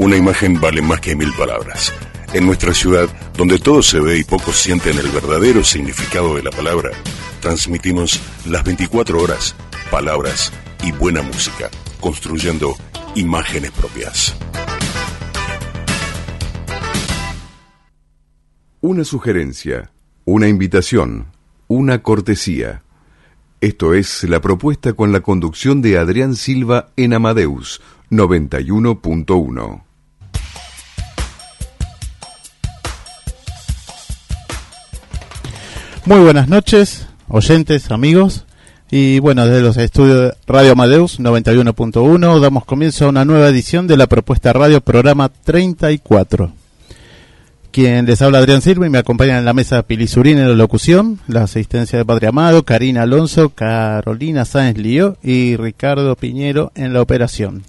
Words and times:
Una 0.00 0.16
imagen 0.16 0.60
vale 0.60 0.82
más 0.82 1.00
que 1.00 1.14
mil 1.14 1.32
palabras. 1.34 1.92
En 2.32 2.44
nuestra 2.44 2.74
ciudad, 2.74 3.08
donde 3.36 3.60
todo 3.60 3.80
se 3.80 4.00
ve 4.00 4.18
y 4.18 4.24
pocos 4.24 4.56
sienten 4.56 4.98
el 4.98 5.08
verdadero 5.10 5.62
significado 5.62 6.34
de 6.34 6.42
la 6.42 6.50
palabra, 6.50 6.90
transmitimos 7.40 8.20
las 8.44 8.64
24 8.64 9.22
horas, 9.22 9.54
palabras 9.92 10.52
y 10.82 10.90
buena 10.90 11.22
música, 11.22 11.70
construyendo 12.00 12.74
imágenes 13.14 13.70
propias. 13.70 14.34
Una 18.80 19.04
sugerencia, 19.04 19.92
una 20.24 20.48
invitación, 20.48 21.26
una 21.68 22.02
cortesía. 22.02 22.82
Esto 23.60 23.94
es 23.94 24.24
la 24.24 24.40
propuesta 24.40 24.92
con 24.94 25.12
la 25.12 25.20
conducción 25.20 25.82
de 25.82 25.98
Adrián 25.98 26.34
Silva 26.34 26.88
en 26.96 27.14
Amadeus 27.14 27.80
91.1. 28.10 29.82
Muy 36.06 36.20
buenas 36.20 36.48
noches, 36.48 37.06
oyentes, 37.28 37.90
amigos. 37.90 38.44
Y 38.90 39.20
bueno, 39.20 39.46
desde 39.46 39.62
los 39.62 39.78
estudios 39.78 40.20
de 40.20 40.32
Radio 40.46 40.72
Amadeus 40.72 41.18
91.1 41.18 42.40
damos 42.40 42.66
comienzo 42.66 43.06
a 43.06 43.08
una 43.08 43.24
nueva 43.24 43.48
edición 43.48 43.86
de 43.86 43.96
la 43.96 44.06
propuesta 44.06 44.52
radio 44.52 44.82
programa 44.82 45.30
34. 45.30 46.52
Quien 47.70 48.04
les 48.04 48.20
habla 48.20 48.40
Adrián 48.40 48.60
Silva 48.60 48.86
y 48.86 48.90
me 48.90 48.98
acompaña 48.98 49.38
en 49.38 49.46
la 49.46 49.54
mesa 49.54 49.82
Pili 49.82 50.06
Surín 50.06 50.36
en 50.36 50.46
la 50.50 50.54
locución, 50.54 51.20
la 51.26 51.44
asistencia 51.44 51.98
de 51.98 52.04
Padre 52.04 52.26
Amado, 52.26 52.64
Karina 52.64 53.04
Alonso, 53.04 53.48
Carolina 53.48 54.44
Sáenz 54.44 54.76
Lío 54.76 55.16
y 55.22 55.56
Ricardo 55.56 56.16
Piñero 56.16 56.70
en 56.74 56.92
la 56.92 57.00
operación. 57.00 57.62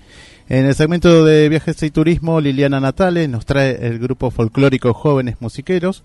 En 0.49 0.65
el 0.65 0.75
segmento 0.75 1.23
de 1.23 1.47
viajes 1.47 1.81
y 1.83 1.89
turismo, 1.89 2.41
Liliana 2.41 2.81
Natale 2.81 3.29
nos 3.29 3.45
trae 3.45 3.87
el 3.87 3.97
grupo 3.97 4.29
folclórico 4.29 4.93
Jóvenes 4.93 5.37
Musiqueros 5.39 6.03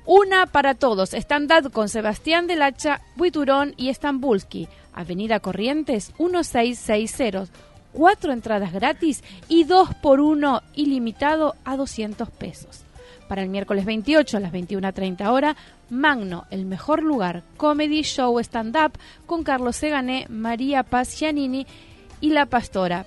una 0.06 0.48
para 0.48 0.74
todos, 0.76 1.14
stand 1.14 1.72
con 1.72 1.90
Sebastián 1.90 2.48
del 2.48 2.62
Hacha, 2.62 3.02
Buiturón 3.16 3.74
y 3.78 3.90
Estambulski. 3.90 4.68
Avenida 4.94 5.40
Corrientes 5.40 6.14
1660. 6.20 7.46
Cuatro 7.94 8.32
entradas 8.32 8.72
gratis 8.72 9.24
y 9.50 9.66
dos 9.66 9.94
por 9.96 10.22
uno 10.22 10.62
ilimitado 10.76 11.56
a 11.66 11.76
200 11.76 12.30
pesos. 12.30 12.84
Para 13.28 13.44
el 13.44 13.50
miércoles 13.50 13.86
28 13.86 14.38
a 14.38 14.40
las 14.40 14.52
21.30 14.52 15.30
horas, 15.30 15.56
Magno, 15.90 16.46
el 16.52 16.66
mejor 16.66 17.04
lugar, 17.04 17.44
comedy 17.58 18.02
show 18.04 18.40
stand-up 18.40 18.94
con 19.26 19.44
Carlos 19.44 19.76
Segané, 19.76 20.26
María 20.30 20.84
Paz 20.84 21.18
Giannini 21.18 21.68
y 22.22 22.30
La 22.32 22.46
Pastora. 22.46 23.06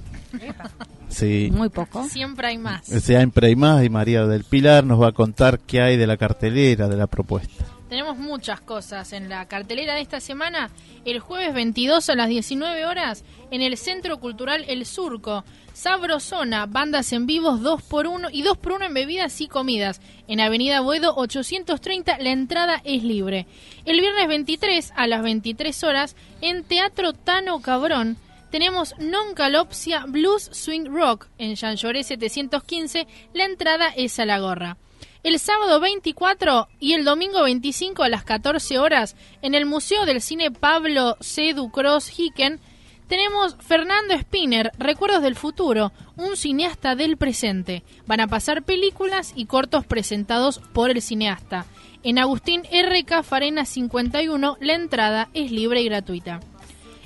sí, 1.09 1.49
muy 1.51 1.69
poco, 1.69 2.07
siempre 2.07 2.49
hay 2.49 2.59
más. 2.59 2.85
Siempre 2.85 3.47
hay 3.47 3.55
más 3.55 3.83
y 3.83 3.89
María 3.89 4.27
del 4.27 4.43
Pilar 4.43 4.83
nos 4.83 5.01
va 5.01 5.07
a 5.07 5.13
contar 5.13 5.59
qué 5.59 5.81
hay 5.81 5.97
de 5.97 6.05
la 6.05 6.17
cartelera, 6.17 6.87
de 6.87 6.97
la 6.97 7.07
propuesta. 7.07 7.65
Tenemos 7.89 8.17
muchas 8.17 8.61
cosas 8.61 9.13
en 9.13 9.29
la 9.29 9.47
cartelera 9.47 9.95
de 9.95 10.01
esta 10.01 10.19
semana. 10.19 10.69
El 11.05 11.19
jueves 11.19 11.55
22 11.55 12.07
a 12.09 12.15
las 12.15 12.29
19 12.29 12.85
horas 12.85 13.25
en 13.49 13.63
el 13.63 13.77
Centro 13.77 14.19
Cultural 14.19 14.63
El 14.67 14.85
Surco 14.85 15.43
Sabrosona, 15.73 16.67
bandas 16.67 17.11
en 17.13 17.25
vivos 17.25 17.61
2x1 17.61 18.29
y 18.31 18.43
2x1 18.43 18.85
en 18.85 18.93
bebidas 18.93 19.41
y 19.41 19.47
comidas. 19.47 20.01
En 20.27 20.39
Avenida 20.39 20.81
Boedo 20.81 21.15
830 21.15 22.19
la 22.19 22.29
entrada 22.29 22.81
es 22.83 23.03
libre. 23.03 23.47
El 23.85 23.99
viernes 24.01 24.27
23 24.27 24.93
a 24.95 25.07
las 25.07 25.23
23 25.23 25.83
horas 25.83 26.15
en 26.41 26.63
Teatro 26.63 27.13
Tano 27.13 27.59
Cabrón 27.59 28.17
tenemos 28.51 28.95
Non 28.97 29.35
Calopsia 29.35 30.05
Blues 30.07 30.49
Swing 30.51 30.85
Rock 30.89 31.27
en 31.37 31.55
Lloré 31.55 32.03
715, 32.03 33.07
la 33.33 33.45
entrada 33.45 33.89
es 33.95 34.19
a 34.19 34.25
la 34.25 34.39
gorra. 34.39 34.77
El 35.21 35.37
sábado 35.37 35.81
24 35.81 36.69
y 36.79 36.93
el 36.93 37.03
domingo 37.03 37.43
25 37.43 38.03
a 38.03 38.09
las 38.09 38.23
14 38.23 38.79
horas 38.79 39.17
en 39.41 39.53
el 39.53 39.65
Museo 39.65 40.05
del 40.05 40.21
Cine 40.21 40.49
Pablo 40.49 41.17
C. 41.19 41.53
Ducros 41.53 42.09
Hicken 42.17 42.61
tenemos 43.09 43.57
Fernando 43.59 44.17
Spinner, 44.17 44.71
Recuerdos 44.77 45.21
del 45.21 45.35
Futuro, 45.35 45.91
un 46.15 46.37
cineasta 46.37 46.95
del 46.95 47.17
presente. 47.17 47.83
Van 48.05 48.21
a 48.21 48.27
pasar 48.27 48.63
películas 48.63 49.33
y 49.35 49.45
cortos 49.45 49.85
presentados 49.85 50.59
por 50.73 50.89
el 50.89 51.01
cineasta. 51.01 51.65
En 52.03 52.17
Agustín 52.17 52.61
R.K. 52.71 53.23
Farena 53.23 53.65
51, 53.65 54.57
la 54.61 54.73
entrada 54.73 55.27
es 55.33 55.51
libre 55.51 55.81
y 55.81 55.85
gratuita. 55.85 56.39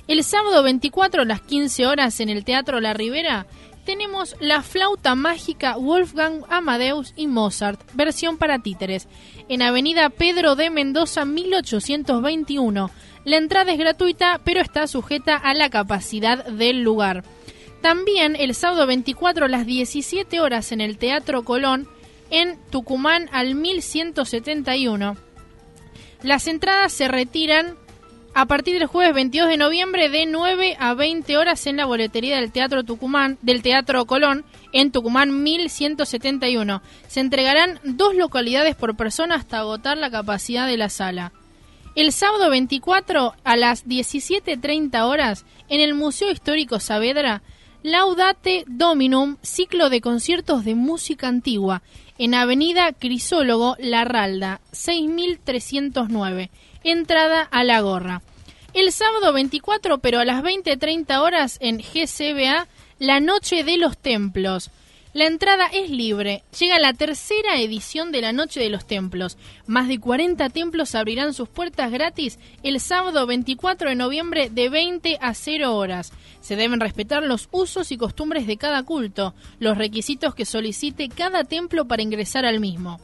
El 0.06 0.22
sábado 0.22 0.62
24 0.62 1.22
a 1.22 1.24
las 1.24 1.40
15 1.40 1.86
horas 1.86 2.20
en 2.20 2.28
el 2.28 2.44
Teatro 2.44 2.78
La 2.78 2.92
Ribera 2.92 3.46
tenemos 3.84 4.36
la 4.40 4.62
flauta 4.62 5.14
mágica 5.14 5.76
Wolfgang 5.76 6.42
Amadeus 6.48 7.12
y 7.16 7.26
Mozart, 7.26 7.80
versión 7.94 8.38
para 8.38 8.58
títeres, 8.58 9.08
en 9.48 9.62
Avenida 9.62 10.10
Pedro 10.10 10.56
de 10.56 10.70
Mendoza 10.70 11.24
1821. 11.24 12.90
La 13.24 13.36
entrada 13.36 13.72
es 13.72 13.78
gratuita, 13.78 14.40
pero 14.44 14.60
está 14.60 14.86
sujeta 14.86 15.36
a 15.36 15.54
la 15.54 15.70
capacidad 15.70 16.44
del 16.46 16.82
lugar. 16.82 17.24
También 17.80 18.36
el 18.36 18.54
sábado 18.54 18.86
24 18.86 19.46
a 19.46 19.48
las 19.48 19.66
17 19.66 20.40
horas 20.40 20.72
en 20.72 20.80
el 20.80 20.96
Teatro 20.96 21.44
Colón 21.44 21.88
en 22.30 22.58
Tucumán 22.70 23.28
al 23.32 23.54
1171. 23.54 25.16
Las 26.22 26.46
entradas 26.48 26.92
se 26.92 27.08
retiran 27.08 27.76
a 28.34 28.46
partir 28.46 28.78
del 28.78 28.88
jueves 28.88 29.14
22 29.14 29.48
de 29.48 29.56
noviembre 29.56 30.10
de 30.10 30.26
9 30.26 30.76
a 30.80 30.94
20 30.94 31.36
horas 31.38 31.66
en 31.68 31.76
la 31.76 31.86
boletería 31.86 32.36
del 32.36 32.50
Teatro 32.50 32.82
Tucumán, 32.82 33.38
del 33.42 33.62
Teatro 33.62 34.04
Colón, 34.06 34.44
en 34.72 34.90
Tucumán 34.90 35.44
1171. 35.44 36.82
Se 37.06 37.20
entregarán 37.20 37.78
dos 37.84 38.16
localidades 38.16 38.74
por 38.74 38.96
persona 38.96 39.36
hasta 39.36 39.60
agotar 39.60 39.96
la 39.98 40.10
capacidad 40.10 40.66
de 40.66 40.76
la 40.76 40.88
sala. 40.88 41.32
El 41.94 42.10
sábado 42.10 42.50
24 42.50 43.34
a 43.44 43.56
las 43.56 43.86
17.30 43.86 45.00
horas 45.02 45.46
en 45.68 45.80
el 45.80 45.94
Museo 45.94 46.28
Histórico 46.32 46.80
Saavedra, 46.80 47.42
Laudate 47.84 48.64
Dominum, 48.66 49.36
ciclo 49.42 49.90
de 49.90 50.00
conciertos 50.00 50.64
de 50.64 50.74
música 50.74 51.28
antigua, 51.28 51.82
en 52.18 52.34
Avenida 52.34 52.92
Crisólogo 52.92 53.76
Larralda, 53.78 54.60
6309 54.72 56.50
entrada 56.84 57.42
a 57.42 57.64
la 57.64 57.80
gorra. 57.80 58.22
El 58.74 58.92
sábado 58.92 59.32
24, 59.32 59.98
pero 59.98 60.20
a 60.20 60.24
las 60.24 60.42
20.30 60.42 61.20
horas 61.20 61.58
en 61.60 61.78
GCBA, 61.78 62.66
la 62.98 63.20
Noche 63.20 63.64
de 63.64 63.78
los 63.78 63.96
Templos. 63.96 64.70
La 65.14 65.26
entrada 65.26 65.66
es 65.72 65.90
libre. 65.90 66.42
Llega 66.58 66.80
la 66.80 66.92
tercera 66.92 67.60
edición 67.60 68.10
de 68.10 68.20
la 68.20 68.32
Noche 68.32 68.58
de 68.58 68.68
los 68.68 68.84
Templos. 68.84 69.38
Más 69.64 69.86
de 69.86 70.00
40 70.00 70.48
templos 70.48 70.96
abrirán 70.96 71.34
sus 71.34 71.48
puertas 71.48 71.92
gratis 71.92 72.40
el 72.64 72.80
sábado 72.80 73.24
24 73.24 73.90
de 73.90 73.94
noviembre 73.94 74.50
de 74.50 74.68
20 74.68 75.18
a 75.20 75.32
0 75.34 75.76
horas. 75.76 76.12
Se 76.40 76.56
deben 76.56 76.80
respetar 76.80 77.22
los 77.22 77.48
usos 77.52 77.92
y 77.92 77.96
costumbres 77.96 78.48
de 78.48 78.56
cada 78.56 78.82
culto, 78.82 79.36
los 79.60 79.78
requisitos 79.78 80.34
que 80.34 80.44
solicite 80.44 81.08
cada 81.08 81.44
templo 81.44 81.84
para 81.84 82.02
ingresar 82.02 82.44
al 82.44 82.58
mismo. 82.58 82.98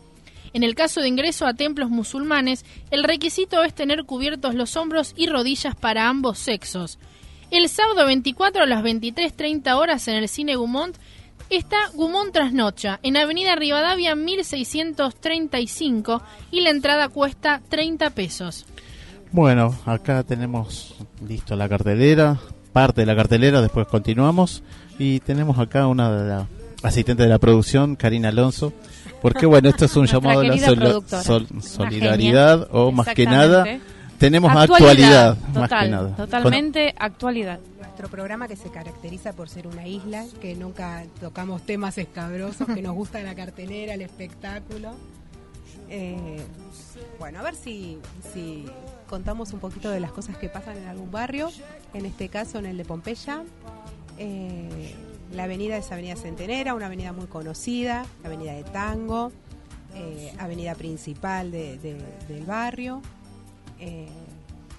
En 0.53 0.65
el 0.65 0.75
caso 0.75 1.03
de 1.03 1.07
ingreso 1.07 1.47
a 1.47 1.55
templos 1.55 1.91
musulmanes, 1.91 2.65
el 2.91 3.05
requisito 3.05 3.63
es 3.63 3.73
tener 3.73 4.03
cubiertos 4.03 4.57
los 4.57 4.77
hombros 4.77 5.15
y 5.17 5.29
rodillas 5.29 5.77
para 5.77 6.09
ambos 6.09 6.41
sexos. 6.41 6.99
El 7.53 7.69
sábado 7.69 8.07
24 8.07 8.65
a 8.65 8.67
las 8.67 8.83
23.30 8.83 9.77
horas 9.77 10.07
en 10.09 10.17
el 10.17 10.29
Cine 10.29 10.57
Gumont 10.57 10.97
está 11.51 11.77
Gumont 11.95 12.33
Trasnocha, 12.33 13.01
en 13.03 13.17
Avenida 13.17 13.57
Rivadavia 13.57 14.15
1635 14.15 16.23
y 16.51 16.61
la 16.61 16.71
entrada 16.71 17.09
cuesta 17.09 17.61
30 17.69 18.11
pesos. 18.11 18.67
Bueno, 19.33 19.77
acá 19.85 20.23
tenemos 20.23 20.95
listo 21.27 21.57
la 21.57 21.69
cartelera, 21.69 22.39
parte 22.73 23.03
de 23.03 23.07
la 23.07 23.17
cartelera, 23.17 23.61
después 23.61 23.87
continuamos. 23.87 24.63
Y 24.99 25.21
tenemos 25.21 25.59
acá 25.59 25.87
una 25.87 26.11
de 26.11 26.29
la 26.29 26.47
asistente 26.83 27.23
de 27.23 27.29
la 27.29 27.39
producción, 27.39 27.97
Karina 27.97 28.29
Alonso, 28.29 28.73
porque 29.23 29.47
bueno, 29.47 29.69
esto 29.69 29.85
es 29.85 29.97
un 29.97 30.07
llamado 30.07 30.41
a 30.41 30.45
la 30.45 30.59
solidaridad 31.61 32.69
o 32.73 32.93
más 32.93 33.09
que 33.09 33.27
nada 33.27 33.81
tenemos 34.21 34.55
actualidad, 34.55 35.37
más 35.55 35.69
que 35.69 35.89
nada. 35.89 36.15
Totalmente 36.15 36.95
actualidad. 36.99 37.59
Nuestro 37.79 38.09
programa 38.09 38.49
que 38.49 38.57
se 38.57 38.71
caracteriza 38.71 39.33
por 39.33 39.49
ser 39.49 39.67
una 39.67 39.87
isla, 39.87 40.27
que 40.41 40.55
nunca 40.55 41.05
tocamos 41.21 41.63
temas 41.63 41.97
escabrosos, 41.97 42.69
que 42.69 42.83
nos 42.83 42.95
gusta 42.95 43.21
la 43.23 43.35
cartelera, 43.35 43.95
el 43.95 44.03
espectáculo. 44.03 44.93
Eh, 45.89 46.37
bueno, 47.19 47.41
a 47.41 47.43
ver 47.43 47.55
si, 47.55 47.99
si 48.33 48.67
contamos 49.09 49.53
un 49.55 49.59
poquito 49.59 49.91
de 49.91 50.01
las 50.01 50.13
cosas 50.13 50.37
que 50.37 50.51
pasan 50.51 50.77
en 50.77 50.87
algún 50.87 51.11
barrio, 51.11 51.51
en 51.95 52.05
este 52.05 52.29
caso 52.29 52.59
en 52.59 52.67
el 52.67 52.77
de 52.77 52.85
Pompeya. 52.85 53.43
Eh, 54.19 54.95
la 55.33 55.45
avenida 55.45 55.79
es 55.79 55.91
Avenida 55.93 56.17
Centenera, 56.17 56.75
una 56.75 56.87
avenida 56.87 57.13
muy 57.13 57.27
conocida, 57.27 58.05
avenida 58.23 58.53
de 58.53 58.65
tango, 58.65 59.33
eh, 59.95 60.33
avenida 60.39 60.75
principal 60.75 61.51
del 61.51 62.45
barrio. 62.47 63.01
Eh, 63.81 64.09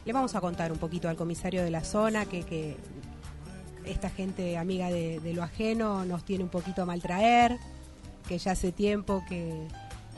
le 0.05 0.13
vamos 0.13 0.35
a 0.35 0.41
contar 0.41 0.71
un 0.71 0.77
poquito 0.77 1.09
al 1.09 1.15
comisario 1.15 1.63
de 1.63 1.69
la 1.69 1.83
zona 1.83 2.25
que, 2.25 2.77
esta 3.85 4.09
gente 4.09 4.57
amiga 4.57 4.89
de, 4.89 5.33
lo 5.33 5.43
ajeno 5.43 6.05
nos 6.05 6.23
tiene 6.23 6.43
un 6.43 6.49
poquito 6.49 6.83
a 6.83 6.85
maltraer, 6.85 7.57
que 8.27 8.37
ya 8.37 8.51
hace 8.51 8.71
tiempo 8.71 9.23
que, 9.27 9.67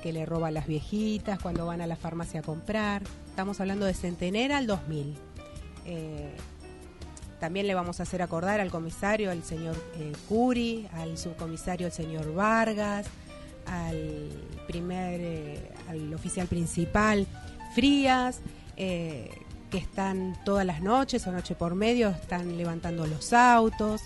le 0.04 0.26
roban 0.26 0.54
las 0.54 0.68
viejitas 0.68 1.40
cuando 1.40 1.66
van 1.66 1.80
a 1.80 1.88
la 1.88 1.96
farmacia 1.96 2.42
a 2.42 2.44
comprar. 2.44 3.04
Estamos 3.30 3.62
hablando 3.62 3.86
de 3.86 3.94
Centenera 3.94 4.58
al 4.58 4.68
2000. 4.68 5.16
También 7.44 7.68
le 7.68 7.74
vamos 7.74 8.00
a 8.00 8.04
hacer 8.04 8.22
acordar 8.22 8.62
al 8.62 8.72
comisario, 8.72 9.30
al 9.30 9.44
señor 9.44 9.76
eh, 9.98 10.14
Curi, 10.30 10.88
al 10.94 11.18
subcomisario, 11.18 11.88
el 11.88 11.92
señor 11.92 12.34
Vargas, 12.34 13.06
al 13.66 14.30
primer, 14.66 15.20
eh, 15.20 15.72
al 15.90 16.14
oficial 16.14 16.48
principal, 16.48 17.28
Frías, 17.76 18.40
eh, 18.78 19.30
que 19.70 19.78
están 19.78 20.38
todas 20.46 20.66
las 20.66 20.82
noches 20.82 21.26
o 21.28 21.32
noche 21.32 21.56
por 21.56 21.76
medio, 21.76 22.10
están 22.10 22.58
levantando 22.58 23.08
los 23.08 23.34
autos. 23.34 24.02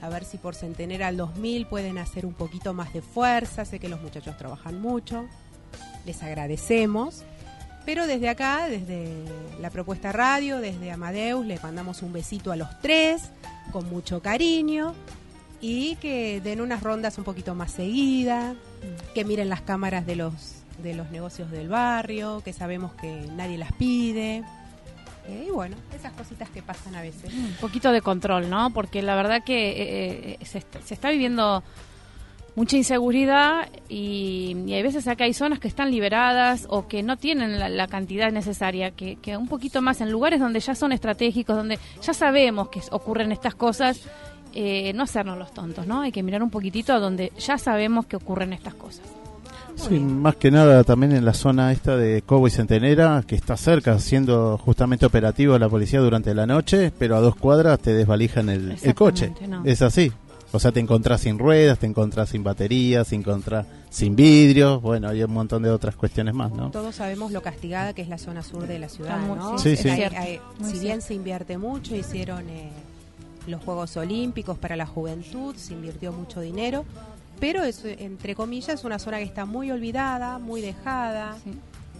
A 0.00 0.08
ver 0.08 0.24
si 0.24 0.36
por 0.36 0.54
centenera 0.54 1.08
al 1.08 1.16
2000 1.16 1.66
pueden 1.66 1.98
hacer 1.98 2.26
un 2.26 2.34
poquito 2.34 2.74
más 2.74 2.92
de 2.92 3.02
fuerza. 3.02 3.64
Sé 3.64 3.78
que 3.78 3.88
los 3.88 4.00
muchachos 4.00 4.36
trabajan 4.36 4.80
mucho. 4.80 5.26
Les 6.06 6.22
agradecemos. 6.22 7.24
Pero 7.84 8.06
desde 8.06 8.28
acá, 8.28 8.68
desde 8.68 9.08
la 9.60 9.70
propuesta 9.70 10.12
radio, 10.12 10.58
desde 10.58 10.90
Amadeus, 10.90 11.44
les 11.44 11.62
mandamos 11.62 12.02
un 12.02 12.12
besito 12.12 12.52
a 12.52 12.56
los 12.56 12.68
tres, 12.80 13.30
con 13.72 13.88
mucho 13.90 14.22
cariño, 14.22 14.94
y 15.60 15.96
que 15.96 16.40
den 16.40 16.60
unas 16.60 16.82
rondas 16.82 17.18
un 17.18 17.24
poquito 17.24 17.54
más 17.54 17.72
seguidas, 17.72 18.56
que 19.14 19.24
miren 19.24 19.48
las 19.48 19.62
cámaras 19.62 20.06
de 20.06 20.16
los, 20.16 20.61
de 20.82 20.94
los 20.94 21.10
negocios 21.10 21.50
del 21.50 21.68
barrio, 21.68 22.42
que 22.44 22.52
sabemos 22.52 22.92
que 22.94 23.26
nadie 23.36 23.58
las 23.58 23.72
pide. 23.72 24.44
Eh, 25.28 25.46
y 25.48 25.50
bueno, 25.50 25.76
esas 25.94 26.12
cositas 26.12 26.48
que 26.50 26.62
pasan 26.62 26.94
a 26.94 27.02
veces. 27.02 27.32
Un 27.32 27.56
poquito 27.60 27.92
de 27.92 28.00
control, 28.00 28.50
¿no? 28.50 28.70
Porque 28.70 29.02
la 29.02 29.14
verdad 29.14 29.44
que 29.44 29.70
eh, 29.70 30.38
eh, 30.40 30.44
se, 30.44 30.62
se 30.84 30.94
está 30.94 31.10
viviendo 31.10 31.62
mucha 32.54 32.76
inseguridad 32.76 33.68
y, 33.88 34.54
hay 34.72 34.82
veces 34.82 35.08
acá 35.08 35.24
hay 35.24 35.34
zonas 35.34 35.58
que 35.58 35.68
están 35.68 35.90
liberadas 35.90 36.66
o 36.68 36.86
que 36.86 37.02
no 37.02 37.16
tienen 37.16 37.58
la, 37.76 37.86
cantidad 37.86 38.30
necesaria, 38.30 38.90
que, 38.90 39.16
que, 39.16 39.36
un 39.36 39.48
poquito 39.48 39.82
más 39.82 40.00
en 40.00 40.10
lugares 40.10 40.40
donde 40.40 40.60
ya 40.60 40.74
son 40.74 40.92
estratégicos, 40.92 41.56
donde 41.56 41.78
ya 42.00 42.14
sabemos 42.14 42.68
que 42.68 42.80
ocurren 42.90 43.32
estas 43.32 43.54
cosas, 43.54 44.02
eh, 44.54 44.92
no 44.94 45.04
hacernos 45.04 45.38
los 45.38 45.52
tontos, 45.52 45.86
¿no? 45.86 46.02
Hay 46.02 46.12
que 46.12 46.22
mirar 46.22 46.42
un 46.42 46.50
poquitito 46.50 46.92
a 46.92 46.98
donde 46.98 47.32
ya 47.38 47.58
sabemos 47.58 48.06
que 48.06 48.16
ocurren 48.16 48.52
estas 48.52 48.74
cosas. 48.74 49.06
Sí, 49.76 49.98
más 49.98 50.36
que 50.36 50.50
nada 50.50 50.84
también 50.84 51.12
en 51.12 51.24
la 51.24 51.34
zona 51.34 51.72
esta 51.72 51.96
de 51.96 52.22
Cobo 52.22 52.46
y 52.46 52.50
Centenera, 52.50 53.24
que 53.26 53.34
está 53.34 53.56
cerca, 53.56 53.98
siendo 53.98 54.58
justamente 54.58 55.06
operativo 55.06 55.58
la 55.58 55.68
policía 55.68 56.00
durante 56.00 56.34
la 56.34 56.46
noche, 56.46 56.92
pero 56.96 57.16
a 57.16 57.20
dos 57.20 57.36
cuadras 57.36 57.78
te 57.80 57.92
desvalijan 57.92 58.48
el, 58.48 58.76
el 58.80 58.94
coche. 58.94 59.32
Es 59.64 59.82
así. 59.82 60.12
O 60.54 60.58
sea, 60.58 60.70
te 60.70 60.80
encontrás 60.80 61.22
sin 61.22 61.38
ruedas, 61.38 61.78
te 61.78 61.86
encontrás 61.86 62.28
sin 62.28 62.44
baterías, 62.44 63.08
te 63.08 63.14
encontrás 63.14 63.66
sin 63.88 64.14
vidrios, 64.14 64.82
bueno, 64.82 65.08
hay 65.08 65.22
un 65.22 65.32
montón 65.32 65.62
de 65.62 65.70
otras 65.70 65.96
cuestiones 65.96 66.34
más, 66.34 66.52
¿no? 66.52 66.70
Todos 66.70 66.94
sabemos 66.94 67.32
lo 67.32 67.40
castigada 67.40 67.94
que 67.94 68.02
es 68.02 68.08
la 68.08 68.18
zona 68.18 68.42
sur 68.42 68.66
de 68.66 68.78
la 68.78 68.90
ciudad, 68.90 69.18
¿no? 69.26 69.58
Sí, 69.58 69.76
sí. 69.76 69.88
si 70.62 70.78
bien 70.78 71.00
se 71.00 71.14
invierte 71.14 71.56
mucho, 71.56 71.96
hicieron 71.96 72.48
eh, 72.50 72.70
los 73.46 73.62
Juegos 73.62 73.96
Olímpicos 73.96 74.58
para 74.58 74.76
la 74.76 74.84
juventud, 74.86 75.54
se 75.56 75.72
invirtió 75.72 76.12
mucho 76.12 76.42
dinero, 76.42 76.84
pero 77.42 77.64
es, 77.64 77.84
entre 77.84 78.36
comillas, 78.36 78.84
una 78.84 79.00
zona 79.00 79.18
que 79.18 79.24
está 79.24 79.46
muy 79.46 79.68
olvidada, 79.72 80.38
muy 80.38 80.60
dejada. 80.60 81.36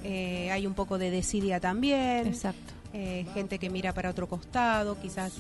Eh, 0.05 0.49
hay 0.53 0.69
un 0.69 0.75
poco 0.75 0.99
de 0.99 1.11
desidia 1.11 1.59
también. 1.59 2.29
Exacto. 2.29 2.75
Eh, 2.93 3.27
gente 3.35 3.59
que 3.59 3.69
mira 3.69 3.93
para 3.93 4.09
otro 4.09 4.29
costado, 4.29 5.01
quizás, 5.01 5.39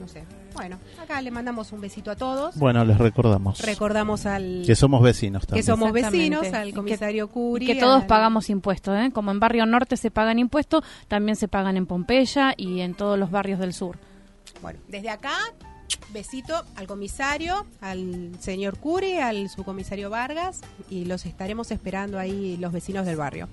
no 0.00 0.06
sé, 0.06 0.22
bueno, 0.54 0.78
acá 1.02 1.20
le 1.20 1.32
mandamos 1.32 1.72
un 1.72 1.80
besito 1.80 2.12
a 2.12 2.14
todos. 2.14 2.54
Bueno, 2.54 2.84
les 2.84 2.96
recordamos. 2.96 3.60
Recordamos 3.60 4.24
al... 4.26 4.62
Que 4.64 4.76
somos 4.76 5.02
vecinos 5.02 5.48
también. 5.48 5.64
Que 5.64 5.66
somos 5.66 5.90
vecinos, 5.90 6.46
al 6.52 6.72
comisario 6.72 7.26
Curi. 7.26 7.66
que 7.66 7.74
todos 7.74 8.04
pagamos 8.04 8.50
impuestos, 8.50 8.96
¿eh? 8.96 9.10
Como 9.12 9.32
en 9.32 9.40
Barrio 9.40 9.66
Norte 9.66 9.96
se 9.96 10.12
pagan 10.12 10.38
impuestos, 10.38 10.84
también 11.08 11.34
se 11.34 11.48
pagan 11.48 11.76
en 11.76 11.86
Pompeya 11.86 12.54
y 12.56 12.82
en 12.82 12.94
todos 12.94 13.18
los 13.18 13.32
barrios 13.32 13.58
del 13.58 13.72
sur. 13.72 13.98
Bueno, 14.62 14.78
desde 14.86 15.10
acá, 15.10 15.34
besito 16.12 16.64
al 16.76 16.86
comisario, 16.86 17.66
al 17.80 18.32
señor 18.40 18.78
Curi, 18.78 19.18
al 19.18 19.48
subcomisario 19.48 20.10
Vargas 20.10 20.60
y 20.88 21.04
los 21.04 21.26
estaremos 21.26 21.70
esperando 21.70 22.18
ahí 22.18 22.56
los 22.58 22.72
vecinos 22.72 23.06
del 23.06 23.16
barrio. 23.16 23.48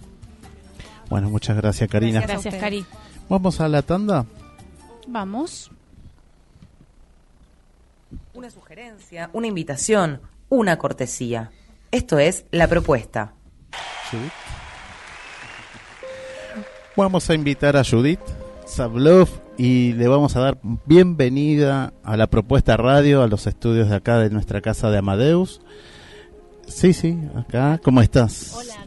Bueno, 1.09 1.29
muchas 1.29 1.55
gracias 1.55 1.89
Karina. 1.89 2.21
Gracias, 2.21 2.55
Cari. 2.55 2.85
¿Vamos 3.29 3.59
a 3.61 3.67
la 3.67 3.81
tanda? 3.81 4.25
Vamos 5.07 5.71
una 8.33 8.49
sugerencia, 8.51 9.29
una 9.33 9.47
invitación, 9.47 10.21
una 10.49 10.77
cortesía. 10.77 11.51
Esto 11.91 12.19
es 12.19 12.45
la 12.51 12.67
propuesta. 12.67 13.33
Vamos 16.95 17.29
a 17.29 17.33
invitar 17.33 17.77
a 17.77 17.83
Judith 17.83 18.19
Sablov 18.65 19.46
y 19.57 19.93
le 19.93 20.07
vamos 20.07 20.35
a 20.35 20.39
dar 20.41 20.59
bienvenida 20.85 21.93
a 22.03 22.15
la 22.15 22.27
propuesta 22.27 22.77
radio, 22.77 23.23
a 23.23 23.27
los 23.27 23.47
estudios 23.47 23.89
de 23.89 23.95
acá 23.95 24.19
de 24.19 24.29
nuestra 24.29 24.61
casa 24.61 24.91
de 24.91 24.99
Amadeus. 24.99 25.61
Sí, 26.67 26.93
sí, 26.93 27.17
acá, 27.35 27.79
¿cómo 27.83 28.01
estás? 28.01 28.53
Hola, 28.55 28.86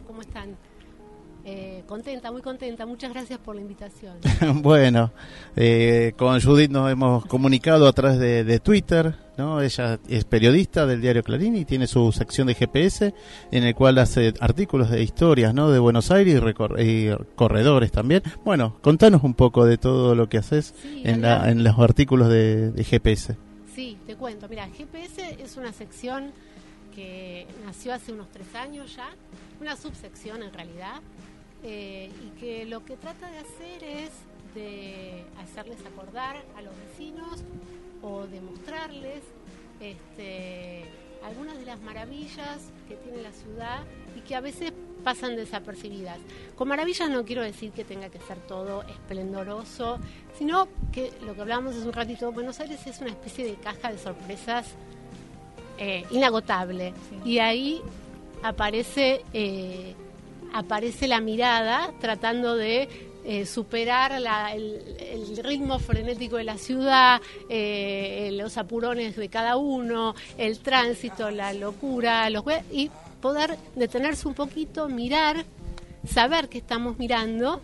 contenta, 1.91 2.31
muy 2.31 2.41
contenta. 2.41 2.85
Muchas 2.85 3.11
gracias 3.11 3.37
por 3.39 3.53
la 3.55 3.61
invitación. 3.61 4.15
bueno, 4.63 5.11
eh, 5.55 6.13
con 6.17 6.39
Judith 6.41 6.71
nos 6.71 6.89
hemos 6.91 7.25
comunicado 7.25 7.87
a 7.87 7.91
través 7.93 8.17
de, 8.17 8.43
de 8.45 8.59
Twitter, 8.59 9.13
¿no? 9.37 9.61
Ella 9.61 9.99
es 10.07 10.23
periodista 10.23 10.85
del 10.85 11.01
diario 11.01 11.21
Clarín 11.21 11.55
y 11.57 11.65
tiene 11.65 11.87
su 11.87 12.11
sección 12.13 12.47
de 12.47 12.55
GPS 12.55 13.13
en 13.51 13.63
el 13.65 13.75
cual 13.75 13.97
hace 13.97 14.33
artículos 14.39 14.89
de 14.89 15.03
historias, 15.03 15.53
¿no? 15.53 15.69
De 15.69 15.79
Buenos 15.79 16.11
Aires 16.11 16.33
y, 16.35 16.39
recor- 16.39 16.79
y 16.81 17.13
corredores 17.35 17.91
también. 17.91 18.23
Bueno, 18.45 18.77
contanos 18.81 19.23
un 19.23 19.33
poco 19.33 19.65
de 19.65 19.77
todo 19.77 20.15
lo 20.15 20.29
que 20.29 20.37
haces 20.37 20.73
Sí, 20.81 21.01
en, 21.03 21.21
la- 21.21 21.49
en 21.51 21.63
los 21.63 21.77
artículos 21.77 22.29
de, 22.29 22.71
de 22.71 22.83
GPS. 22.85 23.35
Sí, 23.75 23.97
te 24.07 24.15
cuento. 24.15 24.47
Mira, 24.49 24.67
GPS 24.69 25.37
es 25.43 25.57
una 25.57 25.73
sección 25.73 26.31
que 26.95 27.47
nació 27.65 27.93
hace 27.93 28.11
unos 28.11 28.27
tres 28.31 28.53
años 28.55 28.95
ya, 28.95 29.07
una 29.61 29.77
subsección 29.77 30.43
en 30.43 30.51
realidad, 30.53 30.95
eh, 31.63 32.09
y 32.23 32.39
que 32.39 32.65
lo 32.65 32.83
que 32.85 32.97
trata 32.97 33.29
de 33.29 33.37
hacer 33.39 33.83
es 33.83 34.11
de 34.55 35.23
hacerles 35.39 35.79
acordar 35.85 36.43
a 36.57 36.61
los 36.61 36.73
vecinos 36.77 37.43
o 38.01 38.27
de 38.27 38.41
mostrarles 38.41 39.23
este, 39.79 40.83
algunas 41.23 41.57
de 41.57 41.65
las 41.65 41.79
maravillas 41.81 42.71
que 42.87 42.95
tiene 42.95 43.21
la 43.21 43.31
ciudad 43.31 43.83
y 44.15 44.21
que 44.21 44.35
a 44.35 44.41
veces 44.41 44.73
pasan 45.03 45.35
desapercibidas. 45.35 46.19
Con 46.55 46.67
maravillas 46.67 47.09
no 47.09 47.25
quiero 47.25 47.41
decir 47.41 47.71
que 47.71 47.83
tenga 47.83 48.09
que 48.09 48.19
ser 48.19 48.37
todo 48.39 48.83
esplendoroso, 48.83 49.99
sino 50.37 50.67
que 50.91 51.11
lo 51.25 51.33
que 51.33 51.41
hablábamos 51.41 51.75
hace 51.75 51.87
un 51.87 51.93
ratito, 51.93 52.31
Buenos 52.31 52.59
Aires 52.59 52.85
es 52.85 53.01
una 53.01 53.09
especie 53.09 53.45
de 53.45 53.55
caja 53.55 53.91
de 53.91 53.97
sorpresas 53.97 54.67
eh, 55.77 56.05
inagotable. 56.11 56.93
Y 57.25 57.39
ahí 57.39 57.81
aparece, 58.43 59.23
eh, 59.33 59.95
aparece 60.53 61.07
la 61.07 61.21
mirada 61.21 61.91
tratando 61.99 62.55
de 62.55 62.89
eh, 63.23 63.45
superar 63.45 64.13
el, 64.13 65.37
ritmo 65.43 65.77
frenético 65.77 66.37
de 66.37 66.43
la 66.43 66.57
ciudad, 66.57 67.21
eh, 67.49 68.31
los 68.33 68.57
apurones 68.57 69.15
de 69.15 69.29
cada 69.29 69.57
uno, 69.57 70.15
el 70.37 70.59
tránsito, 70.59 71.29
la 71.29 71.53
locura, 71.53 72.29
los 72.31 72.43
y 72.71 72.89
poder 73.21 73.57
detenerse 73.75 74.27
un 74.27 74.33
poquito, 74.33 74.89
mirar, 74.89 75.45
saber 76.07 76.49
que 76.49 76.57
estamos 76.57 76.97
mirando 76.97 77.61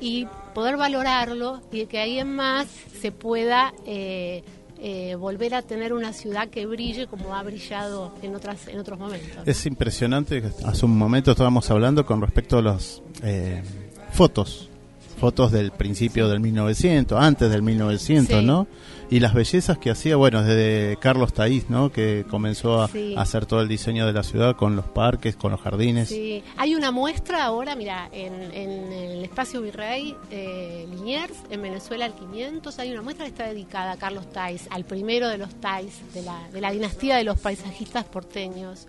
y 0.00 0.26
poder 0.54 0.78
valorarlo 0.78 1.60
y 1.70 1.84
que 1.84 1.98
ahí 1.98 2.18
en 2.18 2.34
más 2.34 2.66
se 3.00 3.12
pueda 3.12 3.74
eh, 3.84 4.42
eh, 4.88 5.16
volver 5.16 5.52
a 5.52 5.62
tener 5.62 5.92
una 5.92 6.12
ciudad 6.12 6.48
que 6.48 6.64
brille 6.64 7.08
como 7.08 7.34
ha 7.34 7.42
brillado 7.42 8.14
en 8.22 8.36
otras 8.36 8.68
en 8.68 8.78
otros 8.78 8.96
momentos. 8.96 9.44
Es 9.44 9.66
impresionante, 9.66 10.40
hace 10.64 10.86
un 10.86 10.96
momento 10.96 11.32
estábamos 11.32 11.68
hablando 11.72 12.06
con 12.06 12.20
respecto 12.20 12.58
a 12.58 12.62
las 12.62 13.02
eh, 13.24 13.64
fotos, 14.12 14.70
fotos 15.16 15.50
del 15.52 15.70
principio 15.72 16.28
del 16.28 16.40
1900, 16.40 17.18
antes 17.20 17.50
del 17.50 17.62
1900, 17.62 18.40
Sí. 18.40 18.44
¿no? 18.46 18.66
Y 19.08 19.20
las 19.20 19.34
bellezas 19.34 19.78
que 19.78 19.90
hacía, 19.90 20.16
bueno, 20.16 20.42
desde 20.42 20.96
Carlos 20.96 21.32
Taís, 21.32 21.70
¿no? 21.70 21.92
Que 21.92 22.24
comenzó 22.28 22.82
a, 22.82 22.88
Sí. 22.88 23.14
a 23.16 23.20
hacer 23.22 23.46
todo 23.46 23.60
el 23.60 23.68
diseño 23.68 24.04
de 24.04 24.12
la 24.12 24.24
ciudad 24.24 24.56
con 24.56 24.74
los 24.74 24.84
parques, 24.86 25.36
con 25.36 25.52
los 25.52 25.60
jardines. 25.60 26.08
Sí, 26.08 26.42
hay 26.56 26.74
una 26.74 26.90
muestra 26.90 27.44
ahora, 27.44 27.76
mira, 27.76 28.08
en, 28.12 28.34
en 28.52 28.92
el 28.92 29.22
espacio 29.24 29.62
Virrey 29.62 30.16
eh, 30.32 30.86
Liniers, 30.90 31.34
en 31.50 31.62
Venezuela 31.62 32.04
al 32.04 32.14
500, 32.14 32.78
hay 32.80 32.90
una 32.90 33.02
muestra 33.02 33.26
que 33.26 33.30
está 33.30 33.46
dedicada 33.46 33.92
a 33.92 33.96
Carlos 33.96 34.30
Tais, 34.32 34.66
al 34.70 34.84
primero 34.84 35.28
de 35.28 35.38
los 35.38 35.54
Tais, 35.60 35.92
de 36.12 36.22
la, 36.22 36.48
de 36.52 36.60
la 36.60 36.72
dinastía 36.72 37.16
de 37.16 37.22
los 37.24 37.38
paisajistas 37.38 38.04
porteños. 38.06 38.88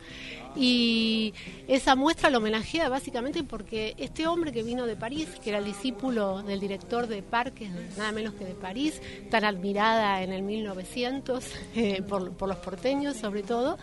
Y 0.60 1.34
esa 1.68 1.96
muestra 1.96 2.30
lo 2.30 2.40
homenajea 2.40 2.90
básicamente 2.90 3.44
porque 3.44 3.94
este 3.98 4.26
hombre 4.28 4.52
que 4.52 4.64
vino 4.64 4.86
de 4.86 4.96
París, 4.96 5.28
que 5.44 5.50
era 5.52 5.60
el 5.60 5.66
discípulo 5.66 6.42
del 6.44 6.60
director 6.60 7.08
de 7.08 7.22
parques, 7.22 7.70
nada 7.98 8.12
menos 8.12 8.34
que 8.34 8.46
de 8.46 8.54
París, 8.56 9.02
tan 9.30 9.46
admirada 9.46 10.22
en 10.24 10.34
el 10.34 10.42
1900 10.44 11.46
eh, 11.76 12.02
por, 12.02 12.32
por 12.32 12.50
los 12.50 12.58
porteños 12.58 13.16
sobre 13.18 13.44
todo, 13.44 13.78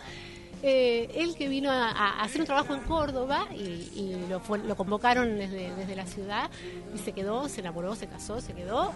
eh, 0.63 1.09
él 1.15 1.35
que 1.35 1.47
vino 1.47 1.69
a, 1.69 1.89
a 1.91 2.23
hacer 2.23 2.41
un 2.41 2.47
trabajo 2.47 2.73
en 2.73 2.81
Córdoba 2.81 3.47
y, 3.53 3.59
y 3.95 4.25
lo, 4.29 4.39
fue- 4.39 4.59
lo 4.59 4.75
convocaron 4.75 5.37
desde, 5.37 5.73
desde 5.75 5.95
la 5.95 6.05
ciudad 6.07 6.49
y 6.93 6.97
se 6.97 7.11
quedó, 7.11 7.47
se 7.49 7.61
enamoró, 7.61 7.95
se 7.95 8.07
casó, 8.07 8.41
se 8.41 8.53
quedó 8.53 8.91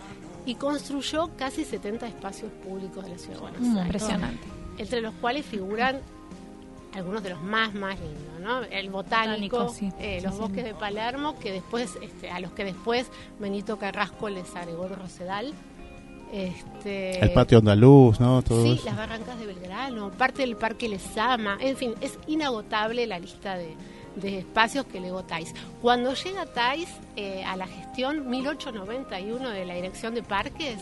y 0.45 0.55
construyó 0.55 1.29
casi 1.38 1.63
70 1.65 2.07
espacios 2.07 2.51
públicos 2.63 3.03
de 3.05 3.12
la 3.12 3.17
ciudad 3.17 3.36
de 3.36 3.41
Buenos 3.41 3.62
Mm, 3.62 3.65
Aires. 3.77 3.86
impresionante. 3.86 4.48
Entre 4.77 5.01
los 5.01 5.13
cuales 5.15 5.45
figuran 5.45 6.00
algunos 6.93 7.22
de 7.24 7.29
los 7.31 7.41
más 7.41 7.74
más 7.74 8.00
lindos, 8.00 8.39
¿no? 8.41 8.62
El 8.63 8.89
botánico, 8.89 9.58
Botánico, 9.60 9.69
sí. 9.74 9.91
eh, 10.00 10.17
Sí, 10.19 10.25
los 10.25 10.36
sí. 10.36 10.41
bosques 10.41 10.63
de 10.63 10.74
Palermo, 10.74 11.38
que 11.39 11.51
después, 11.51 11.98
este, 12.01 12.29
a 12.31 12.39
los 12.39 12.51
que 12.53 12.63
después 12.65 13.08
Benito 13.39 13.77
Carrasco 13.77 14.29
les 14.29 14.55
agregó 14.55 14.86
el 14.86 14.96
Rosedal. 14.96 15.53
Este, 16.31 17.19
El 17.24 17.31
patio 17.34 17.58
andaluz, 17.58 18.19
¿no? 18.19 18.41
Todo 18.43 18.63
Sí, 18.63 18.74
eso. 18.74 18.86
las 18.86 18.98
barrancas 18.98 19.39
de 19.39 19.48
Belgrano, 19.48 20.12
parte 20.12 20.43
del 20.43 20.55
Parque 20.55 20.88
Lesama, 20.88 21.58
en 21.60 21.75
fin, 21.75 21.96
es 22.01 22.19
inagotable 22.27 23.08
la 23.08 23.17
lista 23.17 23.55
de, 23.58 23.74
de 24.15 24.39
espacios 24.39 24.86
que 24.86 25.00
legó 25.00 25.24
Tais. 25.24 25.53
Cuando 25.81 26.13
llega 26.13 26.46
Tais 26.46 26.88
eh, 27.15 27.43
a 27.43 27.55
la 27.55 27.65
gestión 27.67 28.29
1891 28.29 29.50
de 29.50 29.65
la 29.65 29.74
Dirección 29.74 30.13
de 30.13 30.22
Parques, 30.22 30.77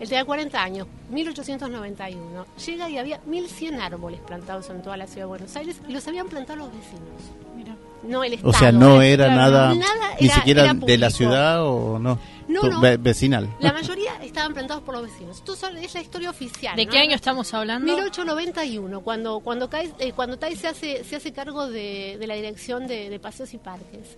él 0.00 0.08
tenía 0.08 0.24
40 0.24 0.62
años, 0.62 0.86
1891, 1.10 2.46
llega 2.66 2.88
y 2.90 2.98
había 2.98 3.20
1.100 3.24 3.80
árboles 3.80 4.20
plantados 4.20 4.68
en 4.70 4.82
toda 4.82 4.96
la 4.96 5.06
ciudad 5.06 5.22
de 5.22 5.26
Buenos 5.28 5.56
Aires 5.56 5.80
y 5.88 5.92
los 5.92 6.06
habían 6.08 6.28
plantado 6.28 6.58
los 6.58 6.68
vecinos. 6.72 7.76
No 8.02 8.22
el 8.22 8.34
Estado. 8.34 8.50
O 8.50 8.52
sea, 8.52 8.70
no 8.70 9.02
era 9.02 9.24
Claro, 9.24 9.40
nada, 9.40 9.74
nada 9.74 10.14
ni 10.20 10.26
era- 10.26 10.34
siquiera 10.36 10.62
era 10.64 10.74
de 10.74 10.98
la 10.98 11.10
ciudad 11.10 11.64
o 11.66 11.98
no, 11.98 12.20
No, 12.46 12.62
no. 12.62 12.80
ve- 12.80 12.98
vecinal. 12.98 13.48
La 13.58 13.72
mayoría 13.72 14.22
estaban 14.22 14.52
plantados 14.54 14.84
por 14.84 14.94
los 14.94 15.04
vecinos. 15.10 15.38
Esto 15.38 15.54
es 15.54 15.94
la 15.94 16.00
historia 16.02 16.30
oficial. 16.30 16.76
¿De 16.76 16.84
¿no? 16.84 16.92
qué 16.92 16.98
año 16.98 17.16
estamos 17.16 17.52
hablando? 17.52 17.84
1891, 17.90 19.00
cuando 19.00 19.40
cuando 19.40 19.68
Kai, 19.68 19.92
eh, 19.98 20.12
cuando 20.12 20.38
Tai 20.38 20.54
se 20.54 20.68
hace 20.68 21.02
se 21.02 21.16
hace 21.16 21.32
cargo 21.32 21.66
de, 21.68 22.16
de 22.20 22.26
la 22.28 22.34
dirección 22.34 22.86
de, 22.86 23.10
de 23.10 23.18
paseos 23.18 23.52
y 23.54 23.58
parques. 23.58 24.16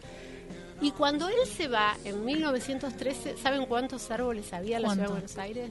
Y 0.80 0.92
cuando 0.92 1.28
él 1.28 1.34
se 1.56 1.66
va 1.68 1.96
en 2.04 2.24
1913, 2.24 3.36
¿saben 3.36 3.66
cuántos 3.66 4.10
árboles 4.10 4.52
había 4.52 4.76
en 4.76 4.82
la 4.82 4.90
ciudad 4.90 5.06
de. 5.06 5.12
Buenos 5.12 5.38
Aires? 5.38 5.70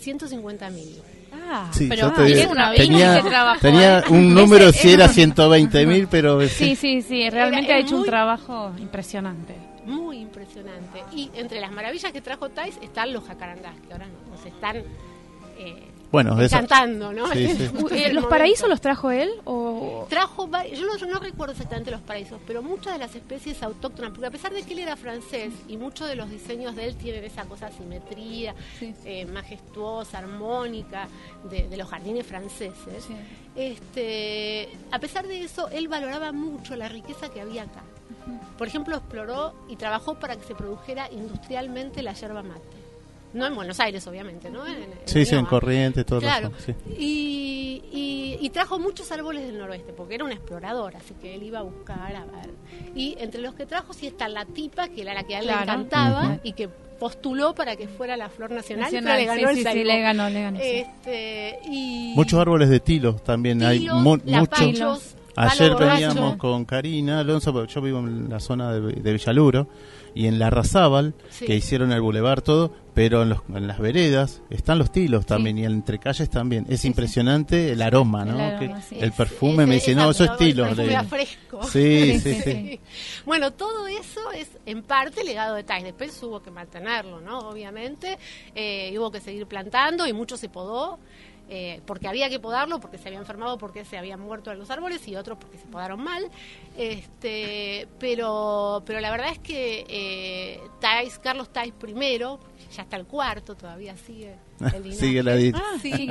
150 0.00 0.70
mil. 0.70 0.96
Ah, 1.32 1.70
Sí, 1.72 1.86
Pero 1.88 2.12
ah, 2.16 2.26
es 2.28 2.46
una 2.46 2.72
tenía, 2.72 3.20
trabajó, 3.22 3.60
tenía 3.60 4.04
un 4.10 4.34
número 4.34 4.72
si 4.72 4.92
era 4.92 5.08
120 5.08 5.86
mil, 5.86 6.08
pero 6.08 6.40
sí, 6.48 6.74
sí, 6.74 7.02
sí, 7.02 7.28
realmente 7.30 7.66
Era- 7.70 7.76
ha 7.76 7.80
hecho 7.80 7.96
un 7.96 8.04
trabajo 8.04 8.72
impresionante. 8.78 9.54
Muy 9.86 10.18
impresionante. 10.18 11.02
Y 11.12 11.30
entre 11.34 11.60
las 11.60 11.70
maravillas 11.72 12.12
que 12.12 12.20
trajo 12.20 12.48
Tais 12.50 12.78
están 12.82 13.12
los 13.12 13.24
jacarandás, 13.24 13.74
que 13.86 13.92
ahora 13.92 14.06
no- 14.06 14.36
nos 14.36 14.44
están 14.46 14.76
eh, 15.58 15.82
bueno, 16.12 16.40
eso. 16.40 16.56
cantando, 16.56 17.12
¿no? 17.12 17.26
Sí, 17.32 17.46
sí. 17.48 17.64
¿Los 17.64 17.72
momento. 17.74 18.28
paraísos 18.28 18.68
los 18.68 18.80
trajo 18.80 19.10
él? 19.10 19.30
O... 19.44 20.06
Trajo, 20.10 20.48
yo 20.72 20.86
no, 20.86 20.96
yo 20.96 21.06
no 21.06 21.18
recuerdo 21.20 21.52
exactamente 21.52 21.90
los 21.90 22.00
paraísos, 22.00 22.40
pero 22.46 22.62
muchas 22.62 22.92
de 22.94 22.98
las 22.98 23.14
especies 23.14 23.62
autóctonas, 23.62 24.10
porque 24.10 24.26
a 24.26 24.30
pesar 24.30 24.52
de 24.52 24.62
que 24.62 24.72
él 24.72 24.80
era 24.80 24.96
francés 24.96 25.52
y 25.68 25.76
muchos 25.76 26.08
de 26.08 26.16
los 26.16 26.28
diseños 26.30 26.74
de 26.76 26.86
él 26.86 26.96
tienen 26.96 27.22
esa 27.24 27.44
cosa 27.44 27.70
simetría, 27.70 28.54
Sí. 28.78 28.94
eh, 29.04 29.24
majestuosa, 29.26 30.18
armónica, 30.18 31.08
de, 31.48 31.68
de 31.68 31.76
los 31.76 31.88
jardines 31.88 32.26
franceses, 32.26 33.04
Sí. 33.06 33.14
este, 33.56 34.68
a 34.90 34.98
pesar 34.98 35.26
de 35.26 35.44
eso, 35.44 35.68
él 35.68 35.88
valoraba 35.88 36.32
mucho 36.32 36.76
la 36.76 36.88
riqueza 36.88 37.28
que 37.30 37.40
había 37.40 37.62
acá. 37.62 37.82
Por 38.58 38.66
ejemplo, 38.66 38.96
exploró 38.96 39.54
y 39.68 39.76
trabajó 39.76 40.14
para 40.18 40.36
que 40.36 40.44
se 40.44 40.54
produjera 40.54 41.08
industrialmente 41.10 42.02
la 42.02 42.12
yerba 42.12 42.42
mate. 42.42 42.60
No 43.32 43.46
en 43.46 43.54
Buenos 43.54 43.78
Aires, 43.80 44.04
obviamente, 44.08 44.50
¿no? 44.50 44.66
En- 44.66 44.74
en 44.82 44.88
Sí, 45.04 45.24
sí, 45.24 45.34
en 45.34 45.40
Rioja. 45.42 45.50
corriente, 45.50 46.04
todo 46.04 46.20
Claro. 46.20 46.48
eso. 46.58 46.66
Sí. 46.66 46.74
Y, 46.98 47.82
y- 47.92 48.38
y 48.40 48.50
trajo 48.50 48.78
muchos 48.78 49.10
árboles 49.12 49.46
del 49.46 49.58
noroeste, 49.58 49.92
porque 49.92 50.16
era 50.16 50.24
un 50.24 50.32
explorador, 50.32 50.96
así 50.96 51.14
que 51.20 51.34
él 51.36 51.42
iba 51.44 51.60
a 51.60 51.62
buscar, 51.62 52.14
a 52.16 52.24
ver. 52.24 52.50
Y 52.94 53.16
entre 53.20 53.40
los 53.40 53.54
que 53.54 53.66
trajo 53.66 53.92
sí 53.92 54.06
está 54.08 54.28
la 54.28 54.44
tipa, 54.46 54.88
que 54.88 55.02
era 55.02 55.14
la 55.14 55.22
que 55.24 55.36
a 55.36 55.40
él 55.40 55.46
le 55.46 55.52
encantaba 55.52 56.38
y 56.42 56.52
que 56.54 56.68
postuló 56.68 57.54
para 57.54 57.76
que 57.76 57.86
fuera 57.88 58.16
la 58.16 58.28
flor 58.28 58.50
nacional, 58.50 58.84
Nacional, 58.86 59.12
pero 59.16 59.34
le 59.34 59.40
ganó 59.42 59.54
sí, 59.54 59.60
el 59.66 59.72
sí, 59.72 59.84
le 59.84 60.00
ganó, 60.00 60.28
le 60.28 60.42
ganó, 60.42 60.58
sí. 60.58 60.64
Este, 60.66 61.58
y 61.70 62.12
Muchos 62.16 62.38
árboles 62.40 62.68
de 62.68 62.80
tilo 62.80 63.14
también 63.14 63.62
hay. 63.62 63.78
tilos, 63.80 64.02
mu- 64.02 64.18
muchos. 64.24 65.14
Ayer 65.36 65.74
veníamos 65.76 66.36
con 66.36 66.64
Karina 66.66 67.20
Alonso, 67.20 67.52
porque 67.52 67.72
yo 67.72 67.80
vivo 67.80 68.00
en 68.00 68.28
la 68.28 68.40
zona 68.40 68.72
de, 68.72 68.80
de 68.94 69.12
Villaluro, 69.12 69.66
y 70.14 70.26
en 70.26 70.38
la 70.38 70.50
Razábal, 70.50 71.14
Sí. 71.30 71.46
que 71.46 71.54
hicieron 71.56 71.92
el 71.92 72.00
bulevar 72.00 72.42
todo, 72.42 72.72
pero 72.94 73.22
en, 73.22 73.30
los- 73.30 73.40
en 73.54 73.66
las 73.66 73.78
veredas 73.78 74.42
están 74.50 74.78
los 74.78 74.90
tilos 74.92 75.24
también, 75.24 75.56
y 75.58 75.64
entre 75.64 75.98
calles 75.98 76.28
también. 76.28 76.66
Es 76.68 76.84
impresionante 76.84 77.72
el 77.72 77.82
aroma, 77.82 78.24
¿no? 78.24 78.34
El 78.34 78.40
aroma, 78.40 78.82
Que- 78.88 78.98
el 79.00 79.12
perfume, 79.12 79.62
es- 79.62 79.68
me 79.68 79.74
dice, 79.76 79.94
no, 79.94 80.10
eso 80.10 80.24
es 80.24 80.36
tilo. 80.36 80.66
fresco. 81.08 81.60
Sí, 81.70 82.18
sí, 82.20 82.34
Sí. 82.42 82.80
Bueno, 83.24 83.52
todo 83.52 83.86
eso 83.86 84.32
es 84.32 84.48
en 84.66 84.82
parte 84.82 85.22
legado 85.24 85.54
de 85.54 85.62
Tais. 85.64 85.84
Después 85.84 86.20
hubo 86.22 86.42
que 86.42 86.50
mantenerlo, 86.50 87.20
¿no? 87.20 87.38
Obviamente. 87.48 88.18
Eh, 88.54 88.94
hubo 88.98 89.10
que 89.10 89.20
seguir 89.20 89.46
plantando 89.46 90.06
y 90.06 90.12
mucho 90.12 90.36
se 90.36 90.48
podó. 90.48 90.98
Eh, 91.52 91.80
porque 91.84 92.06
había 92.08 92.30
que 92.30 92.38
podarlo, 92.38 92.78
porque 92.80 92.96
se 92.96 93.08
había 93.08 93.18
enfermado, 93.18 93.58
porque 93.58 93.84
se 93.84 93.98
habían 93.98 94.20
muerto 94.20 94.54
los 94.54 94.70
árboles 94.70 95.06
y 95.08 95.16
otros 95.16 95.36
porque 95.38 95.58
se 95.58 95.66
podaron 95.66 96.00
mal. 96.02 96.30
Este, 96.76 97.86
pero, 97.98 98.82
pero 98.86 99.00
la 99.00 99.10
verdad 99.10 99.28
es 99.32 99.38
que 99.40 99.84
eh, 99.88 100.60
Tais, 100.80 101.18
Carlos 101.18 101.52
Tais 101.52 101.72
primero, 101.72 102.40
ya 102.74 102.82
está 102.82 102.96
el 102.96 103.06
cuarto, 103.06 103.54
todavía 103.56 103.96
sigue 103.96 104.36
el 104.60 104.82
linaje. 104.82 104.92
Sigue 105.00 105.22
la 105.22 105.34
di- 105.36 105.52
Ah, 105.54 105.78
Sí. 105.80 106.08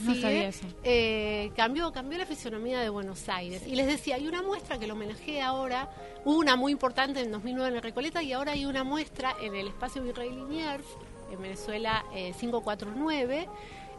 No 0.00 0.14
sabía 0.14 0.48
eso. 0.48 0.66
eh, 0.84 1.50
cambió, 1.56 1.92
cambió 1.92 2.18
la 2.18 2.26
fisonomía 2.26 2.80
de 2.80 2.88
Buenos 2.88 3.28
Aires. 3.28 3.62
Y 3.66 3.74
les 3.76 3.86
decía, 3.86 4.16
hay 4.16 4.26
una 4.28 4.42
muestra 4.42 4.78
que 4.78 4.86
lo 4.86 4.94
homenajeé 4.94 5.40
ahora, 5.40 5.90
hubo 6.24 6.38
una 6.38 6.56
muy 6.56 6.72
importante 6.72 7.20
en 7.20 7.30
2009 7.32 7.68
en 7.68 7.74
la 7.74 7.80
Recoleta 7.80 8.22
y 8.22 8.32
ahora 8.32 8.52
hay 8.52 8.66
una 8.66 8.84
muestra 8.84 9.34
en 9.40 9.54
el 9.54 9.68
espacio 9.68 10.02
Virrey 10.02 10.30
Liniers, 10.30 10.84
en 11.30 11.40
Venezuela 11.40 12.04
eh, 12.14 12.32
549, 12.38 13.48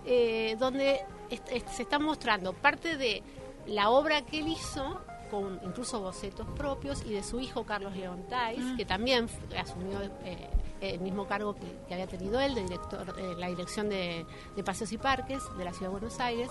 eh, 0.05 0.55
donde 0.59 0.99
est- 1.29 1.51
est- 1.51 1.67
se 1.69 1.83
está 1.83 1.99
mostrando 1.99 2.53
parte 2.53 2.97
de 2.97 3.21
la 3.67 3.89
obra 3.89 4.21
que 4.23 4.39
él 4.39 4.47
hizo 4.49 4.99
con 5.31 5.59
incluso 5.63 5.99
bocetos 5.99 6.47
propios 6.55 7.03
y 7.05 7.13
de 7.13 7.23
su 7.23 7.39
hijo 7.39 7.63
Carlos 7.65 7.95
León 7.95 8.23
Tais, 8.29 8.59
que 8.77 8.85
también 8.85 9.27
asumió 9.57 9.99
eh, 10.25 10.49
el 10.81 10.99
mismo 10.99 11.25
cargo 11.25 11.55
que, 11.55 11.65
que 11.87 11.93
había 11.93 12.07
tenido 12.07 12.39
él, 12.39 12.53
de 12.53 12.63
director, 12.63 13.15
eh, 13.17 13.33
la 13.37 13.47
dirección 13.47 13.89
de, 13.89 14.25
de 14.55 14.63
Paseos 14.63 14.91
y 14.91 14.97
Parques 14.97 15.41
de 15.57 15.63
la 15.65 15.71
Ciudad 15.71 15.87
de 15.87 15.99
Buenos 15.99 16.19
Aires, 16.19 16.49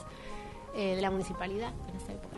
eh, 0.75 0.97
de 0.97 1.03
la 1.03 1.11
municipalidad 1.11 1.73
en 1.91 1.97
esa 1.97 2.13
época. 2.13 2.37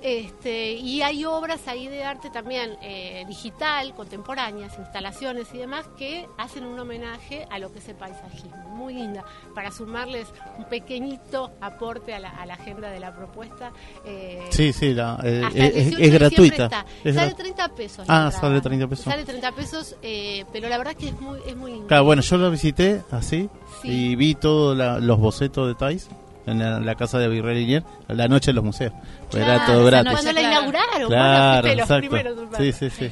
Este, 0.00 0.72
y 0.72 1.02
hay 1.02 1.24
obras 1.24 1.66
ahí 1.66 1.88
de 1.88 2.04
arte 2.04 2.30
también 2.30 2.76
eh, 2.82 3.24
digital, 3.26 3.94
contemporáneas, 3.94 4.78
instalaciones 4.78 5.48
y 5.52 5.58
demás 5.58 5.86
que 5.98 6.26
hacen 6.38 6.64
un 6.64 6.78
homenaje 6.78 7.46
a 7.50 7.58
lo 7.58 7.72
que 7.72 7.80
es 7.80 7.88
el 7.88 7.96
paisajismo. 7.96 8.56
Muy 8.68 8.94
linda, 8.94 9.24
para 9.54 9.72
sumarles 9.72 10.28
un 10.56 10.64
pequeñito 10.66 11.50
aporte 11.60 12.14
a 12.14 12.20
la, 12.20 12.30
a 12.30 12.46
la 12.46 12.54
agenda 12.54 12.90
de 12.90 13.00
la 13.00 13.14
propuesta. 13.14 13.72
eh, 14.04 14.46
Sí, 14.50 14.72
sí, 14.72 14.94
la- 14.94 15.18
eh, 15.24 15.42
es, 15.48 15.54
18 15.54 15.66
es 15.66 15.74
de 15.74 15.80
diciembre 15.90 16.18
gratuita. 16.18 16.64
está. 16.64 16.86
Es 17.04 17.14
sale 17.16 17.32
gra- 17.32 17.36
30 17.36 17.68
pesos. 17.74 18.06
la 18.08 18.26
Ah, 18.26 18.30
sale 18.30 18.60
30 18.60 18.86
pesos. 18.86 19.04
Sale 19.04 19.24
30 19.24 19.52
pesos, 19.52 19.96
eh, 20.02 20.44
pero 20.52 20.68
la 20.68 20.78
verdad 20.78 20.94
que 20.94 21.08
es 21.08 21.20
muy, 21.20 21.40
es 21.46 21.56
muy 21.56 21.72
lindo. 21.72 21.86
Claro, 21.88 22.04
bueno, 22.04 22.22
yo 22.22 22.36
lo 22.36 22.50
visité 22.50 23.02
así 23.10 23.48
Sí. 23.82 23.88
y 24.12 24.16
vi 24.16 24.34
todos 24.36 24.76
la- 24.76 24.98
los 25.00 25.18
bocetos 25.18 25.66
de 25.66 25.74
Thais 25.74 26.08
en 26.50 26.58
la, 26.58 26.80
la 26.80 26.94
casa 26.94 27.18
de 27.18 27.28
Virrey 27.28 27.60
Linier, 27.60 27.84
la 28.08 28.28
noche 28.28 28.50
en 28.50 28.56
los 28.56 28.64
museos. 28.64 28.92
Pues 29.30 29.42
era 29.42 29.66
todo 29.66 29.84
gratis. 29.84 30.12
noche. 30.12 30.22
Cuando 30.24 30.32
la 30.32 30.40
Claro. 30.40 30.56
inauguraron, 30.56 31.08
Claro, 31.08 31.62
bueno, 31.62 31.62
fuiste 31.62 31.76
los 31.76 31.84
exacto. 31.84 32.08
primeros. 32.08 32.38
Sí, 32.58 32.72
sí, 32.72 32.90
sí. 32.90 33.10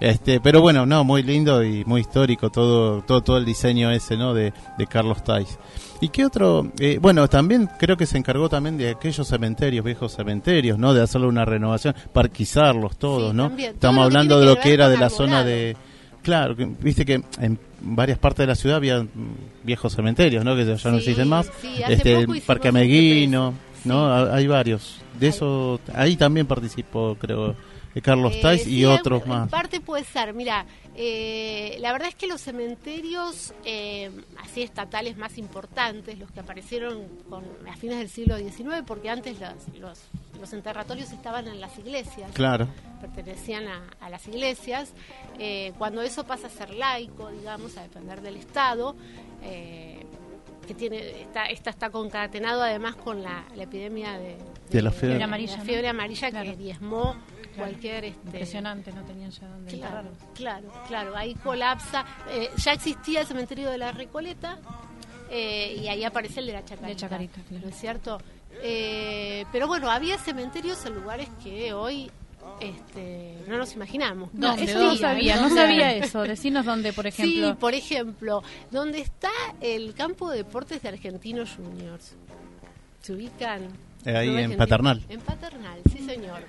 Este, 0.00 0.40
pero 0.40 0.60
bueno, 0.60 0.84
no, 0.86 1.04
muy 1.04 1.22
lindo 1.22 1.62
y 1.62 1.84
muy 1.84 2.00
histórico 2.02 2.50
todo, 2.50 3.02
todo, 3.02 3.22
todo 3.22 3.38
el 3.38 3.44
diseño 3.44 3.90
ese, 3.90 4.16
¿no? 4.16 4.34
De, 4.34 4.52
de 4.76 4.86
Carlos 4.86 5.22
Tais. 5.22 5.56
¿Y 6.00 6.08
qué 6.08 6.26
otro? 6.26 6.70
Eh, 6.78 6.98
bueno, 7.00 7.26
también 7.28 7.70
creo 7.78 7.96
que 7.96 8.04
se 8.04 8.18
encargó 8.18 8.48
también 8.48 8.76
de 8.76 8.90
aquellos 8.90 9.26
cementerios, 9.26 9.84
viejos 9.84 10.12
cementerios, 10.12 10.78
¿no? 10.78 10.92
De 10.92 11.00
hacerle 11.00 11.28
una 11.28 11.44
renovación, 11.44 11.94
parquizarlos 12.12 12.98
todos, 12.98 13.30
Sí, 13.30 13.36
¿no? 13.36 13.48
también. 13.48 13.70
Estamos 13.74 14.04
hablando 14.04 14.40
de 14.40 14.46
lo 14.46 14.56
que 14.56 14.74
era 14.74 14.88
de 14.88 14.98
la 14.98 15.08
zona 15.10 15.44
de... 15.44 15.76
Claro, 16.24 16.56
que, 16.56 16.64
viste 16.80 17.04
que 17.04 17.22
en 17.40 17.58
varias 17.80 18.18
partes 18.18 18.38
de 18.38 18.46
la 18.48 18.54
ciudad 18.56 18.78
había 18.78 19.06
viejos 19.62 19.94
cementerios, 19.94 20.44
¿no? 20.44 20.56
Que 20.56 20.64
ya 20.64 20.90
no 20.90 20.96
existen 20.96 21.28
más. 21.28 21.50
sí, 21.60 21.80
este, 21.86 22.26
Parque 22.46 22.68
Ameguino. 22.68 23.54
¿no? 23.84 24.12
Hay 24.32 24.46
varios. 24.46 25.00
De 25.18 25.28
eso, 25.28 25.80
ahí 25.94 26.16
también 26.16 26.46
participó, 26.46 27.16
creo, 27.18 27.54
Carlos 28.02 28.32
Eh, 28.34 28.40
Tais 28.42 28.62
sí, 28.64 28.76
y 28.76 28.84
en- 28.84 28.90
otros 28.90 29.22
en 29.22 29.28
más. 29.28 29.48
parte 29.50 29.80
puede 29.80 30.04
ser, 30.04 30.34
mira, 30.34 30.66
eh, 30.96 31.76
la 31.80 31.92
verdad 31.92 32.08
es 32.08 32.14
que 32.14 32.26
los 32.26 32.40
cementerios 32.40 33.52
eh, 33.64 34.10
así 34.42 34.62
estatales 34.62 35.16
más 35.16 35.38
importantes, 35.38 36.18
los 36.18 36.30
que 36.30 36.40
aparecieron 36.40 37.06
con, 37.28 37.44
a 37.68 37.76
fines 37.76 37.98
del 37.98 38.08
siglo 38.08 38.36
XIX, 38.38 38.82
porque 38.86 39.10
antes 39.10 39.38
los, 39.40 39.78
los, 39.80 39.98
los 40.40 40.52
enterratorios 40.52 41.10
estaban 41.12 41.46
en 41.48 41.60
las 41.60 41.78
iglesias, 41.78 42.30
Claro. 42.32 42.68
pertenecían 43.00 43.66
a, 43.68 43.82
a 44.00 44.08
las 44.10 44.26
iglesias, 44.28 44.92
eh, 45.38 45.72
cuando 45.78 46.02
eso 46.02 46.24
pasa 46.24 46.46
a 46.48 46.50
ser 46.50 46.70
laico, 46.74 47.30
digamos, 47.30 47.76
a 47.76 47.82
depender 47.82 48.20
del 48.20 48.36
Estado, 48.36 48.94
eh, 49.42 50.04
que 50.66 50.74
tiene 50.74 51.20
está, 51.20 51.44
esta 51.46 51.68
está 51.70 51.90
concatenado 51.90 52.62
además 52.62 52.96
con 52.96 53.22
la, 53.22 53.44
la 53.54 53.64
epidemia 53.64 54.12
de, 54.18 54.36
De 54.70 54.80
la 54.80 54.90
fiebre 54.90 55.22
amarilla, 55.22 55.52
la 55.52 55.58
¿no? 55.58 55.64
fiebre 55.64 55.88
amarilla 55.88 56.30
Claro. 56.30 56.50
que 56.50 56.56
diezmó 56.56 57.16
cualquier 57.54 58.04
este, 58.04 58.20
Impresionante, 58.26 58.92
no 58.92 59.02
tenían 59.04 59.30
ya 59.30 59.46
dónde 59.48 59.72
Claro, 59.72 59.98
enterrarlos. 60.10 60.34
claro, 60.34 60.72
claro, 60.88 61.16
ahí 61.16 61.34
colapsa. 61.36 62.04
Eh, 62.30 62.50
ya 62.56 62.72
existía 62.72 63.20
el 63.20 63.26
cementerio 63.26 63.70
de 63.70 63.78
la 63.78 63.92
Recoleta 63.92 64.58
eh, 65.30 65.76
y 65.82 65.88
ahí 65.88 66.04
aparece 66.04 66.40
el 66.40 66.46
de 66.46 66.52
la 66.54 66.60
Chacarita. 66.64 66.88
De 66.88 66.96
Chacarita, 66.96 67.40
claro. 67.48 67.64
¿No 67.64 67.70
es 67.70 67.76
cierto? 67.78 68.20
Eh, 68.62 69.44
pero 69.50 69.66
bueno, 69.66 69.90
había 69.90 70.16
cementerios 70.18 70.84
en 70.86 70.94
lugares 70.94 71.28
que 71.42 71.72
hoy 71.72 72.10
este, 72.60 73.38
no 73.48 73.58
nos 73.58 73.74
imaginamos. 73.74 74.32
No, 74.34 74.48
¿Dónde? 74.48 74.64
eso 74.64 74.78
no 74.80 74.92
Sí, 74.92 74.98
sabía, 74.98 75.40
no 75.40 75.48
sabía 75.50 75.92
eso. 75.94 76.22
Decinos 76.22 76.64
dónde, 76.64 76.92
por 76.92 77.06
ejemplo. 77.06 77.48
Sí, 77.48 77.54
por 77.58 77.74
ejemplo, 77.74 78.42
donde 78.70 79.00
está 79.00 79.30
el 79.60 79.94
campo 79.94 80.30
de 80.30 80.38
deportes 80.38 80.82
de 80.82 80.88
Argentinos 80.90 81.56
Juniors. 81.56 82.14
¿Se 83.00 83.12
ubican? 83.12 83.68
Eh, 84.04 84.16
ahí 84.16 84.36
en. 84.36 84.56
Paternal. 84.56 85.02
En 85.08 85.20
Paternal, 85.20 85.80
sí 85.90 85.98
señor. 86.04 86.42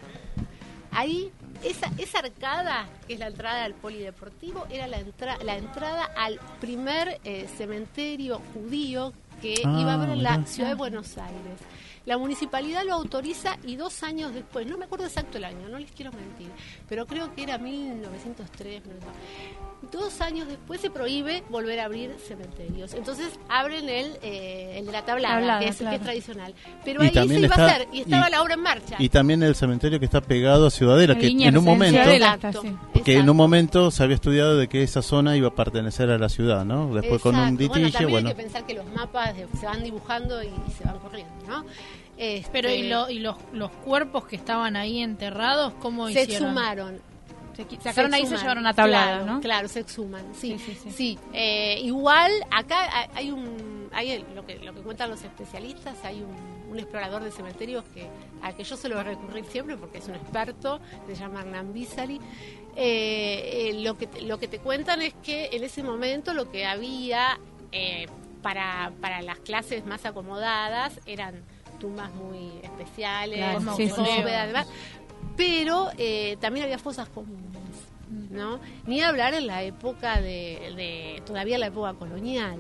Ahí, 0.96 1.32
esa, 1.64 1.90
esa 1.98 2.20
arcada, 2.20 2.88
que 3.08 3.14
es 3.16 3.20
la 3.20 3.28
entrada 3.28 3.64
al 3.66 3.74
polideportivo, 3.74 4.66
era 4.70 4.88
la, 4.88 4.98
entra- 5.00 5.38
la 5.44 5.58
entrada 5.58 6.06
al 6.18 6.40
primer 6.62 7.20
eh, 7.24 7.48
cementerio 7.58 8.42
judío 8.54 9.14
que 9.42 9.56
Ah, 9.66 9.78
iba 9.82 9.92
a 9.92 9.96
haber 9.96 10.10
en 10.10 10.24
la 10.24 10.46
ciudad 10.46 10.70
de 10.70 10.76
Buenos 10.76 11.18
Aires. 11.18 11.60
La 12.06 12.18
municipalidad 12.18 12.84
lo 12.86 12.94
autoriza 12.94 13.58
y 13.64 13.76
dos 13.78 14.04
años 14.04 14.34
después, 14.34 14.68
no 14.68 14.78
me 14.78 14.86
acuerdo 14.86 15.06
exacto 15.06 15.38
el 15.40 15.46
año, 15.46 15.68
no 15.70 15.80
les 15.80 15.92
quiero 15.92 16.12
mentir, 16.12 16.50
pero 16.88 17.08
creo 17.08 17.34
que 17.34 17.44
era 17.44 17.58
1903. 17.58 18.82
no 18.86 18.94
sé. 18.94 19.92
Dos 19.92 20.22
años 20.22 20.48
después 20.48 20.82
se 20.82 20.90
prohíbe 20.90 21.44
volver 21.50 21.80
a 21.80 21.86
abrir 21.86 22.16
cementerios. 22.20 22.94
Entonces 22.94 23.40
abren 23.50 23.88
el, 23.90 24.18
eh, 24.22 24.78
el 24.80 24.86
de 24.86 24.92
la 24.92 25.04
tablada, 25.06 25.36
Tablada, 25.36 25.60
que, 25.60 25.68
es, 25.68 25.78
claro. 25.78 25.90
que 25.92 25.96
es 25.98 26.02
tradicional. 26.02 26.54
Pero 26.84 27.04
Y 27.04 27.08
ahí 27.08 27.28
se 27.28 27.40
iba 27.40 27.56
a 27.56 27.66
hacer 27.68 27.88
y 27.92 28.02
estaba 28.02 28.28
y- 28.28 28.32
la 28.32 28.42
obra 28.42 28.54
en 28.56 28.62
marcha. 28.62 28.96
Y 29.00 29.10
también 29.10 29.44
el 29.44 29.56
cementerio 29.56 30.00
que 30.00 30.06
está 30.06 30.22
pegado 30.22 30.68
a 30.68 30.72
Ciudadela, 30.72 31.16
que 31.16 31.28
en 31.28 31.38
un 31.40 31.44
en 31.44 31.64
momento... 31.64 32.02
Ciudadela. 32.02 32.40
Exacto. 33.06 33.20
Que 33.20 33.24
en 33.24 33.30
un 33.30 33.38
momento 33.38 33.92
se 33.92 34.04
había 34.04 34.16
estudiado 34.16 34.58
de 34.58 34.68
que 34.68 34.82
esa 34.84 35.02
zona 35.02 35.36
iba 35.38 35.50
a 35.50 35.56
pertenecer 35.56 36.10
a 36.10 36.18
la 36.18 36.30
ciudad, 36.30 36.66
¿no? 36.66 36.94
Después 36.94 37.22
con 37.22 37.36
un 37.36 37.58
litigio, 37.58 37.70
bueno, 37.70 37.92
también 37.92 38.12
bueno. 38.12 38.30
hay 38.30 38.36
que 38.36 38.42
pensar 38.44 38.66
que 38.66 38.74
los 38.74 38.86
mapas 38.94 39.34
se 39.60 39.66
van 39.66 39.84
dibujando 39.84 40.42
y, 40.44 40.48
y 40.48 40.72
se 40.78 40.84
van 40.86 40.98
corriendo, 41.00 41.34
¿no? 41.48 41.66
Este, 42.18 42.50
Pero 42.52 42.70
¿y, 42.72 42.88
lo- 42.90 43.10
y 43.10 43.20
los, 43.20 43.36
los 43.54 43.70
cuerpos 43.72 44.26
que 44.26 44.36
estaban 44.38 44.76
ahí 44.76 45.02
enterrados, 45.02 45.74
cómo 45.82 46.08
se 46.08 46.24
hicieron? 46.24 46.50
exhumaron. 46.50 47.00
Se 47.56 47.64
sacaron 47.82 48.14
ahí 48.14 48.24
y 48.24 48.26
se 48.26 48.36
llevaron 48.38 48.68
a 48.68 48.74
tablada, 48.74 49.18
claro, 49.20 49.26
¿no? 49.34 49.40
Claro, 49.42 49.68
se 49.70 49.80
exhuman, 49.80 50.24
sí. 50.34 50.58
Sí, 50.60 50.74
sí, 50.74 50.78
sí. 50.84 50.92
Sí, 50.92 51.20
eh, 51.32 51.80
igual 51.84 52.32
acá 52.52 53.08
hay- 53.14 53.32
un, 53.32 53.88
hay 53.94 54.26
lo 54.36 54.46
que 54.46 54.58
lo 54.60 54.74
que 54.74 54.82
cuentan 54.82 55.10
los 55.10 55.24
especialistas, 55.24 55.96
hay 56.04 56.22
un, 56.22 56.36
un 56.70 56.80
explorador 56.80 57.24
de 57.24 57.32
cementerios 57.32 57.86
que 57.94 58.08
al 58.42 58.56
que 58.58 58.66
yo 58.66 58.76
se 58.76 58.90
lo 58.90 58.96
voy 58.96 59.06
a 59.06 59.08
recurrir 59.08 59.46
siempre 59.46 59.78
porque 59.78 60.00
es 60.00 60.08
un 60.10 60.16
experto, 60.16 60.82
se 61.08 61.16
llama 61.16 61.42
Hernán 61.42 61.72
Bisari. 61.74 62.20
Eh, 62.76 63.70
eh, 63.70 63.74
lo 63.82 63.98
que 63.98 64.08
te, 64.08 64.22
lo 64.22 64.38
que 64.38 64.48
te 64.48 64.60
cuentan 64.60 65.02
es 65.02 65.14
que 65.24 65.50
en 65.54 65.64
ese 65.64 65.82
momento 65.82 66.34
lo 66.34 66.52
que 66.52 66.66
había 66.66 67.40
eh, 67.72 68.08
para 68.42 68.92
para 69.02 69.22
las 69.22 69.40
clases 69.40 69.86
más 69.86 70.06
acomodadas 70.06 71.00
eran 71.06 71.42
tumbas 71.80 72.14
muy 72.14 72.52
especiales, 72.64 73.40
Claro, 73.40 73.60
sí, 73.78 73.84
pero 75.38 75.90
eh, 75.98 76.38
también 76.40 76.66
había 76.66 76.78
fosas 76.78 77.08
comunes, 77.10 77.52
¿no? 78.30 78.60
Ni 78.86 79.02
hablar 79.02 79.34
en 79.34 79.48
la 79.48 79.64
época 79.64 80.22
de, 80.22 80.74
de- 80.76 81.22
todavía 81.26 81.58
la 81.58 81.68
época 81.68 81.94
colonial, 81.94 82.58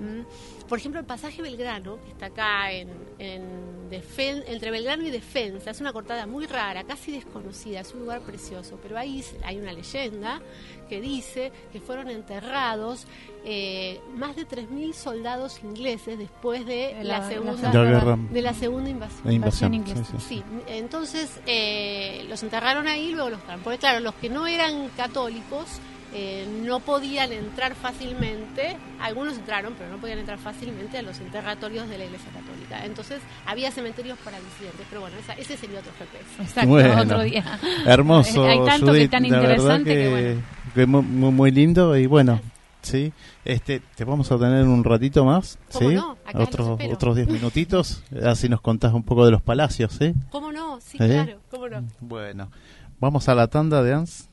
¿Mm? 0.00 0.20
Por 0.68 0.78
ejemplo, 0.78 1.00
el 1.00 1.06
pasaje 1.06 1.42
Belgrano, 1.42 1.98
que 2.04 2.10
está 2.10 2.26
acá 2.26 2.72
en, 2.72 2.88
en 3.18 3.66
Defen- 3.90 4.42
entre 4.48 4.72
Belgrano 4.72 5.04
y 5.04 5.10
Defensa, 5.10 5.70
es 5.70 5.80
una 5.80 5.92
cortada 5.92 6.26
muy 6.26 6.46
rara, 6.46 6.82
casi 6.84 7.12
desconocida, 7.12 7.80
es 7.80 7.92
un 7.94 8.00
lugar 8.00 8.20
precioso, 8.22 8.76
pero 8.82 8.98
ahí 8.98 9.22
se- 9.22 9.38
hay 9.44 9.58
una 9.58 9.72
leyenda 9.72 10.40
que 10.88 11.00
dice 11.00 11.52
que 11.72 11.80
fueron 11.80 12.10
enterrados 12.10 13.06
eh, 13.44 14.00
más 14.16 14.34
de 14.34 14.44
3.000 14.44 14.92
soldados 14.92 15.60
ingleses 15.62 16.18
después 16.18 16.66
de 16.66 16.94
De 16.94 17.04
la, 17.04 17.18
la- 17.20 17.28
segunda 17.28 17.72
La 17.72 17.84
guerra- 17.84 18.18
de 18.18 18.42
la 18.42 18.54
segunda 18.54 18.90
invasión. 18.90 19.22
La 19.24 19.32
invasión, 19.32 19.72
inglesa. 19.74 20.04
sí, 20.04 20.12
sí. 20.18 20.24
Sí, 20.28 20.44
entonces 20.66 21.40
eh, 21.46 22.24
los 22.28 22.42
enterraron 22.42 22.88
ahí 22.88 23.10
y 23.10 23.12
luego 23.12 23.30
los 23.30 23.38
enterraron. 23.38 23.62
Porque 23.62 23.78
claro, 23.78 24.00
los 24.00 24.14
que 24.16 24.28
no 24.30 24.48
eran 24.48 24.88
católicos 24.96 25.66
eh, 26.14 26.46
no 26.64 26.80
podían 26.80 27.32
entrar 27.32 27.74
fácilmente, 27.74 28.76
algunos 29.00 29.34
entraron, 29.36 29.74
pero 29.76 29.90
no 29.90 29.98
podían 29.98 30.18
entrar 30.18 30.38
fácilmente 30.38 30.98
a 30.98 31.02
los 31.02 31.18
enterratorios 31.20 31.88
de 31.88 31.98
la 31.98 32.04
Iglesia 32.04 32.30
Católica. 32.32 32.84
Entonces 32.84 33.20
había 33.46 33.70
cementerios 33.70 34.18
para 34.24 34.38
disidentes, 34.40 34.86
pero 34.88 35.02
bueno, 35.02 35.16
esa- 35.18 35.34
ese 35.34 35.56
sería 35.56 35.80
otro 35.80 35.92
GPS. 35.98 36.42
Exacto, 36.42 36.68
Bueno. 36.70 37.02
otro 37.02 37.22
día. 37.22 37.44
Hermoso, 37.86 38.44
Hay 38.44 38.58
tanto 38.64 38.86
que 38.86 38.92
Judith, 38.92 39.02
es 39.04 39.10
tan 39.10 39.24
interesante 39.24 39.94
que, 39.94 40.02
que, 40.02 40.08
bueno. 40.10 40.42
que 40.74 40.86
muy, 40.86 41.32
muy, 41.32 41.50
lindo 41.50 41.96
y 41.96 42.06
bueno, 42.06 42.40
sí, 42.82 43.12
este, 43.44 43.80
te 43.94 44.04
vamos 44.04 44.30
a 44.32 44.38
tener 44.38 44.64
un 44.64 44.84
ratito 44.84 45.24
más, 45.24 45.58
¿Cómo 45.72 45.88
sí, 45.90 45.94
no? 45.96 46.16
Otros 46.34 46.78
otros 46.92 47.16
10 47.16 47.28
minutitos, 47.28 48.02
así 48.24 48.48
nos 48.48 48.60
contás 48.60 48.92
un 48.92 49.02
poco 49.02 49.24
de 49.24 49.30
los 49.32 49.42
palacios, 49.42 49.92
sí. 49.92 50.12
¿Cómo 50.30 50.52
no? 50.52 50.78
Sí, 50.80 50.98
¿Eh? 51.00 51.06
claro, 51.08 51.38
¿cómo 51.50 51.68
no? 51.68 51.84
Bueno, 52.00 52.50
vamos 53.00 53.28
a 53.28 53.34
la 53.34 53.46
tanda 53.48 53.82
de 53.82 53.94
Ans. 53.94 54.28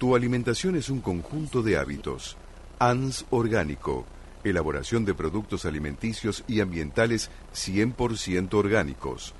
Tu 0.00 0.16
alimentación 0.16 0.74
es 0.76 0.88
un 0.88 1.02
conjunto 1.02 1.62
de 1.62 1.76
hábitos. 1.76 2.38
ANS 2.78 3.26
Orgánico. 3.28 4.06
Elaboración 4.44 5.04
de 5.04 5.12
productos 5.12 5.66
alimenticios 5.66 6.42
y 6.48 6.60
ambientales 6.60 7.30
100% 7.54 8.54
orgánicos. 8.54 9.34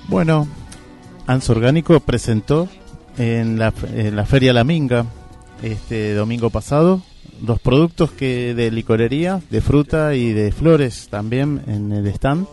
Bueno, 0.10 0.45
Ans 1.25 1.49
Orgánico 1.49 2.01
presentó 2.01 2.67
en 3.17 3.57
la, 3.57 3.73
en 3.93 4.17
la 4.17 4.25
Feria 4.25 4.51
La 4.51 4.65
Minga 4.65 5.05
este 5.61 6.13
domingo 6.13 6.49
pasado 6.49 7.01
dos 7.41 7.59
productos 7.59 8.11
que 8.11 8.53
de 8.53 8.71
licorería, 8.71 9.41
de 9.49 9.61
fruta 9.61 10.15
y 10.15 10.33
de 10.33 10.51
flores 10.51 11.07
también 11.09 11.61
en 11.67 11.91
el 11.91 12.07
stand 12.07 12.47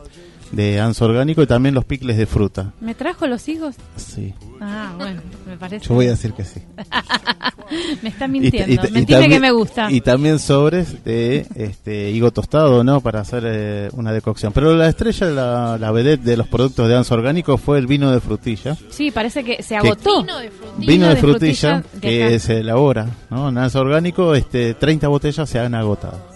de 0.55 0.81
Ans 0.81 1.01
Orgánico 1.03 1.43
y 1.43 1.47
también 1.47 1.75
los 1.75 1.85
picles 1.85 2.17
de 2.17 2.27
fruta. 2.27 2.73
¿Me 2.81 2.95
trajo 2.95 3.27
los 3.27 3.47
higos? 3.49 3.75
Sí, 3.97 4.33
Ah, 4.61 4.95
bueno, 4.97 5.21
me 5.47 5.57
parece. 5.57 5.87
yo 5.87 5.95
voy 5.95 6.07
a 6.07 6.11
decir 6.11 6.33
que 6.33 6.45
sí. 6.45 6.61
Me 8.03 8.09
está 8.11 8.29
mintiendo. 8.29 8.71
y- 8.71 8.75
y 8.75 8.79
Mentime 8.79 9.07
también- 9.07 9.31
que 9.31 9.41
me 9.41 9.51
gusta. 9.51 9.91
Y 9.91 10.01
también 10.01 10.39
sobres 10.39 11.03
de 11.05 11.47
este 11.57 12.11
higo 12.11 12.31
tostado, 12.31 12.85
¿no? 12.85 13.01
Para 13.01 13.21
hacer 13.21 13.43
eh, 13.47 13.89
una 13.95 14.13
decocción. 14.13 14.53
Pero 14.53 14.75
la 14.77 14.89
estrella, 14.89 15.27
la, 15.29 15.79
la 15.79 15.91
vedette 15.91 16.23
de 16.23 16.37
los 16.37 16.47
productos 16.47 16.89
de 16.89 16.95
Ans 16.97 17.11
Orgánico 17.11 17.57
fue 17.57 17.79
el 17.79 17.87
vino 17.87 18.11
de 18.13 18.21
frutilla. 18.21 18.77
Sí, 18.91 19.11
parece 19.11 19.43
que 19.45 19.63
se 19.63 19.77
agotó. 19.77 20.23
Vino 20.23 20.39
de 20.39 20.51
frutilla. 20.51 20.87
Vino 20.93 21.09
de 21.09 21.15
de 21.15 21.21
frutilla, 21.21 21.83
que 22.01 22.39
se 22.39 22.59
elabora, 22.61 23.07
¿no? 23.31 23.49
En 23.49 23.59
Ans 23.59 23.75
Orgánico, 23.77 24.35
este, 24.35 24.75
30 24.75 25.09
botellas 25.09 25.49
se 25.49 25.59
han 25.59 25.75
agotado. 25.75 26.34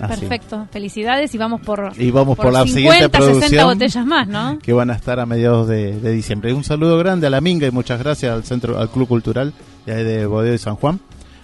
Así. 0.00 0.20
Perfecto. 0.20 0.66
Felicidades 0.72 1.34
y 1.34 1.38
vamos 1.38 1.60
por, 1.60 1.92
Y 1.98 2.10
vamos 2.10 2.36
por 2.36 2.52
la 2.52 2.64
50, 2.64 2.72
siguiente 2.74 3.00
60 3.18 3.18
producción. 3.18 3.64
botellas 3.66 4.06
más, 4.06 4.28
¿no? 4.28 4.58
Que 4.60 4.72
van 4.72 4.90
a 4.90 4.94
estar 4.94 5.20
a 5.20 5.26
mediados 5.26 5.68
de, 5.68 6.00
de 6.00 6.12
diciembre. 6.12 6.52
Un 6.54 6.64
saludo 6.64 6.96
grande 6.98 7.26
a 7.26 7.30
la 7.30 7.40
Minga 7.40 7.66
y 7.66 7.70
muchas 7.70 7.98
gracias 7.98 8.32
al 8.32 8.44
centro, 8.44 8.78
al 8.78 8.88
Club 8.90 9.08
Cultural 9.08 9.52
de, 9.86 10.04
de 10.04 10.26
Bodeo 10.26 10.54
y 10.54 10.58
San 10.58 10.76
Juan. 10.76 11.00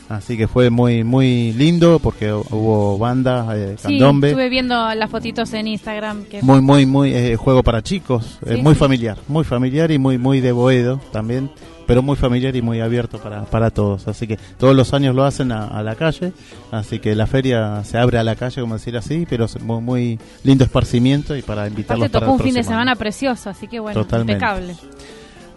Así 0.09 0.37
que 0.37 0.47
fue 0.47 0.71
muy 0.71 1.03
muy 1.03 1.53
lindo 1.55 1.99
porque 1.99 2.33
hubo 2.33 2.97
banda, 2.97 3.45
eh, 3.57 3.75
Sí, 3.77 3.99
candombe. 3.99 4.29
estuve 4.29 4.49
viendo 4.49 4.95
las 4.95 5.11
fotitos 5.11 5.53
en 5.53 5.67
Instagram. 5.67 6.25
Que 6.27 6.41
Muy, 6.43 6.61
muy, 6.61 6.87
muy 6.87 7.13
eh, 7.13 7.35
juego 7.35 7.65
para 7.65 7.83
chicos, 7.83 8.39
eh, 8.47 8.57
muy 8.63 8.75
sí. 8.75 8.79
familiar, 8.79 9.19
muy 9.27 9.43
familiar 9.43 9.91
y 9.91 9.99
muy, 9.99 10.17
muy 10.17 10.41
de 10.41 10.53
Boedo 10.53 11.01
también, 11.11 11.51
pero 11.87 12.03
muy 12.03 12.17
familiar 12.17 12.55
y 12.57 12.63
muy 12.63 12.81
abierto 12.81 13.19
para, 13.19 13.45
para 13.45 13.71
todos. 13.71 14.09
Así 14.09 14.27
que 14.27 14.37
todos 14.59 14.75
los 14.75 14.93
años 14.95 15.15
lo 15.15 15.25
hacen 15.25 15.53
a, 15.53 15.67
a 15.69 15.83
la 15.83 15.95
calle, 15.95 16.33
así 16.71 16.99
que 16.99 17.15
la 17.15 17.27
feria 17.27 17.83
se 17.85 17.99
abre 17.99 18.19
a 18.19 18.25
la 18.25 18.37
calle, 18.37 18.61
como 18.61 18.75
decir 18.75 18.97
así, 18.97 19.27
pero 19.29 19.45
es 19.47 19.61
muy, 19.61 19.81
muy 19.81 20.19
lindo 20.45 20.65
esparcimiento 20.65 21.37
y 21.37 21.43
para 21.43 21.67
invitarlos 21.67 22.07
aparte 22.09 22.13
para 22.13 22.27
tocó 22.27 22.35
el 22.37 22.41
un 22.41 22.45
fin 22.45 22.55
de 22.55 22.63
semana 22.63 22.93
año. 22.93 22.99
precioso, 22.99 23.51
así 23.51 23.69
que 23.69 23.81
bueno, 23.81 24.01
Totalmente. 24.03 24.33
impecable. 24.33 24.77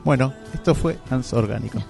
Bueno, 0.03 0.33
esto 0.53 0.73
fue 0.75 0.97
Hans 1.09 1.33
Orgánico. 1.33 1.83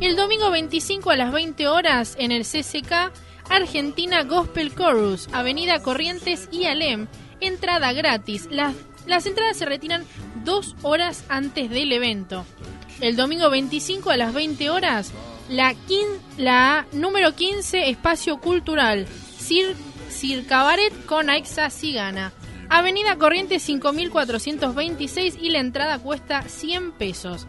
El 0.00 0.14
domingo 0.14 0.50
25 0.50 1.10
a 1.10 1.16
las 1.16 1.32
20 1.32 1.68
horas, 1.68 2.16
en 2.18 2.32
el 2.32 2.42
CCK, 2.44 3.12
Argentina 3.50 4.22
Gospel 4.24 4.74
Chorus, 4.74 5.28
Avenida 5.32 5.80
Corrientes 5.82 6.48
y 6.52 6.64
Alem. 6.64 7.06
Entrada 7.40 7.92
gratis. 7.92 8.48
Las, 8.50 8.74
las 9.06 9.26
entradas 9.26 9.56
se 9.56 9.66
retiran 9.66 10.04
dos 10.44 10.74
horas 10.82 11.24
antes 11.28 11.70
del 11.70 11.92
evento. 11.92 12.44
El 13.00 13.16
domingo 13.16 13.50
25 13.50 14.10
a 14.10 14.16
las 14.16 14.32
20 14.32 14.70
horas, 14.70 15.12
la, 15.50 15.74
quin- 15.74 16.18
la 16.38 16.86
número 16.92 17.34
15 17.34 17.90
Espacio 17.90 18.38
Cultural, 18.38 19.06
Cir, 19.38 19.74
Circabaret 20.10 21.04
con 21.06 21.28
Aixa 21.28 21.68
Sigana. 21.70 22.32
Avenida 22.68 23.16
Corrientes 23.16 23.62
5426 23.62 25.36
y 25.40 25.50
la 25.50 25.60
entrada 25.60 25.98
cuesta 25.98 26.42
100 26.42 26.92
pesos. 26.92 27.46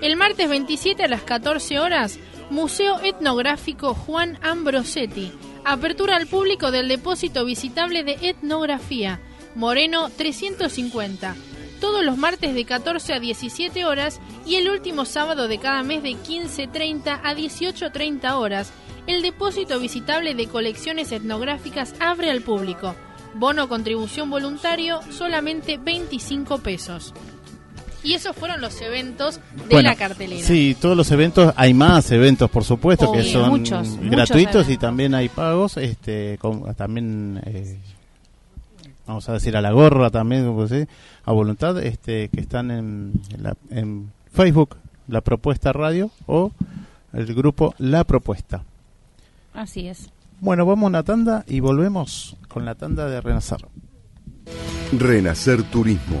El 0.00 0.16
martes 0.16 0.48
27 0.48 1.04
a 1.04 1.08
las 1.08 1.22
14 1.22 1.78
horas, 1.80 2.18
Museo 2.52 3.00
Etnográfico 3.02 3.94
Juan 3.94 4.38
Ambrosetti. 4.42 5.32
Apertura 5.64 6.16
al 6.16 6.26
público 6.26 6.70
del 6.70 6.86
depósito 6.86 7.46
visitable 7.46 8.04
de 8.04 8.18
etnografía. 8.20 9.20
Moreno 9.54 10.10
350. 10.10 11.34
Todos 11.80 12.04
los 12.04 12.18
martes 12.18 12.54
de 12.54 12.66
14 12.66 13.14
a 13.14 13.20
17 13.20 13.86
horas 13.86 14.20
y 14.44 14.56
el 14.56 14.68
último 14.68 15.06
sábado 15.06 15.48
de 15.48 15.60
cada 15.60 15.82
mes 15.82 16.02
de 16.02 16.10
15.30 16.10 17.20
a 17.24 17.34
18.30 17.34 18.32
horas, 18.34 18.70
el 19.06 19.22
depósito 19.22 19.80
visitable 19.80 20.34
de 20.34 20.46
colecciones 20.46 21.10
etnográficas 21.10 21.94
abre 22.00 22.30
al 22.30 22.42
público. 22.42 22.94
Bono 23.32 23.66
contribución 23.66 24.28
voluntario 24.28 25.00
solamente 25.10 25.78
25 25.78 26.58
pesos. 26.58 27.14
Y 28.04 28.14
esos 28.14 28.34
fueron 28.34 28.60
los 28.60 28.80
eventos 28.80 29.36
de 29.54 29.62
Bueno, 29.74 29.90
la 29.90 29.96
cartelera. 29.96 30.44
Sí, 30.46 30.76
todos 30.80 30.96
los 30.96 31.10
eventos, 31.12 31.52
hay 31.56 31.72
más 31.72 32.10
eventos 32.10 32.50
por 32.50 32.64
supuesto 32.64 33.12
que 33.12 33.22
son 33.22 33.48
muchos, 33.50 33.88
muchos 33.90 34.10
gratuitos 34.10 34.68
y 34.68 34.76
también 34.76 35.14
hay 35.14 35.28
pagos, 35.28 35.76
este, 35.76 36.36
con- 36.40 36.74
también 36.74 37.40
eh, 37.46 37.78
vamos 39.06 39.28
a 39.28 39.34
decir 39.34 39.56
a 39.56 39.60
la 39.60 39.70
gorra 39.70 40.10
también, 40.10 40.44
a 41.24 41.32
voluntad, 41.32 41.78
este, 41.82 42.28
que 42.28 42.40
están 42.40 42.70
en, 42.72 43.12
en 43.34 43.42
la- 43.42 43.56
en 43.70 44.12
Facebook, 44.32 44.76
La 45.06 45.20
Propuesta 45.20 45.72
Radio 45.72 46.10
o 46.26 46.50
el 47.12 47.32
grupo 47.34 47.74
La 47.78 48.02
Propuesta. 48.04 48.64
Así 49.54 49.86
es. 49.86 50.10
Bueno, 50.40 50.66
vamos 50.66 50.84
a 50.84 50.88
una 50.88 51.02
tanda 51.04 51.44
y 51.46 51.60
volvemos 51.60 52.36
con 52.48 52.64
la 52.64 52.74
tanda 52.74 53.06
de 53.08 53.20
Renacer. 53.20 53.64
Renacer 54.92 55.62
Turismo. 55.62 56.20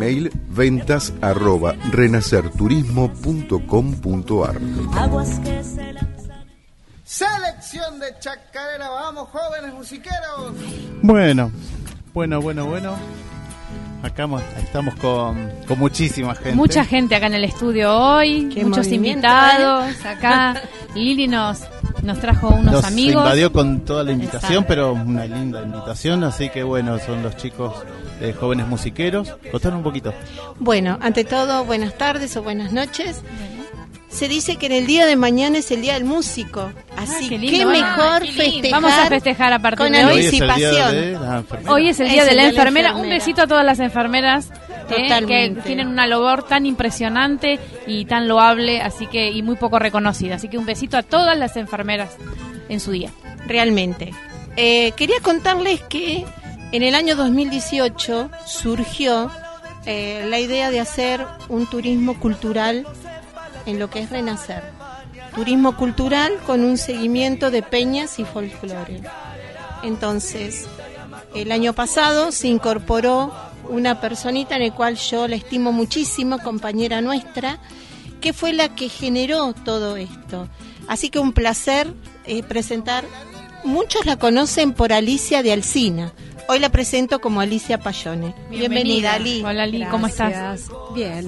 Email 0.00 0.30
ventas 0.48 1.12
arroba 1.20 1.74
renacerturismo.com.ar 1.90 4.58
Selección 7.04 8.00
de 8.00 8.06
chacarera, 8.20 8.88
vamos 8.88 9.28
jóvenes 9.28 9.74
musiqueros. 9.74 10.54
Bueno, 11.02 11.50
bueno, 12.14 12.40
bueno, 12.40 12.64
bueno. 12.66 12.94
Acá 14.02 14.26
mo- 14.26 14.40
estamos 14.56 14.94
con, 14.94 15.50
con 15.68 15.78
muchísima 15.78 16.34
gente. 16.34 16.54
Mucha 16.54 16.86
gente 16.86 17.14
acá 17.14 17.26
en 17.26 17.34
el 17.34 17.44
estudio 17.44 17.94
hoy, 17.94 18.48
Qué 18.54 18.64
muchos 18.64 18.86
movimiento, 18.86 19.26
invitados 19.28 20.06
acá. 20.06 20.62
Lili 20.94 21.28
nos, 21.28 21.60
nos 22.02 22.18
trajo 22.18 22.48
unos 22.48 22.72
Nos 22.72 22.84
amigos. 22.86 23.22
invadió 23.24 23.52
con 23.52 23.80
toda 23.80 24.02
la 24.04 24.12
invitación, 24.12 24.62
Exacto. 24.62 24.68
pero 24.68 24.92
una 24.94 25.26
linda 25.26 25.60
invitación, 25.62 26.24
así 26.24 26.48
que 26.48 26.62
bueno, 26.62 26.98
son 27.00 27.22
los 27.22 27.36
chicos 27.36 27.74
de 28.20 28.32
jóvenes 28.32 28.66
musiqueros. 28.66 29.34
Contanos 29.50 29.78
un 29.78 29.82
poquito. 29.84 30.12
Bueno, 30.58 30.98
ante 31.00 31.24
todo, 31.24 31.64
buenas 31.64 31.96
tardes 31.96 32.36
o 32.36 32.42
buenas 32.42 32.72
noches. 32.72 33.22
Se 34.08 34.28
dice 34.28 34.56
que 34.56 34.66
en 34.66 34.72
el 34.72 34.86
día 34.86 35.06
de 35.06 35.14
mañana 35.14 35.58
es 35.58 35.70
el 35.70 35.82
día 35.82 35.94
del 35.94 36.04
músico, 36.04 36.72
así 36.96 37.26
Ah, 37.26 37.28
qué 37.28 37.38
que 37.50 37.64
mejor 37.64 37.86
Ah, 37.96 38.20
qué 38.20 38.32
festejar. 38.32 38.70
Vamos 38.82 38.92
a 38.92 39.06
festejar 39.06 39.52
a 39.52 39.58
partir 39.60 39.78
con 39.78 39.92
de 39.92 40.04
hoy. 40.04 40.12
hoy 40.12 40.18
es 40.26 40.32
el 40.32 40.40
día 40.40 40.54
anticipación. 40.54 40.90
de 40.90 41.12
la 41.12 41.36
enfermera. 41.38 41.72
Hoy 41.72 41.88
es 41.88 42.00
el 42.00 42.08
día 42.08 42.24
de 42.24 42.26
la 42.26 42.32
día 42.32 42.32
de 42.32 42.36
la 42.36 42.48
enfermera. 42.48 42.96
Un 42.96 43.08
besito 43.08 43.42
a 43.42 43.46
todas 43.46 43.64
las 43.64 43.78
enfermeras 43.78 44.50
eh, 44.90 45.08
que 45.28 45.56
tienen 45.64 45.86
una 45.86 46.08
labor 46.08 46.42
tan 46.42 46.66
impresionante 46.66 47.60
y 47.86 48.04
tan 48.06 48.26
loable, 48.26 48.82
así 48.82 49.06
que 49.06 49.30
y 49.30 49.42
muy 49.42 49.54
poco 49.54 49.78
reconocida. 49.78 50.34
Así 50.34 50.48
que 50.48 50.58
un 50.58 50.66
besito 50.66 50.96
a 50.96 51.04
todas 51.04 51.38
las 51.38 51.56
enfermeras 51.56 52.16
en 52.68 52.80
su 52.80 52.90
día. 52.90 53.10
Realmente. 53.46 54.12
Eh, 54.56 54.90
quería 54.96 55.20
contarles 55.22 55.82
que 55.82 56.24
en 56.72 56.82
el 56.82 56.94
año 56.94 57.16
2018 57.16 58.30
surgió 58.46 59.30
eh, 59.86 60.26
la 60.28 60.38
idea 60.38 60.70
de 60.70 60.80
hacer 60.80 61.26
un 61.48 61.66
turismo 61.66 62.18
cultural 62.18 62.86
en 63.66 63.78
lo 63.78 63.90
que 63.90 64.00
es 64.00 64.10
Renacer. 64.10 64.62
Turismo 65.34 65.76
cultural 65.76 66.32
con 66.46 66.64
un 66.64 66.76
seguimiento 66.76 67.50
de 67.50 67.62
peñas 67.62 68.18
y 68.18 68.24
folclore. 68.24 69.02
Entonces, 69.82 70.66
el 71.34 71.52
año 71.52 71.72
pasado 71.72 72.32
se 72.32 72.48
incorporó 72.48 73.32
una 73.68 74.00
personita 74.00 74.56
en 74.56 74.62
el 74.62 74.72
cual 74.72 74.96
yo 74.96 75.28
la 75.28 75.36
estimo 75.36 75.72
muchísimo, 75.72 76.38
compañera 76.38 77.00
nuestra, 77.00 77.58
que 78.20 78.32
fue 78.32 78.52
la 78.52 78.74
que 78.74 78.88
generó 78.88 79.52
todo 79.52 79.96
esto. 79.96 80.48
Así 80.88 81.08
que 81.08 81.18
un 81.18 81.32
placer 81.32 81.94
eh, 82.24 82.42
presentar. 82.42 83.04
Muchos 83.62 84.06
la 84.06 84.16
conocen 84.16 84.72
por 84.72 84.92
Alicia 84.92 85.42
de 85.42 85.52
Alcina. 85.52 86.12
Hoy 86.52 86.58
la 86.58 86.68
presento 86.68 87.20
como 87.20 87.40
Alicia 87.40 87.78
Payone. 87.78 88.34
Bienvenida, 88.50 89.14
Ali. 89.14 89.40
Hola, 89.40 89.62
Ali, 89.62 89.84
¿cómo 89.86 90.08
estás? 90.08 90.66
Bien. 90.92 91.24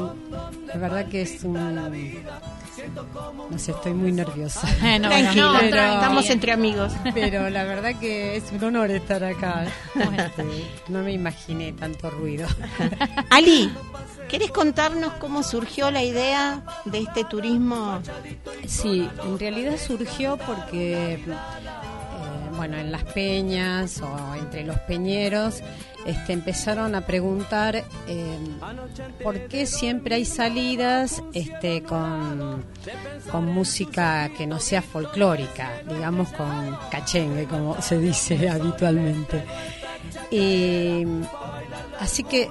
La 0.67 0.77
verdad 0.77 1.07
que 1.07 1.23
es 1.23 1.45
un... 1.45 1.55
No 3.49 3.57
sé, 3.57 3.71
estoy 3.71 3.95
muy 3.95 4.11
nerviosa. 4.11 4.67
Tranquila, 4.81 5.33
no, 5.37 5.59
pero- 5.61 5.77
estamos 5.95 6.29
entre 6.29 6.51
amigos. 6.51 6.93
Pero 7.15 7.49
la 7.51 7.63
verdad 7.63 7.95
que 8.01 8.35
es 8.35 8.51
un 8.51 8.65
honor 8.65 8.91
estar 8.91 9.23
acá. 9.23 9.67
Bueno. 9.95 10.25
No 10.89 11.05
me 11.05 11.13
imaginé 11.13 11.73
tanto 11.73 12.11
ruido. 12.11 12.49
Ali, 13.31 13.73
¿querés 14.29 14.51
contarnos 14.51 15.13
cómo 15.21 15.45
surgió 15.45 15.93
la 15.93 16.03
idea 16.03 16.65
de 16.85 16.99
este 16.99 17.23
turismo? 17.23 18.01
Sí, 18.67 19.09
en 19.25 19.39
realidad 19.39 19.77
surgió 19.79 20.37
porque, 20.37 21.15
eh, 21.15 21.25
bueno, 22.57 22.77
en 22.77 22.93
las 22.93 23.05
peñas 23.05 24.01
o 24.01 24.35
entre 24.35 24.65
los 24.65 24.79
peñeros 24.81 25.63
este, 26.05 26.33
empezaron 26.33 26.95
a 26.95 27.03
preguntar 27.03 27.77
eh, 27.77 28.39
por 29.23 29.39
qué 29.47 29.67
siempre 29.67 30.17
hay 30.17 30.25
salidas 30.25 31.23
este, 31.33 31.83
con, 31.83 32.65
con 33.31 33.47
música 33.47 34.29
que 34.37 34.47
no 34.47 34.59
sea 34.59 34.83
folclórica, 34.83 35.71
digamos 35.89 36.33
con 36.33 36.77
cachengue, 36.91 37.47
como 37.47 37.81
se 37.81 37.99
dice 37.99 38.49
habitualmente. 38.49 39.45
Y 40.31 41.05
así 42.01 42.25
que 42.25 42.49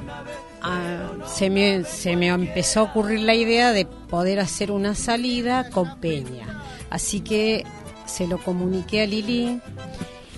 ah, 0.62 1.12
se, 1.28 1.50
me, 1.50 1.84
se 1.84 2.16
me 2.16 2.28
empezó 2.28 2.82
a 2.82 2.84
ocurrir 2.84 3.20
la 3.22 3.36
idea 3.36 3.74
de 3.74 3.86
poder 3.86 4.40
hacer 4.40 4.72
una 4.72 4.96
salida 4.96 5.70
con 5.70 6.00
Peña. 6.00 6.62
Así 6.90 7.22
que 7.22 7.66
se 8.12 8.28
lo 8.28 8.38
comuniqué 8.38 9.02
a 9.02 9.06
Lili 9.06 9.60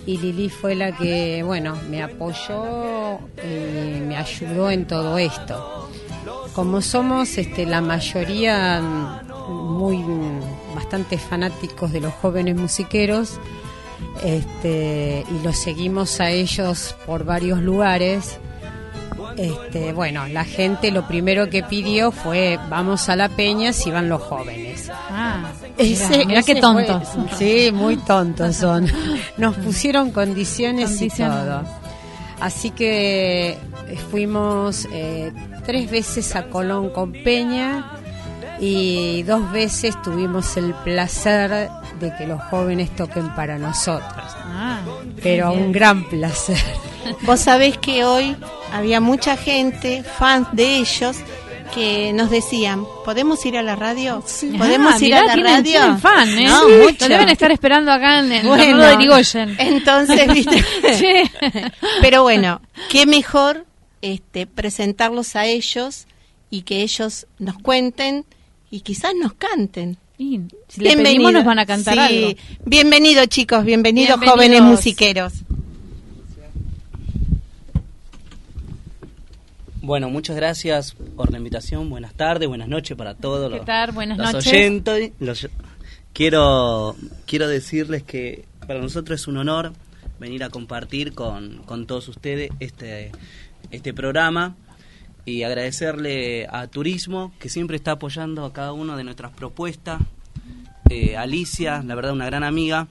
y 0.06 0.18
Lili 0.18 0.50
fue 0.50 0.76
la 0.76 0.92
que, 0.96 1.44
bueno, 1.44 1.78
me 1.90 2.04
apoyó 2.04 3.20
y 3.44 4.00
me 4.02 4.18
ayudó 4.18 4.70
en 4.70 4.86
todo 4.86 5.18
esto. 5.18 5.90
Como 6.54 6.82
somos 6.82 7.38
este, 7.38 7.66
la 7.66 7.82
mayoría 7.82 8.82
muy 9.50 10.04
bastante 10.76 11.18
fanáticos 11.18 11.92
de 11.92 12.02
los 12.02 12.14
jóvenes 12.14 12.56
musiqueros, 12.56 13.40
este, 14.24 15.26
y 15.30 15.44
los 15.44 15.58
seguimos 15.58 16.20
a 16.20 16.30
ellos 16.30 16.96
por 17.06 17.24
varios 17.24 17.60
lugares. 17.60 18.40
Este, 19.38 19.94
bueno, 19.94 20.28
la 20.28 20.44
gente 20.46 20.92
lo 20.92 21.08
primero 21.08 21.50
que 21.50 21.64
pidió 21.64 22.12
fue 22.12 22.60
vamos 22.70 23.10
a 23.10 23.16
la 23.16 23.30
peña 23.30 23.74
si 23.74 23.90
van 23.92 24.10
los 24.10 24.22
jóvenes. 24.22 24.90
Ah, 25.10 25.46
Ese- 25.78 26.26
mira, 26.26 26.44
qué 26.44 26.56
tontos. 26.56 27.08
fue- 27.10 27.38
sí, 27.38 27.72
muy 27.72 27.98
tontos 27.98 28.56
son. 28.58 28.88
Nos 29.38 29.56
pusieron 29.58 30.12
condiciones, 30.12 30.92
Condiciones. 30.92 31.36
y 31.38 31.46
todo. 31.46 31.64
Así 32.40 32.72
que 32.72 33.52
eh, 33.52 33.98
fuimos 34.12 34.88
eh, 34.92 35.32
tres 35.66 35.90
veces 35.90 36.36
a 36.36 36.44
Colón 36.48 36.90
con 36.90 37.12
Peña 37.14 37.92
y 38.60 39.24
dos 39.24 39.52
veces 39.52 40.00
tuvimos 40.04 40.56
el 40.58 40.74
placer 40.84 41.70
de 42.00 42.14
que 42.18 42.28
los 42.28 42.42
jóvenes 42.44 42.90
toquen 42.96 43.34
para 43.36 43.58
nosotros. 43.58 44.12
Ah, 44.46 44.80
Pero 45.22 45.52
bien. 45.52 45.64
un 45.64 45.72
gran 45.72 46.04
placer. 46.10 46.58
Vos 47.22 47.40
sabés 47.40 47.78
que 47.78 48.04
hoy 48.06 48.36
había 48.72 49.00
mucha 49.00 49.38
gente, 49.38 50.04
fans 50.04 50.48
de 50.54 50.78
ellos, 50.78 51.18
que 51.74 52.14
nos 52.14 52.30
decían, 52.30 52.86
¿podemos 53.04 53.44
ir 53.46 53.58
a 53.58 53.64
la 53.64 53.76
radio? 53.76 54.24
¿Podemos 54.58 54.94
Ah, 54.94 54.98
ir 54.98 55.04
mirá, 55.06 55.20
a 55.22 55.26
la 55.26 55.34
tienen, 55.34 55.54
radio? 55.54 55.64
tienen 55.72 56.00
fan, 56.00 56.30
¿eh? 56.38 56.46
No, 56.48 56.60
Sí. 56.68 56.72
mucho. 56.84 57.08
Lo 57.08 57.08
deben 57.10 57.30
estar 57.30 57.52
esperando 57.52 57.92
acá 57.92 58.20
en 58.20 58.32
el 58.32 58.48
Bueno, 58.48 58.78
de 58.86 58.94
Irigoyen. 58.94 59.56
Entonces, 59.60 60.28
¿viste? 60.34 60.64
Sí. 60.94 61.32
Pero 62.02 62.22
bueno, 62.24 62.62
qué 62.92 63.06
mejor 63.06 63.66
este, 64.02 64.46
presentarlos 64.46 65.36
a 65.36 65.46
ellos 65.46 66.06
y 66.52 66.62
que 66.62 66.82
ellos 66.84 67.26
nos 67.40 67.58
cuenten 67.58 68.26
y 68.70 68.82
quizás 68.82 69.14
nos 69.20 69.34
canten. 69.34 69.98
Y 70.20 70.42
si 70.68 70.82
pedimos 70.82 71.34
nos 71.34 71.44
van 71.44 71.58
a 71.60 71.66
cantar 71.66 71.96
Sí. 71.96 72.00
algo. 72.00 72.40
Bienvenidos 72.66 73.28
chicos, 73.30 73.66
bienvenidos, 73.66 74.20
Bienvenidos. 74.20 74.36
jóvenes 74.36 74.62
musiqueros. 74.62 75.34
Bueno, 79.86 80.10
muchas 80.10 80.38
gracias 80.38 80.94
por 80.94 81.30
la 81.30 81.38
invitación. 81.40 81.90
Buenas 81.90 82.14
tardes, 82.14 82.48
buenas 82.48 82.70
noches 82.70 82.96
para 82.96 83.16
todos 83.16 83.52
¿Qué 83.52 83.58
los, 83.58 83.66
tal? 83.66 83.92
Buenas 83.92 84.18
los 84.18 84.32
noches. 84.32 84.48
oyentes. 84.54 85.12
Los- 85.20 85.50
quiero, 86.14 86.96
quiero 87.26 87.50
decirles 87.50 88.02
que 88.02 88.46
para 88.66 88.80
nosotros 88.80 89.20
es 89.20 89.28
un 89.28 89.36
honor 89.36 89.74
venir 90.22 90.42
a 90.46 90.50
compartir 90.50 91.14
con, 91.14 91.64
con 91.66 91.86
todos 91.86 92.08
ustedes 92.08 92.50
este, 92.62 93.12
este 93.72 93.94
programa 93.94 94.56
y 95.26 95.44
agradecerle 95.44 96.48
a 96.50 96.68
Turismo 96.68 97.34
que 97.38 97.50
siempre 97.50 97.76
está 97.76 97.92
apoyando 97.92 98.46
a 98.46 98.54
cada 98.54 98.72
una 98.72 98.96
de 98.96 99.04
nuestras 99.04 99.34
propuestas. 99.34 100.02
Eh, 100.90 101.18
Alicia, 101.18 101.84
la 101.84 101.96
verdad, 101.96 102.14
una 102.14 102.26
gran 102.26 102.46
amiga. 102.46 102.88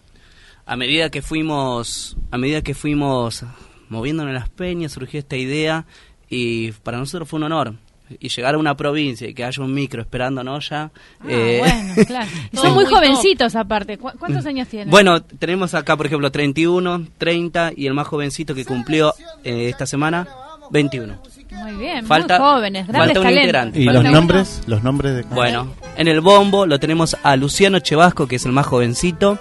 A 0.67 0.77
medida 0.77 1.09
que 1.11 1.23
fuimos, 1.23 2.19
a 2.31 2.37
medida 2.37 2.61
que 2.61 2.75
fuimos 2.75 3.47
moviéndonos 3.89 4.29
en 4.31 4.35
las 4.35 4.51
peñas, 4.51 4.93
surgió 4.93 5.21
esta 5.21 5.37
idea 5.39 5.87
y 6.35 6.73
para 6.73 6.97
nosotros 6.97 7.29
fue 7.29 7.37
un 7.39 7.45
honor 7.45 7.75
y 8.21 8.29
llegar 8.29 8.55
a 8.55 8.59
una 8.59 8.75
provincia 8.77 9.29
y 9.29 9.35
que 9.35 9.45
haya 9.45 9.63
un 9.63 9.73
micro 9.73 10.01
esperándonos 10.01 10.69
ya. 10.71 10.91
Ah, 11.21 11.25
eh, 11.29 11.59
bueno, 11.61 11.95
claro. 12.07 12.31
Son 12.55 12.73
muy 12.75 12.85
jovencitos 12.87 13.55
aparte. 13.55 13.99
¿Cu- 13.99 14.13
¿Cuántos 14.19 14.45
años 14.47 14.67
tienen? 14.69 14.91
Bueno, 14.91 15.23
tenemos 15.23 15.75
acá, 15.75 15.97
por 15.97 16.07
ejemplo, 16.07 16.31
31, 16.31 17.07
30 17.19 17.73
y 17.77 17.87
el 17.87 17.95
más 17.95 18.07
jovencito 18.07 18.55
que 18.55 18.65
cumplió 18.65 19.15
eh, 19.45 19.69
esta 19.69 19.85
semana, 19.87 20.27
21. 20.71 21.15
Muy 21.51 21.73
bien, 21.75 22.07
Falta- 22.07 22.39
muy 22.39 22.49
jóvenes, 22.49 22.87
grandes 22.89 23.15
falta 23.15 23.29
un 23.29 23.35
integrante. 23.35 23.79
¿Y 23.81 23.85
Falta 23.85 24.01
los 24.01 24.09
uno. 24.11 24.19
nombres? 24.21 24.63
¿Los 24.67 24.83
nombres 24.83 25.15
de 25.17 25.23
Bueno, 25.35 25.75
en 25.97 26.09
el 26.09 26.23
bombo 26.23 26.65
lo 26.67 26.81
tenemos 26.81 27.15
a 27.23 27.37
Luciano 27.37 27.79
Chevasco, 27.79 28.27
que 28.27 28.37
es 28.37 28.47
el 28.47 28.53
más 28.53 28.67
jovencito. 28.67 29.39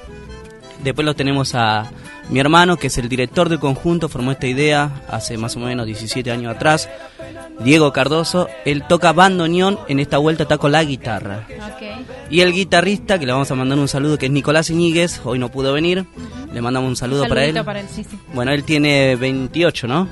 Después 0.84 1.06
lo 1.06 1.13
tenemos 1.15 1.56
a 1.56 1.89
mi 2.29 2.39
hermano, 2.39 2.77
que 2.77 2.88
es 2.88 2.97
el 2.97 3.10
director 3.10 3.49
del 3.49 3.60
conjunto, 3.60 4.10
formó 4.10 4.31
esta 4.31 4.47
idea 4.47 5.03
hace 5.10 5.38
más 5.38 5.55
o 5.55 5.60
menos 5.60 5.86
17 5.86 6.31
años 6.31 6.55
atrás. 6.55 6.89
Diego 7.60 7.91
Cardoso, 7.91 8.47
él 8.65 8.84
toca 8.88 9.13
bandoneón, 9.13 9.79
en 9.88 9.99
esta 9.99 10.17
vuelta 10.17 10.43
está 10.43 10.57
con 10.57 10.71
la 10.71 10.84
guitarra. 10.84 11.45
Y 12.29 12.41
el 12.41 12.53
guitarrista, 12.53 13.19
que 13.19 13.25
le 13.25 13.34
vamos 13.34 13.51
a 13.51 13.55
mandar 13.55 13.77
un 13.77 13.88
saludo, 13.88 14.17
que 14.17 14.27
es 14.27 14.31
Nicolás 14.31 14.69
Iñiguez, 14.69 15.21
hoy 15.25 15.39
no 15.39 15.49
pudo 15.49 15.73
venir. 15.73 16.05
Le 16.53 16.62
mandamos 16.62 16.89
un 16.89 16.95
saludo 16.95 17.27
para 17.27 17.45
él. 17.45 17.63
Para 17.63 17.81
él, 17.81 17.88
sí, 17.93 18.03
sí. 18.03 18.17
Bueno, 18.34 18.51
él 18.51 18.63
tiene 18.63 19.15
28, 19.15 19.88
¿no? 19.88 20.07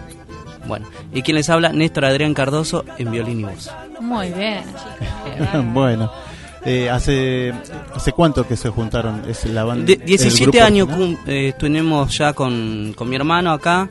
Bueno, 0.68 0.88
y 1.14 1.22
quien 1.24 1.36
les 1.36 1.50
habla, 1.50 1.70
Néstor 1.70 2.06
Adrián 2.06 2.34
Cardoso 2.34 2.86
en 2.98 3.12
violín 3.12 3.40
y 3.40 3.44
voz. 3.44 3.72
Muy 4.00 4.30
bien. 4.32 4.64
bueno. 5.74 6.12
Eh, 6.66 6.90
hace 6.90 7.54
hace 7.96 8.12
cuánto 8.12 8.46
que 8.48 8.58
se 8.58 8.70
juntaron 8.70 9.24
es 9.30 9.46
la 9.46 9.64
banda 9.64 9.86
De- 9.86 9.94
el 9.94 10.04
17 10.06 10.44
grupo 10.52 10.66
años 10.66 10.90
eh, 11.26 11.50
estuvimos 11.50 12.18
ya 12.18 12.34
con, 12.34 12.94
con 12.96 13.08
mi 13.10 13.16
hermano 13.16 13.52
acá. 13.52 13.88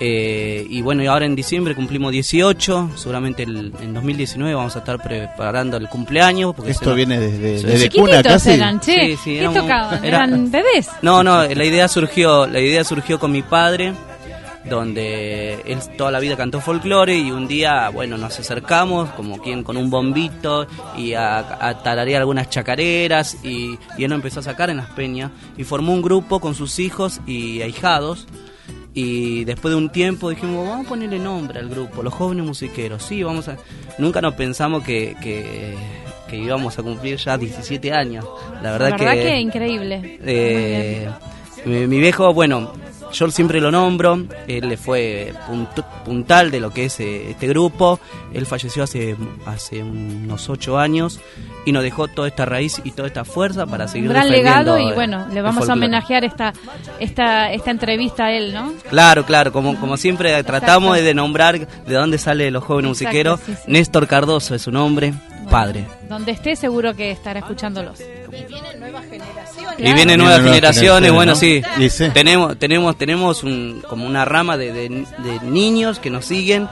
eh, 0.00 0.64
y 0.68 0.80
bueno, 0.82 1.02
y 1.02 1.06
ahora 1.06 1.26
en 1.26 1.34
diciembre 1.34 1.74
cumplimos 1.74 2.10
18. 2.12 2.90
Seguramente 2.96 3.42
el- 3.44 3.72
en 3.82 3.94
2019 3.94 4.54
vamos 4.54 4.74
a 4.76 4.80
estar 4.80 5.00
preparando 5.02 5.76
el 5.76 5.88
cumpleaños. 5.88 6.54
Porque 6.56 6.70
Esto 6.72 6.94
viene 6.94 7.18
desde, 7.20 7.62
desde 7.66 7.90
cuna 7.90 8.22
casi 8.22 8.50
eran, 8.50 8.80
che. 8.80 8.92
Sí, 8.94 9.16
sí, 9.16 9.30
¿Qué 9.34 9.38
éramos- 9.40 9.60
tocaban? 9.62 10.04
era- 10.04 10.16
¿Eran 10.24 10.50
bebés? 10.50 10.88
No, 11.02 11.22
no, 11.24 11.44
la 11.44 11.64
idea 11.64 11.86
surgió, 11.88 12.46
la 12.46 12.60
idea 12.60 12.82
surgió 12.84 13.18
con 13.18 13.32
mi 13.32 13.42
padre, 13.42 13.92
donde 14.68 15.54
él 15.66 15.78
toda 15.96 16.10
la 16.10 16.20
vida 16.20 16.36
cantó 16.36 16.60
folclore 16.60 17.16
y 17.16 17.30
un 17.30 17.48
día, 17.48 17.88
bueno, 17.90 18.16
nos 18.18 18.38
acercamos 18.38 19.08
como 19.10 19.38
quien 19.40 19.62
con 19.62 19.76
un 19.76 19.90
bombito 19.90 20.66
y 20.96 21.14
a, 21.14 21.38
a 21.38 21.82
tararear 21.82 22.20
algunas 22.20 22.50
chacareras 22.50 23.36
y, 23.44 23.78
y 23.96 24.04
él 24.04 24.08
nos 24.10 24.16
empezó 24.16 24.40
a 24.40 24.42
sacar 24.42 24.70
en 24.70 24.78
las 24.78 24.90
peñas 24.90 25.30
y 25.56 25.64
formó 25.64 25.92
un 25.92 26.02
grupo 26.02 26.40
con 26.40 26.54
sus 26.54 26.78
hijos 26.78 27.20
y 27.26 27.62
ahijados 27.62 28.26
y 28.94 29.44
después 29.44 29.70
de 29.72 29.78
un 29.78 29.90
tiempo 29.90 30.30
dijimos, 30.30 30.66
vamos 30.68 30.86
a 30.86 30.88
ponerle 30.88 31.18
nombre 31.18 31.60
al 31.60 31.68
grupo, 31.68 32.02
los 32.02 32.12
jóvenes 32.14 32.44
musiqueros, 32.44 33.02
sí, 33.02 33.22
vamos 33.22 33.48
a... 33.48 33.56
Nunca 33.98 34.20
nos 34.20 34.34
pensamos 34.34 34.82
que... 34.82 35.16
que 35.22 35.74
que 36.28 36.36
íbamos 36.36 36.78
a 36.78 36.82
cumplir 36.82 37.16
ya 37.16 37.38
17 37.38 37.90
años. 37.90 38.22
La 38.62 38.72
verdad, 38.72 38.90
La 38.90 38.96
verdad 38.98 39.12
que, 39.14 39.40
increíble. 39.40 40.18
eh, 40.22 41.08
mi, 41.64 41.86
mi 41.86 41.98
viejo, 42.00 42.34
bueno, 42.34 42.70
yo 43.12 43.30
siempre 43.30 43.60
lo 43.60 43.70
nombro, 43.70 44.18
él 44.46 44.68
le 44.68 44.76
fue 44.76 45.32
punt- 45.48 45.84
puntal 46.04 46.50
de 46.50 46.60
lo 46.60 46.70
que 46.70 46.86
es 46.86 47.00
eh, 47.00 47.30
este 47.30 47.46
grupo, 47.48 47.98
él 48.32 48.46
falleció 48.46 48.82
hace, 48.82 49.16
hace 49.46 49.82
unos 49.82 50.48
ocho 50.48 50.78
años 50.78 51.20
y 51.64 51.72
nos 51.72 51.82
dejó 51.82 52.08
toda 52.08 52.28
esta 52.28 52.44
raíz 52.44 52.80
y 52.84 52.92
toda 52.92 53.08
esta 53.08 53.24
fuerza 53.24 53.66
para 53.66 53.88
seguir 53.88 54.08
Un 54.08 54.14
gran 54.14 54.28
defendiendo 54.28 54.60
legado 54.76 54.78
y 54.78 54.88
el- 54.88 54.94
bueno, 54.94 55.26
le 55.32 55.42
vamos 55.42 55.68
a 55.68 55.72
homenajear 55.72 56.24
esta, 56.24 56.52
esta, 57.00 57.52
esta 57.52 57.70
entrevista 57.70 58.26
a 58.26 58.32
él, 58.32 58.52
¿no? 58.54 58.72
Claro, 58.88 59.24
claro, 59.24 59.52
como, 59.52 59.78
como 59.80 59.96
siempre 59.96 60.42
tratamos 60.44 60.96
de 60.96 61.14
nombrar 61.14 61.58
de 61.66 61.94
dónde 61.94 62.18
sale 62.18 62.50
los 62.50 62.64
jóvenes 62.64 62.90
Exacto, 62.92 63.08
musiqueros. 63.08 63.40
sí, 63.40 63.54
sí. 63.54 63.62
Néstor 63.72 64.06
Cardoso 64.06 64.54
es 64.54 64.62
su 64.62 64.70
nombre, 64.70 65.12
padre. 65.50 65.86
Donde 66.08 66.32
esté 66.32 66.56
seguro 66.56 66.94
que 66.94 67.10
estará 67.10 67.40
escuchándolos. 67.40 68.00
Y 68.00 68.67
generaciones. 69.08 69.78
Y 69.78 69.82
vienen 69.92 70.18
nuevas 70.18 70.38
nuevas 70.40 70.54
generaciones, 70.54 71.10
generaciones, 71.10 71.12
bueno, 71.12 71.32
¿no? 71.32 71.88
sí. 71.90 72.10
Tenemos, 72.12 72.58
tenemos, 72.58 72.96
tenemos 72.96 73.42
un, 73.42 73.82
como 73.88 74.06
una 74.06 74.24
rama 74.24 74.56
de, 74.56 74.72
de- 74.72 74.88
de 74.88 75.40
niños 75.44 75.98
que 75.98 76.10
nos 76.10 76.24
siguen. 76.24 76.68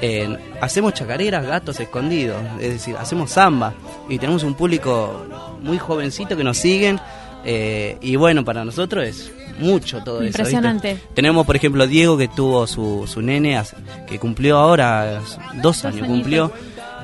eh, 0.00 0.36
hacemos 0.60 0.94
chacareras, 0.94 1.44
gatos 1.44 1.80
escondidos, 1.80 2.40
es 2.60 2.72
decir, 2.74 2.96
hacemos 2.98 3.30
samba. 3.32 3.74
Y 4.08 4.18
tenemos 4.18 4.42
un 4.44 4.54
público 4.54 5.26
muy 5.60 5.78
jovencito 5.78 6.36
que 6.36 6.44
nos 6.44 6.56
siguen. 6.58 7.00
eh, 7.44 7.96
y 8.00 8.16
bueno, 8.16 8.44
para 8.44 8.64
nosotros 8.64 9.04
es 9.06 9.32
mucho 9.58 9.98
todo 10.04 10.16
eso. 10.18 10.24
¿viste? 10.26 10.38
Impresionante. 10.42 10.98
Tenemos, 11.14 11.44
por 11.46 11.56
ejemplo, 11.56 11.86
Diego 11.86 12.16
que 12.16 12.28
tuvo 12.28 12.66
su, 12.66 13.06
su 13.12 13.22
nene, 13.22 13.56
hace- 13.56 13.76
que 14.06 14.18
cumplió 14.18 14.58
ahora 14.58 15.20
dos 15.62 15.84
años, 15.84 15.94
añitos. 16.02 16.08
cumplió. 16.08 16.52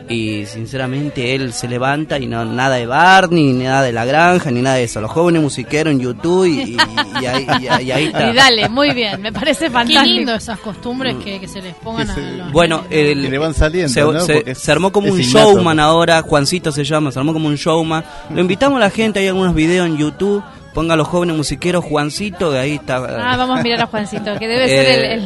Y 0.09 0.45
sinceramente 0.45 1.35
él 1.35 1.53
se 1.55 1.67
levanta 1.67 2.19
y 2.19 2.27
no 2.27 2.45
nada 2.45 2.77
de 2.77 2.85
bar, 2.87 3.31
ni 3.33 3.53
nada 3.55 3.83
de 3.83 3.93
la 3.93 4.05
granja, 4.05 4.51
ni 4.51 4.61
nada 4.61 4.77
de 4.77 4.85
eso. 4.85 5.01
Los 5.01 5.11
jóvenes 5.11 5.41
musiqueros 5.41 5.93
en 5.95 6.01
YouTube 6.01 6.45
y, 6.47 6.61
y- 6.73 6.77
y 7.23 7.27
ahí, 7.27 7.47
y 7.63 7.67
ahí- 7.69 7.85
y 7.87 7.91
ahí 7.91 8.05
está. 8.07 8.31
Y 8.31 8.35
dale, 8.35 8.69
muy 8.69 8.91
bien, 8.93 9.23
me 9.23 9.33
parece 9.33 9.67
Qué 9.67 9.71
fantástico. 9.71 10.05
lindo 10.15 10.35
esas 10.35 10.59
costumbres 10.59 11.17
que, 11.25 11.41
que 11.41 11.49
se 11.49 11.63
les 11.63 11.75
pongan 11.77 12.11
a 12.11 12.17
los 12.19 12.53
Bueno, 12.53 12.85
el- 12.91 13.23
Que 13.23 13.31
le 13.31 13.39
van 13.39 13.55
saliendo, 13.55 13.89
se, 13.89 14.01
¿no? 14.03 14.73
armó 14.73 14.93
como 14.93 15.09
un 15.11 15.21
innato. 15.21 15.53
showman 15.55 15.81
ahora, 15.81 16.21
Juancito 16.23 16.71
se 16.71 16.85
llama, 16.85 17.11
se 17.11 17.19
armó 17.19 17.33
como 17.33 17.49
un 17.49 17.57
showman. 17.57 18.05
Lo 18.29 18.41
invitamos 18.41 18.77
a 18.77 18.81
la 18.81 18.91
gente, 18.91 19.21
hay 19.21 19.29
algunos 19.29 19.55
videos 19.55 19.87
en 19.87 19.97
YouTube, 19.97 20.43
ponga 20.75 20.95
a 20.95 20.97
los 20.97 21.07
jóvenes 21.09 21.37
musiqueros 21.37 21.85
Juancito, 21.85 22.51
que 22.51 22.59
ahí 22.59 22.75
está. 22.75 22.97
Ah, 22.97 23.37
vamos 23.37 23.61
a 23.61 23.63
mirar 23.63 23.81
a 23.81 23.87
Juancito, 23.87 24.37
que 24.39 24.49
debe 24.49 24.65
Eh, 24.65 24.69
ser 24.69 25.05
el, 25.05 25.21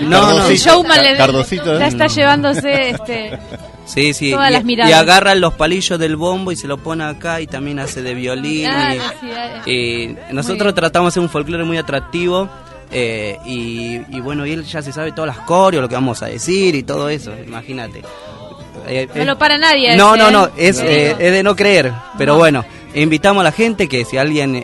el, 0.00 0.08
no, 0.10 0.38
no. 0.38 0.46
el 0.48 0.56
showman. 0.56 1.02
le- 1.02 1.16
Cardosito, 1.16 1.76
¿eh? 1.76 1.78
ya 1.78 1.86
está 1.88 2.06
llevándose 2.08 2.90
este, 2.90 3.38
Sí, 3.86 4.14
sí, 4.14 4.30
Todas 4.30 4.50
y, 4.50 4.52
las 4.54 4.64
miradas. 4.64 4.90
y 4.90 4.94
agarra 4.94 5.34
los 5.34 5.54
palillos 5.54 5.98
del 5.98 6.16
bombo 6.16 6.50
y 6.52 6.56
se 6.56 6.66
lo 6.66 6.78
pone 6.78 7.04
acá 7.04 7.40
y 7.40 7.46
también 7.46 7.78
hace 7.78 8.02
de 8.02 8.14
violín. 8.14 8.66
Ah, 8.66 8.94
y- 8.94 8.98
sí, 8.98 9.30
ah, 9.36 9.62
y 9.68 10.06
Muy 10.08 10.16
nosotros 10.32 10.74
tratamos 10.74 11.06
de 11.06 11.08
hacer 11.14 11.22
un 11.22 11.28
folclore 11.30 11.64
muy 11.64 11.76
atractivo. 11.76 12.48
eh, 12.90 13.38
y, 13.44 13.96
y 14.16 14.20
bueno, 14.20 14.46
y 14.46 14.52
él 14.52 14.64
ya 14.64 14.80
se 14.80 14.92
sabe 14.92 15.10
todas 15.12 15.36
las 15.36 15.44
coreos, 15.46 15.82
lo 15.82 15.88
que 15.88 15.96
vamos 15.96 16.22
a 16.22 16.26
decir 16.26 16.74
y 16.76 16.82
todo 16.84 17.08
eso, 17.08 17.32
imagínate. 17.44 18.02
Eh, 18.86 19.08
no 19.14 19.22
eh, 19.22 19.24
lo 19.24 19.36
para 19.38 19.58
nadie. 19.58 19.96
no, 19.96 20.14
ese, 20.14 20.22
no, 20.24 20.30
no, 20.30 20.50
es, 20.56 20.78
eh, 20.80 21.16
es 21.18 21.32
de 21.32 21.42
no 21.42 21.56
creer. 21.56 21.92
Pero 22.18 22.34
No. 22.34 22.38
bueno, 22.38 22.64
invitamos 22.94 23.40
a 23.40 23.44
la 23.44 23.52
gente 23.52 23.88
que 23.88 24.04
si 24.04 24.16
alguien 24.18 24.62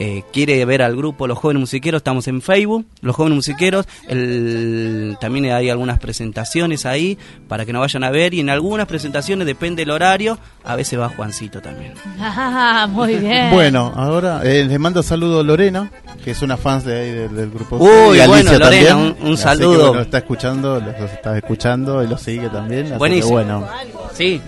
eh, 0.00 0.22
quiere 0.32 0.64
ver 0.64 0.82
al 0.82 0.96
grupo 0.96 1.26
Los 1.28 1.38
Jóvenes 1.38 1.60
Musiqueros, 1.60 1.98
estamos 2.00 2.26
en 2.26 2.40
Facebook, 2.42 2.86
Los 3.02 3.14
Jóvenes 3.14 3.36
Musiqueros. 3.36 3.86
El, 4.08 5.16
también 5.20 5.44
hay 5.52 5.68
algunas 5.70 5.98
presentaciones 5.98 6.86
ahí 6.86 7.18
para 7.48 7.64
que 7.66 7.72
nos 7.72 7.80
vayan 7.80 8.02
a 8.04 8.10
ver. 8.10 8.34
Y 8.34 8.40
en 8.40 8.50
algunas 8.50 8.86
presentaciones, 8.86 9.46
depende 9.46 9.82
del 9.82 9.90
horario, 9.90 10.38
a 10.64 10.74
veces 10.74 10.98
va 10.98 11.08
Juancito 11.10 11.60
también. 11.60 11.92
Ah, 12.18 12.88
muy 12.90 13.16
bien. 13.16 13.50
Bueno, 13.52 13.92
ahora 13.94 14.40
eh, 14.44 14.64
les 14.64 14.78
mando 14.80 15.02
saludo 15.02 15.42
Lorena, 15.44 15.90
que 16.24 16.30
es 16.32 16.42
una 16.42 16.56
fan 16.56 16.82
de 16.84 16.98
ahí 17.00 17.10
del, 17.12 17.36
del 17.36 17.50
grupo. 17.50 17.76
Uy, 17.76 18.16
Y 18.16 18.20
Alicia 18.20 18.26
bueno, 18.26 18.52
Lorena, 18.58 18.88
también. 18.88 19.16
un- 19.22 19.36
saludo. 19.36 19.70
que, 19.82 19.86
bueno, 19.88 20.00
está 20.02 20.18
escuchando, 20.18 20.80
los 20.80 20.98
los 21.00 21.10
está 21.12 21.36
escuchando 21.36 22.02
y 22.02 22.06
lo 22.06 22.16
sigue 22.18 22.48
también. 22.48 22.84
Así 22.86 22.92
que, 22.92 22.98
Buenísimo. 22.98 23.32
bueno, 23.32 23.66
Sí. 24.14 24.40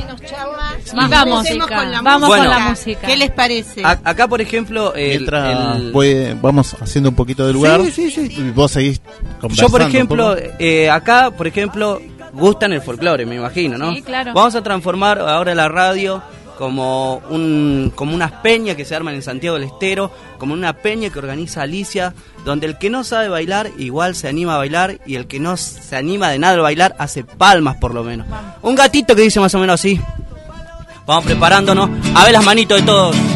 Menos 0.00 0.20
charla. 0.22 0.56
Más 0.56 0.86
y 0.94 0.94
música. 0.94 1.22
empecemos 1.38 1.66
con 1.68 1.92
la 1.92 2.02
Vamos 2.02 2.28
con 2.28 2.48
la 2.48 2.58
música. 2.60 3.06
¿Qué 3.06 3.16
les 3.16 3.30
parece? 3.30 3.84
A- 3.84 3.98
acá, 4.04 4.28
por 4.28 4.40
ejemplo, 4.40 4.94
el- 4.94 5.08
mientras 5.18 5.76
el- 5.76 5.92
voy- 5.92 6.36
vamos 6.40 6.74
haciendo 6.80 7.10
un 7.10 7.16
poquito 7.16 7.46
de 7.46 7.52
lugar, 7.52 7.80
Sí, 7.86 7.90
sí, 7.92 8.10
sí. 8.10 8.34
y 8.38 8.50
vos 8.50 8.70
seguís 8.72 9.00
Yo, 9.02 9.38
conversando. 9.40 9.70
por 9.70 9.80
un 9.82 9.88
ejemplo, 9.88 10.36
eh, 10.58 10.90
acá, 10.90 11.30
por 11.30 11.46
ejemplo, 11.46 12.00
gustan 12.32 12.72
el 12.72 12.82
folclore, 12.82 13.24
me 13.26 13.36
imagino, 13.36 13.78
¿no? 13.78 13.94
Sí, 13.94 14.02
claro. 14.02 14.32
Vamos 14.34 14.54
a 14.54 14.62
transformar 14.62 15.18
ahora 15.20 15.54
la 15.54 15.68
radio 15.68 16.22
como 16.58 17.16
un 17.30 17.92
como 17.94 18.14
unas 18.14 18.32
peñas 18.32 18.76
que 18.76 18.84
se 18.84 18.94
arman 18.94 19.14
en 19.14 19.22
Santiago 19.22 19.58
del 19.58 19.68
Estero, 19.68 20.10
como 20.38 20.54
una 20.54 20.74
peña 20.74 21.10
que 21.10 21.18
organiza 21.18 21.62
Alicia, 21.62 22.14
donde 22.44 22.66
el 22.66 22.78
que 22.78 22.90
no 22.90 23.04
sabe 23.04 23.28
bailar 23.28 23.70
igual 23.78 24.14
se 24.14 24.28
anima 24.28 24.54
a 24.54 24.58
bailar 24.58 24.98
y 25.06 25.16
el 25.16 25.26
que 25.26 25.40
no 25.40 25.56
se 25.56 25.96
anima 25.96 26.30
de 26.30 26.38
nada 26.38 26.58
a 26.58 26.62
bailar 26.62 26.96
hace 26.98 27.24
palmas 27.24 27.76
por 27.76 27.94
lo 27.94 28.02
menos. 28.02 28.26
Un 28.62 28.74
gatito 28.74 29.14
que 29.14 29.22
dice 29.22 29.40
más 29.40 29.54
o 29.54 29.58
menos 29.58 29.74
así. 29.74 30.00
Vamos 31.06 31.24
preparándonos. 31.24 31.88
A 32.14 32.24
ver 32.24 32.32
las 32.32 32.44
manitos 32.44 32.80
de 32.80 32.86
todos. 32.86 33.35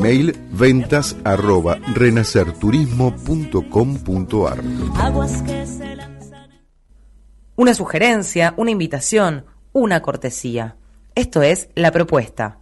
Email 0.00 0.34
ventas 0.50 1.14
arroba 1.24 1.78
renacerturismo.com.ar 1.94 4.60
aguas 4.98 5.42
que 5.42 5.66
se 5.66 5.94
lanzan. 5.94 6.48
Una 7.54 7.74
sugerencia, 7.74 8.54
una 8.56 8.70
invitación, 8.70 9.44
una 9.72 10.00
cortesía. 10.00 10.78
Esto 11.14 11.42
es 11.42 11.68
la 11.74 11.92
propuesta. 11.92 12.60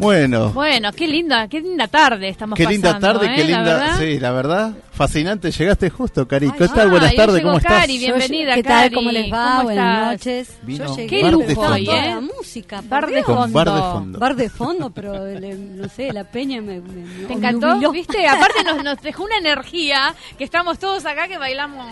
Bueno, 0.00 0.50
Bueno, 0.52 0.92
qué 0.92 1.06
linda, 1.06 1.46
qué 1.46 1.60
linda 1.60 1.86
tarde 1.86 2.30
estamos 2.30 2.56
qué 2.56 2.64
linda 2.66 2.94
pasando, 2.94 3.20
tarde, 3.20 3.26
¿eh? 3.26 3.36
qué 3.36 3.44
La 3.44 3.58
linda. 3.58 3.74
verdad. 3.78 3.98
Sí, 3.98 4.18
la 4.18 4.32
verdad, 4.32 4.72
fascinante. 4.92 5.50
Llegaste 5.50 5.90
justo, 5.90 6.26
Cari. 6.26 6.50
¿Qué 6.52 6.68
tal? 6.68 6.88
Buenas 6.90 7.10
hoy 7.10 7.16
tardes, 7.16 7.42
¿cómo 7.42 7.58
estás? 7.58 7.80
Cari, 7.80 7.98
bienvenida, 7.98 8.54
¿Qué 8.54 8.62
tal? 8.62 8.82
Cari. 8.84 8.94
¿Cómo 8.94 9.10
les 9.10 9.30
va? 9.32 9.50
¿Cómo 9.56 9.62
Buenas 9.64 10.12
noches. 10.12 10.58
Vino 10.62 10.86
Yo 10.86 10.96
llegué 10.96 11.08
Qué 11.18 11.22
bar 11.22 11.32
lujo 11.34 11.60
hoy, 11.60 11.88
¿eh? 11.90 12.02
la 12.06 12.20
música. 12.20 12.82
Bar 12.88 13.06
de 13.08 13.12
Dios. 13.16 13.24
Con 13.26 13.36
fondo. 13.36 13.52
bar 13.58 13.66
de 13.74 13.80
fondo. 13.82 14.18
Bar 14.18 14.36
de 14.36 14.48
fondo, 14.48 14.90
pero 14.90 15.26
le- 15.26 15.54
no 15.54 15.88
sé, 15.90 16.12
la 16.14 16.24
peña 16.24 16.62
me, 16.62 16.80
me- 16.80 17.02
me 17.04 17.26
¿Te 17.26 17.34
encantó? 17.34 17.66
obnubiló. 17.68 17.92
¿Viste? 17.92 18.26
Aparte 18.26 18.64
nos, 18.64 18.82
nos 18.82 19.02
dejó 19.02 19.24
una 19.24 19.36
energía 19.36 20.14
que 20.38 20.44
estamos 20.44 20.78
todos 20.78 21.04
acá 21.04 21.28
que 21.28 21.36
bailamos. 21.36 21.86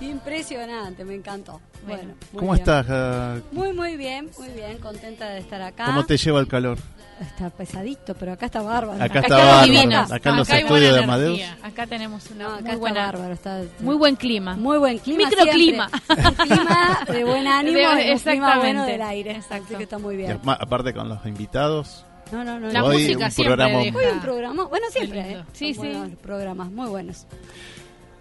Impresionante, 0.00 1.04
me 1.04 1.14
encantó. 1.14 1.60
Bueno, 1.86 2.02
muy 2.32 2.40
¿Cómo 2.40 2.52
bien. 2.52 2.60
estás? 2.62 2.86
ah, 2.90 3.36
Muy, 3.52 3.72
muy 3.72 3.96
bien, 3.96 4.28
muy 4.38 4.48
bien, 4.48 4.78
contenta 4.78 5.28
de 5.28 5.38
estar 5.38 5.62
acá. 5.62 5.84
¿Cómo 5.86 6.04
te 6.04 6.16
lleva 6.16 6.40
el 6.40 6.48
calor? 6.48 6.78
Está 7.20 7.48
pesadito, 7.50 8.14
pero 8.14 8.32
acá 8.32 8.46
está 8.46 8.60
bárbaro. 8.60 8.94
Acá 9.02 9.04
está 9.06 9.20
estamos 9.20 9.44
bárbaro. 9.46 9.66
divinos. 9.72 10.10
Acá 10.12 10.30
en 10.30 10.36
los 10.36 10.50
estudios 10.50 10.94
de 10.96 11.04
Amadeus. 11.04 11.40
Acá 11.62 11.86
tenemos 11.86 12.30
una 12.30 12.44
No, 12.44 12.50
acá 12.50 12.60
muy 12.62 12.66
está 12.70 12.78
buena, 12.78 13.06
bárbaro. 13.06 13.32
Está, 13.34 13.60
está- 13.62 13.82
muy 13.84 13.94
buen 13.96 14.16
clima. 14.16 14.56
muy 14.56 14.78
buen 14.78 14.98
clima. 14.98 15.24
Microclima. 15.28 15.90
Un 16.08 16.34
clima 16.34 16.98
de 17.08 17.24
buen 17.24 17.46
ánimo, 17.46 17.76
De- 17.76 17.82
y 17.82 17.86
un 17.86 17.92
clima 17.92 18.12
exactamente. 18.12 18.58
bueno 18.58 18.84
del 18.84 19.02
aire. 19.02 19.30
Exacto. 19.32 19.64
Así 19.66 19.74
que 19.76 19.82
está 19.84 19.98
muy 19.98 20.16
bien. 20.16 20.40
aparte 20.44 20.92
con 20.92 21.08
los 21.08 21.24
invitados. 21.24 22.04
No, 22.32 22.42
no, 22.42 22.58
no. 22.58 22.68
La. 22.72 22.82
Hoy 22.82 23.02
música 23.04 23.26
un 23.26 23.30
siempre 23.30 23.56
programa- 23.56 23.78
deja- 23.84 23.98
Hoy 23.98 24.04
un 24.12 24.20
programa, 24.20 24.64
bueno, 24.64 24.86
siempre. 24.90 25.20
¿eh? 25.20 25.44
Sí, 25.52 25.74
sí. 25.74 25.92
programas, 26.22 26.70
muy 26.70 26.88
buenos. 26.88 27.26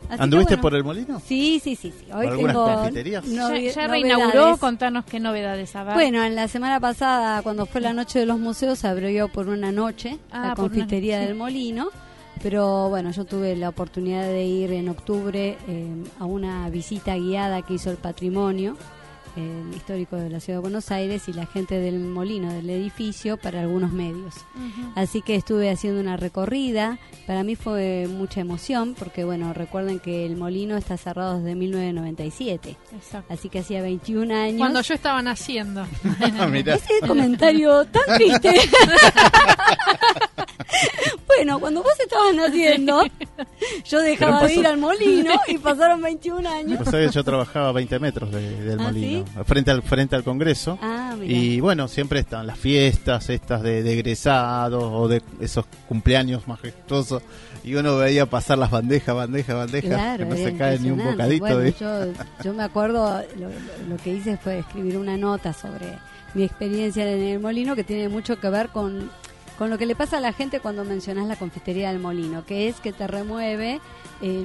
Así 0.10 0.22
¿Anduviste 0.22 0.56
bueno. 0.56 0.62
por 0.62 0.76
el 0.76 0.84
molino? 0.84 1.22
Sí, 1.26 1.60
sí, 1.64 1.76
sí, 1.76 1.92
sí. 1.98 2.06
Hoy 2.14 2.28
¿Algunas 2.28 2.54
tengo 2.56 2.74
confiterías? 2.74 3.26
ya 3.26 3.88
reinauguró, 3.88 4.58
contanos 4.58 5.06
qué 5.06 5.20
novedades 5.20 5.76
habrá. 5.76 5.94
Bueno, 5.96 6.24
en 6.24 6.36
la 6.36 6.48
semana 6.48 6.80
pasada, 6.80 7.42
cuando 7.42 7.66
fue 7.66 7.82
la 7.82 7.94
noche 7.94 8.20
de 8.20 8.26
los 8.26 8.40
museos, 8.40 8.80
se 8.80 8.88
abrió 8.88 9.28
por 9.30 9.48
una 9.50 9.72
noche 9.72 10.20
Ah, 10.32 10.50
la 10.50 10.56
confitería 10.56 11.18
noche. 11.18 11.28
del 11.28 11.38
Molino. 11.38 11.88
Pero 12.42 12.90
bueno, 12.90 13.12
yo 13.12 13.24
tuve 13.26 13.56
la 13.56 13.70
oportunidad 13.70 14.24
de 14.24 14.44
ir 14.44 14.72
en 14.74 14.90
octubre 14.90 15.58
eh, 15.68 15.88
a 16.20 16.26
una 16.26 16.70
visita 16.70 17.16
guiada 17.16 17.62
que 17.62 17.76
hizo 17.76 17.90
el 17.90 17.98
patrimonio 17.98 18.76
eh, 19.36 19.64
histórico 19.76 20.16
de 20.16 20.30
la 20.30 20.40
ciudad 20.40 20.60
de 20.60 20.62
Buenos 20.62 20.92
Aires 20.92 21.28
y 21.28 21.34
la 21.34 21.46
gente 21.46 21.80
del 21.80 22.00
molino 22.00 22.52
del 22.54 22.70
edificio 22.70 23.38
para 23.38 23.62
algunos 23.62 23.92
medios. 23.92 24.36
Así 24.96 25.22
que 25.22 25.36
estuve 25.36 25.70
haciendo 25.70 26.00
una 26.02 26.18
recorrida. 26.18 26.98
Para 27.28 27.44
mí 27.44 27.56
fue 27.56 28.08
mucha 28.10 28.42
emoción 28.42 28.96
porque, 28.98 29.24
bueno, 29.24 29.54
recuerden 29.54 30.00
que 30.00 30.26
el 30.26 30.36
molino 30.36 30.78
está 30.78 30.98
cerrado 30.98 31.38
desde 31.40 31.56
1997. 31.56 32.78
Exacto. 32.96 33.34
Así 33.34 33.50
que 33.50 33.60
hacía 33.60 33.82
21 33.82 34.34
años. 34.36 34.58
Cuando 34.60 34.82
yo 34.82 34.94
estaba 34.94 35.22
naciendo. 35.22 35.86
Mirá. 36.52 36.76
Ese 36.76 37.00
comentario 37.08 37.86
tan 37.86 38.18
triste. 38.18 38.54
bueno, 41.28 41.60
cuando 41.60 41.84
vos 41.84 41.94
estabas 42.00 42.36
naciendo, 42.36 43.04
yo 43.86 44.00
dejaba 44.00 44.46
de 44.48 44.56
ir 44.56 44.68
al 44.68 44.78
molino 44.78 45.32
y 45.48 45.58
pasaron 45.58 46.02
21 46.02 46.48
años. 46.50 46.90
Que 46.90 47.10
yo 47.10 47.24
trabajaba 47.24 47.70
a 47.70 47.72
20 47.72 48.00
metros 48.00 48.32
de- 48.32 48.64
del 48.64 48.80
¿Ah, 48.80 48.84
molino, 48.84 49.23
frente 49.46 49.72
al 49.72 49.82
frente 49.84 50.16
al 50.16 50.24
Congreso. 50.24 50.78
Ah. 50.82 51.16
Y 51.22 51.60
bueno, 51.60 51.88
siempre 51.88 52.20
están 52.20 52.48
las 52.48 52.58
fiestas 52.58 53.30
estas 53.30 53.62
de, 53.62 53.84
de 53.84 53.94
egresados 53.94 54.84
o 54.84 55.08
de 55.08 55.22
esos 55.40 55.66
cumpleaños 55.88 56.48
majestuosos. 56.48 57.22
Y 57.64 57.76
uno 57.76 57.96
veía 57.98 58.26
pasar 58.26 58.58
las 58.58 58.72
bandejas, 58.72 59.16
bandejas, 59.16 59.56
bandejas, 59.56 59.90
Claro, 59.92 60.24
que 60.26 60.30
no 60.32 60.36
se 60.36 60.58
cae 60.58 60.80
ni 60.80 60.90
un 60.92 61.04
bocadito. 61.04 61.44
Bueno, 61.46 61.58
de- 61.60 61.74
yo, 61.74 61.90
yo 62.44 62.54
me 62.54 62.64
acuerdo, 62.64 63.22
lo, 63.38 63.48
lo- 63.48 63.90
lo 63.90 63.98
que 64.04 64.14
hice 64.14 64.36
fue 64.38 64.60
escribir 64.60 64.98
una 64.98 65.16
nota 65.18 65.54
sobre 65.54 65.98
mi 66.34 66.44
experiencia 66.44 67.10
en 67.10 67.22
el 67.22 67.40
molino 67.40 67.76
que 67.76 67.84
tiene 67.84 68.10
mucho 68.10 68.40
que 68.40 68.50
ver 68.50 68.70
con, 68.70 69.10
con 69.58 69.70
lo 69.70 69.78
que 69.78 69.86
le 69.86 69.96
pasa 69.96 70.18
a 70.18 70.20
la 70.20 70.34
gente 70.34 70.60
cuando 70.60 70.84
mencionas 70.84 71.28
la 71.28 71.36
confitería 71.38 71.90
del 71.92 72.00
molino, 72.02 72.44
que 72.46 72.68
es 72.68 72.78
que 72.82 72.92
te 72.92 73.08
remueve 73.08 73.80
eh, 74.22 74.44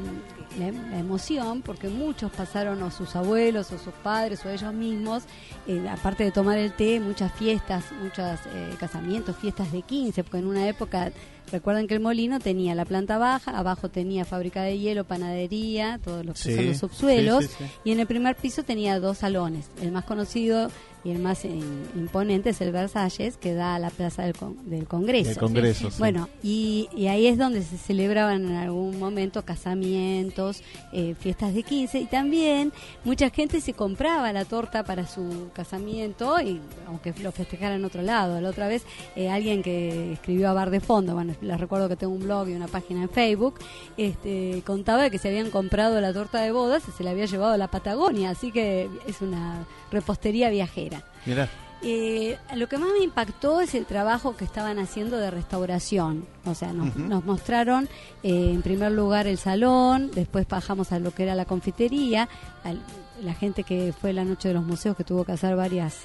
la, 0.59 0.71
la 0.73 0.99
emoción, 0.99 1.63
porque 1.63 1.89
muchos 1.89 2.31
pasaron, 2.33 2.83
o 2.83 2.91
sus 2.91 3.17
abuelos, 3.17 3.73
o 3.73 3.79
sus 3.79 3.95
padres, 3.95 4.45
o 4.45 4.51
ellos 4.51 4.73
mismos, 4.73 5.25
eh, 5.67 5.89
aparte 5.89 6.25
de 6.25 6.33
tomar 6.33 6.59
el 6.59 6.73
té, 6.73 7.01
muchas 7.01 7.33
fiestas, 7.33 7.85
muchos 8.03 8.41
eh, 8.53 8.75
casamientos, 8.79 9.37
fiestas 9.37 9.73
de 9.73 9.83
15, 9.83 10.25
porque 10.25 10.39
en 10.39 10.47
una 10.47 10.69
época 10.69 11.13
Recuerden 11.51 11.87
que 11.87 11.95
el 11.95 12.01
molino 12.01 12.39
tenía 12.41 12.75
la 12.75 12.85
planta 12.85 13.19
baja, 13.19 13.57
abajo 13.59 13.89
tenía 13.89 14.25
fábrica 14.25 14.63
de 14.63 14.79
hielo, 14.79 15.05
panadería, 15.05 15.99
todos 16.05 16.25
los 16.25 16.43
que 16.43 16.55
son 16.57 16.67
los 16.67 16.77
subsuelos, 16.79 17.45
sí, 17.45 17.51
sí, 17.59 17.65
sí. 17.65 17.71
y 17.85 17.93
en 17.93 18.01
el 18.01 18.07
primer 18.07 18.37
piso 18.37 18.63
tenía 18.63 18.99
dos 19.01 19.19
salones. 19.19 19.71
El 19.81 19.93
más 19.93 20.05
conocido 20.05 20.71
y 21.05 21.11
el 21.11 21.21
más 21.21 21.45
eh, 21.45 21.51
imponente 21.95 22.51
es 22.51 22.61
el 22.61 22.73
Versalles, 22.73 23.37
que 23.37 23.55
da 23.55 23.77
a 23.77 23.79
la 23.79 23.91
plaza 23.91 24.25
del, 24.25 24.35
con- 24.35 24.69
del 24.69 24.87
Congreso. 24.87 25.31
Del 25.31 25.39
Congreso. 25.39 25.91
Bueno, 25.99 26.29
y, 26.43 26.89
y 26.95 27.07
ahí 27.07 27.29
es 27.29 27.39
donde 27.39 27.63
se 27.63 27.79
celebraban 27.79 28.45
en 28.47 28.57
algún 28.57 28.99
momento 28.99 29.45
casamientos, 29.45 30.63
eh, 30.93 31.15
fiestas 31.19 31.55
de 31.55 31.63
15, 31.63 32.01
y 32.01 32.07
también 32.07 32.73
mucha 33.05 33.31
gente 33.31 33.61
se 33.61 33.73
compraba 33.75 34.33
la 34.33 34.45
torta 34.45 34.83
para 34.85 35.07
su 35.07 35.51
casamiento, 35.53 36.41
y 36.41 36.61
aunque 36.87 37.15
lo 37.23 37.31
festejara 37.33 37.77
en 37.77 37.85
otro 37.85 38.03
lado. 38.03 38.41
La 38.41 38.51
otra 38.51 38.67
vez 38.69 38.83
eh, 39.17 39.31
alguien 39.31 39.63
que 39.63 40.13
escribió 40.15 40.49
a 40.49 40.53
Bar 40.53 40.71
de 40.71 40.81
Fondo, 40.81 41.15
bueno, 41.15 41.35
les 41.41 41.59
recuerdo 41.61 41.89
que 41.89 41.97
tengo 41.97 42.12
un 42.14 42.20
blog 42.22 42.49
y 42.49 42.55
una 42.55 42.68
página 42.68 43.03
en 43.03 43.09
Facebook, 43.11 43.55
este, 43.97 44.62
contaba 44.66 45.11
que 45.11 45.18
se 45.18 45.28
habían 45.28 45.51
comprado 45.51 46.01
la 46.01 46.12
torta 46.12 46.41
de 46.41 46.53
bodas 46.53 46.82
y 46.89 46.93
se 46.93 47.05
la 47.05 47.11
había 47.11 47.26
llevado 47.26 47.53
a 47.53 47.57
la 47.59 47.68
Patagonia, 47.68 48.30
así 48.30 48.53
que 48.53 48.89
es 49.07 49.20
una 49.20 49.64
repostería 49.91 50.51
viajera. 50.51 51.03
Mirá. 51.26 51.49
Eh, 51.80 52.36
lo 52.57 52.68
que 52.68 52.76
más 52.76 52.89
me 52.93 53.05
impactó 53.05 53.61
es 53.61 53.72
el 53.76 53.86
trabajo 53.86 54.36
que 54.36 54.45
estaban 54.45 54.80
haciendo 54.80 55.16
de 55.18 55.30
restauración. 55.30 56.26
O 56.45 56.55
sea, 56.55 56.72
nos, 56.72 57.24
mostraron 57.24 57.89
eh, 58.24 58.51
en 58.53 58.62
primer 58.62 58.91
lugar 58.91 59.28
el 59.28 59.39
salón, 59.39 60.11
después 60.12 60.47
bajamos 60.49 60.91
a 60.91 60.99
lo 60.99 61.12
que 61.12 61.22
era 61.22 61.36
la 61.36 61.45
confitería, 61.45 62.28
al- 62.64 62.80
la 63.23 63.35
gente 63.35 63.62
que 63.64 63.93
fue 63.93 64.12
la 64.12 64.25
noche 64.25 64.49
de 64.49 64.55
los 64.55 64.64
museos 64.64 64.97
que 64.97 65.05
tuvo 65.05 65.25
que 65.25 65.33
hacer 65.33 65.57
varias 65.57 66.03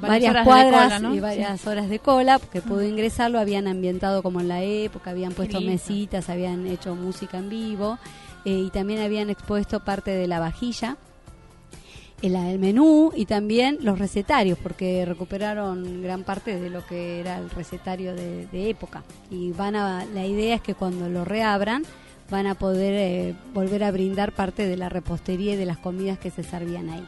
Varias, 0.00 0.44
cuadras 0.44 0.44
cola, 0.44 0.98
¿no? 1.00 1.14
y 1.14 1.20
varias 1.20 1.60
Sí. 1.60 1.68
horas 1.68 1.88
de 1.88 1.98
cola 1.98 2.38
porque 2.38 2.60
pudo 2.60 2.82
ingresar, 2.82 3.30
lo 3.30 3.38
habían 3.38 3.66
ambientado 3.66 4.22
como 4.22 4.40
en 4.40 4.48
la 4.48 4.62
época, 4.62 5.10
habían 5.10 5.32
puesto 5.32 5.60
mesitas, 5.60 6.28
habían 6.28 6.66
hecho 6.66 6.94
música 6.94 7.38
en 7.38 7.48
vivo 7.48 7.98
eh, 8.44 8.50
y 8.66 8.70
también 8.70 9.00
habían 9.00 9.30
expuesto 9.30 9.80
parte 9.80 10.10
de 10.10 10.26
la 10.26 10.38
vajilla 10.40 10.96
el, 12.22 12.36
el 12.36 12.58
menú 12.58 13.12
y 13.14 13.26
también 13.26 13.78
los 13.82 13.98
recetarios, 13.98 14.56
porque 14.58 15.04
recuperaron 15.04 16.02
gran 16.02 16.22
parte 16.24 16.58
de 16.58 16.70
lo 16.70 16.84
que 16.86 17.20
era 17.20 17.36
el 17.38 17.50
recetario 17.50 18.14
de, 18.14 18.46
de 18.46 18.70
época. 18.70 19.02
Y 19.30 19.52
van 19.52 19.76
a, 19.76 20.06
la 20.06 20.24
idea 20.24 20.54
es 20.54 20.62
que 20.62 20.74
cuando 20.74 21.08
lo 21.10 21.24
reabran 21.26 21.82
van 22.30 22.46
a 22.46 22.54
poder 22.54 22.94
eh, 22.94 23.34
volver 23.52 23.84
a 23.84 23.90
brindar 23.90 24.32
parte 24.32 24.66
de 24.66 24.76
la 24.76 24.88
repostería 24.88 25.54
y 25.54 25.56
de 25.56 25.66
las 25.66 25.78
comidas 25.78 26.18
que 26.18 26.30
se 26.30 26.42
servían 26.42 26.88
ahí. 26.90 27.06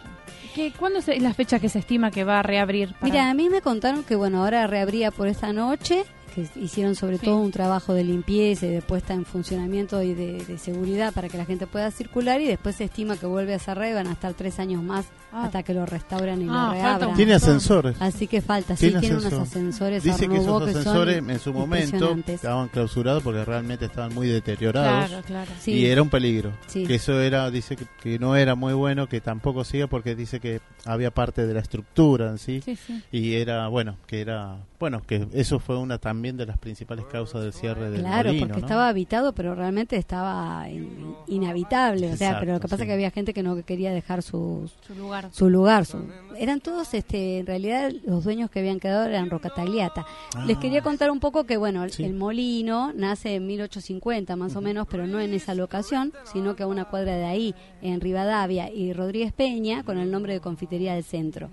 ¿Qué, 0.54 0.72
¿Cuándo 0.78 0.98
es 1.00 1.08
la 1.22 1.34
fecha 1.34 1.58
que 1.58 1.68
se 1.68 1.78
estima 1.80 2.10
que 2.10 2.24
va 2.24 2.40
a 2.40 2.42
reabrir? 2.42 2.94
para- 2.94 3.04
Mira, 3.04 3.30
a 3.30 3.34
mí 3.34 3.48
me 3.50 3.60
contaron 3.60 4.04
que 4.04 4.16
bueno, 4.16 4.42
ahora 4.42 4.66
reabría 4.66 5.10
por 5.10 5.28
esta 5.28 5.52
noche, 5.52 6.04
que 6.36 6.46
hicieron 6.60 6.94
sobre 6.94 7.18
todo 7.18 7.38
un 7.38 7.50
trabajo 7.50 7.94
de 7.94 8.04
limpieza 8.04 8.66
y 8.66 8.70
de 8.70 8.82
puesta 8.82 9.14
en 9.14 9.24
funcionamiento 9.24 10.02
y 10.02 10.14
de, 10.14 10.44
de 10.44 10.58
seguridad 10.58 11.12
para 11.12 11.28
que 11.28 11.38
la 11.38 11.44
gente 11.46 11.66
pueda 11.66 11.90
circular 11.90 12.40
y 12.40 12.46
después 12.46 12.76
se 12.76 12.84
estima 12.84 13.16
que 13.16 13.26
vuelve 13.26 13.54
a 13.54 13.58
cerrar 13.58 13.88
y 13.90 13.94
van 13.94 14.06
a 14.06 14.12
estar 14.12 14.34
tres 14.34 14.58
años 14.60 14.82
más 14.82 15.06
Ah. 15.32 15.46
hasta 15.46 15.62
que 15.64 15.74
lo 15.74 15.84
restauran 15.84 16.40
y 16.40 16.44
Ah, 16.44 16.46
lo 16.48 16.52
falta 16.54 16.72
reabran. 16.72 17.14
Tiene 17.16 17.34
ascensores. 17.34 17.96
Así 18.00 18.26
que 18.26 18.40
falta, 18.40 18.74
sí, 18.74 18.88
tiene 18.90 19.08
unos 19.10 19.24
ascensor. 19.26 19.42
ascensores 19.42 20.02
Dice 20.02 20.28
que 20.28 20.36
esos 20.36 20.62
ascensores 20.62 21.18
en 21.28 21.38
su 21.40 21.52
momento 21.52 22.16
estaban 22.28 22.68
clausurados 22.68 23.22
porque 23.22 23.44
realmente 23.44 23.84
estaban 23.84 24.14
muy 24.14 24.28
deteriorados. 24.28 25.08
Claro, 25.10 25.22
claro. 25.26 25.50
Y 25.58 25.60
Sí. 25.62 25.86
era 25.86 26.00
un 26.00 26.08
peligro. 26.08 26.52
Sí. 26.68 26.86
Que 26.86 26.94
eso 26.94 27.20
era, 27.20 27.50
dice 27.50 27.76
que, 27.76 27.84
que 28.02 28.18
no 28.18 28.34
era 28.34 28.54
muy 28.54 28.72
bueno, 28.72 29.08
que 29.08 29.20
tampoco 29.20 29.64
siga 29.64 29.88
porque 29.88 30.14
dice 30.14 30.40
que 30.40 30.60
había 30.86 31.10
parte 31.10 31.46
de 31.46 31.52
la 31.52 31.60
estructura 31.60 32.30
en 32.30 32.38
sí. 32.38 32.62
Sí, 32.64 32.76
sí. 32.76 33.02
Y 33.12 33.34
era, 33.34 33.68
bueno, 33.68 33.96
que 34.06 34.22
era, 34.22 34.56
bueno, 34.80 35.02
que 35.06 35.26
eso 35.34 35.58
fue 35.58 35.76
una 35.76 35.98
también 35.98 36.25
de 36.34 36.46
las 36.46 36.56
principales 36.56 37.04
causas 37.04 37.42
del 37.42 37.52
cierre 37.52 37.90
del 37.90 38.00
Claro, 38.00 38.28
molino, 38.30 38.46
porque 38.46 38.60
¿no? 38.62 38.66
estaba 38.66 38.88
habitado, 38.88 39.34
pero 39.34 39.54
realmente 39.54 39.96
estaba 39.96 40.66
in- 40.70 41.14
inhabitable. 41.26 42.12
O 42.12 42.16
sea, 42.16 42.40
pero 42.40 42.54
lo 42.54 42.60
que 42.60 42.68
pasa 42.68 42.76
sí. 42.78 42.82
es 42.82 42.86
que 42.88 42.92
había 42.94 43.10
gente 43.10 43.34
que 43.34 43.42
no 43.42 43.62
quería 43.64 43.92
dejar 43.92 44.22
su, 44.22 44.70
Su 44.86 44.94
lugar. 44.94 45.28
su 45.32 45.50
lugar. 45.50 45.84
su- 45.84 45.98
eran 46.38 46.60
todos, 46.60 46.92
este, 46.94 47.38
en 47.38 47.46
realidad, 47.46 47.92
los 48.04 48.24
dueños 48.24 48.50
que 48.50 48.60
habían 48.60 48.80
quedado 48.80 49.06
eran 49.06 49.28
Rocatagliata. 49.30 50.06
Les 50.46 50.56
quería 50.58 50.80
contar 50.82 51.10
un 51.10 51.20
poco 51.20 51.44
que, 51.44 51.56
bueno, 51.56 51.84
el- 51.84 51.90
Sí. 51.92 52.04
el 52.04 52.14
molino 52.14 52.92
nace 52.94 53.34
en 53.36 53.46
1850 53.46 54.36
más 54.36 54.56
o 54.56 54.60
menos, 54.60 54.86
pero 54.90 55.06
no 55.06 55.20
en 55.20 55.32
esa 55.34 55.54
locación, 55.54 56.12
sino 56.32 56.56
que 56.56 56.62
a 56.62 56.66
una 56.66 56.86
cuadra 56.86 57.16
de 57.16 57.24
ahí, 57.26 57.54
en 57.82 58.00
Rivadavia 58.00 58.70
y 58.72 58.92
Rodríguez 58.92 59.32
Peña, 59.32 59.82
con 59.84 59.98
el 59.98 60.10
nombre 60.10 60.32
de 60.32 60.40
Confitería 60.40 60.94
del 60.94 61.04
Centro. 61.04 61.50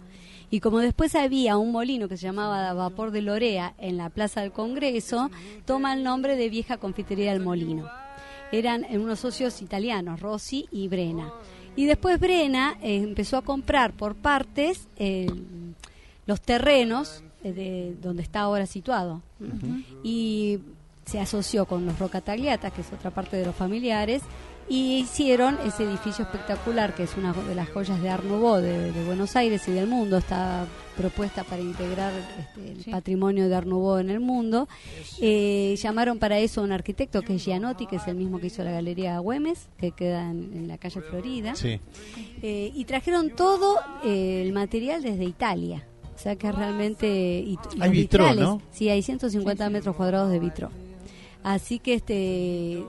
Y 0.53 0.59
como 0.59 0.77
después 0.77 1.15
había 1.15 1.57
un 1.57 1.71
molino 1.71 2.07
que 2.07 2.15
se 2.15 2.27
llamaba 2.27 2.73
Vapor 2.73 3.09
de 3.09 3.23
Lorea 3.23 3.73
en 3.79 3.97
la 3.97 4.11
Plaza 4.11 4.41
del 4.41 4.51
Congreso, 4.51 5.31
toma 5.65 5.95
el 5.95 6.03
nombre 6.03 6.35
de 6.35 6.47
Vieja 6.47 6.77
Confitería 6.77 7.33
del 7.33 7.41
Molino. 7.41 7.89
Eran 8.51 8.85
unos 8.91 9.21
socios 9.21 9.63
italianos, 9.63 10.19
Rossi 10.19 10.67
y 10.69 10.89
Brena. 10.89 11.33
Y 11.75 11.87
después 11.87 12.19
Brena 12.19 12.77
eh, 12.83 12.97
empezó 12.97 13.37
a 13.37 13.41
comprar 13.41 13.93
por 13.93 14.13
partes 14.13 14.87
eh, 14.97 15.25
los 16.27 16.39
terrenos 16.39 17.23
eh, 17.43 17.51
de 17.51 17.95
donde 17.99 18.21
está 18.21 18.41
ahora 18.41 18.67
situado. 18.67 19.23
Y 20.03 20.59
se 21.03 21.19
asoció 21.19 21.65
con 21.65 21.87
los 21.87 21.97
Rocatagliatas, 21.97 22.71
que 22.73 22.81
es 22.81 22.93
otra 22.93 23.09
parte 23.09 23.37
de 23.37 23.47
los 23.47 23.55
familiares, 23.55 24.21
y 24.69 24.99
hicieron 24.99 25.57
ese 25.65 25.83
edificio 25.83 26.25
espectacular, 26.25 26.95
que 26.95 27.03
es 27.03 27.15
una 27.17 27.33
de 27.33 27.55
las 27.55 27.69
joyas 27.69 28.01
de 28.01 28.09
Art 28.09 28.23
Nouveau 28.23 28.61
de, 28.61 28.91
de 28.91 29.03
Buenos 29.05 29.35
Aires 29.35 29.67
y 29.67 29.71
del 29.71 29.87
mundo. 29.87 30.17
Está 30.17 30.65
propuesta 30.95 31.43
para 31.43 31.61
integrar 31.61 32.13
este, 32.39 32.71
el 32.71 32.91
patrimonio 32.91 33.49
de 33.49 33.55
Art 33.55 33.67
Nouveau 33.67 33.97
en 33.99 34.09
el 34.09 34.19
mundo. 34.19 34.67
Eh, 35.19 35.75
llamaron 35.77 36.19
para 36.19 36.39
eso 36.39 36.61
a 36.61 36.63
un 36.63 36.71
arquitecto 36.71 37.21
que 37.21 37.35
es 37.35 37.43
Gianotti, 37.43 37.87
que 37.87 37.97
es 37.97 38.07
el 38.07 38.15
mismo 38.15 38.39
que 38.39 38.47
hizo 38.47 38.63
la 38.63 38.71
Galería 38.71 39.19
Güemes, 39.19 39.67
que 39.77 39.91
queda 39.91 40.29
en, 40.29 40.51
en 40.53 40.67
la 40.67 40.77
calle 40.77 41.01
Florida. 41.01 41.55
Sí. 41.55 41.79
Eh, 42.41 42.71
y 42.73 42.85
trajeron 42.85 43.31
todo 43.31 43.79
eh, 44.03 44.43
el 44.45 44.53
material 44.53 45.01
desde 45.01 45.23
Italia. 45.25 45.85
O 46.15 46.17
sea 46.17 46.35
que 46.35 46.51
realmente... 46.51 47.07
Y, 47.07 47.57
y 47.75 47.81
Hay 47.81 47.91
vitró, 47.91 48.25
vitrales, 48.25 48.43
¿no? 48.43 48.61
Sí, 48.71 48.87
hay 48.89 49.01
150 49.01 49.69
metros 49.69 49.95
cuadrados 49.95 50.29
de 50.31 50.39
vitro. 50.39 50.69
Así 51.43 51.79
que 51.79 51.95
este 51.95 52.73
eh, 52.73 52.85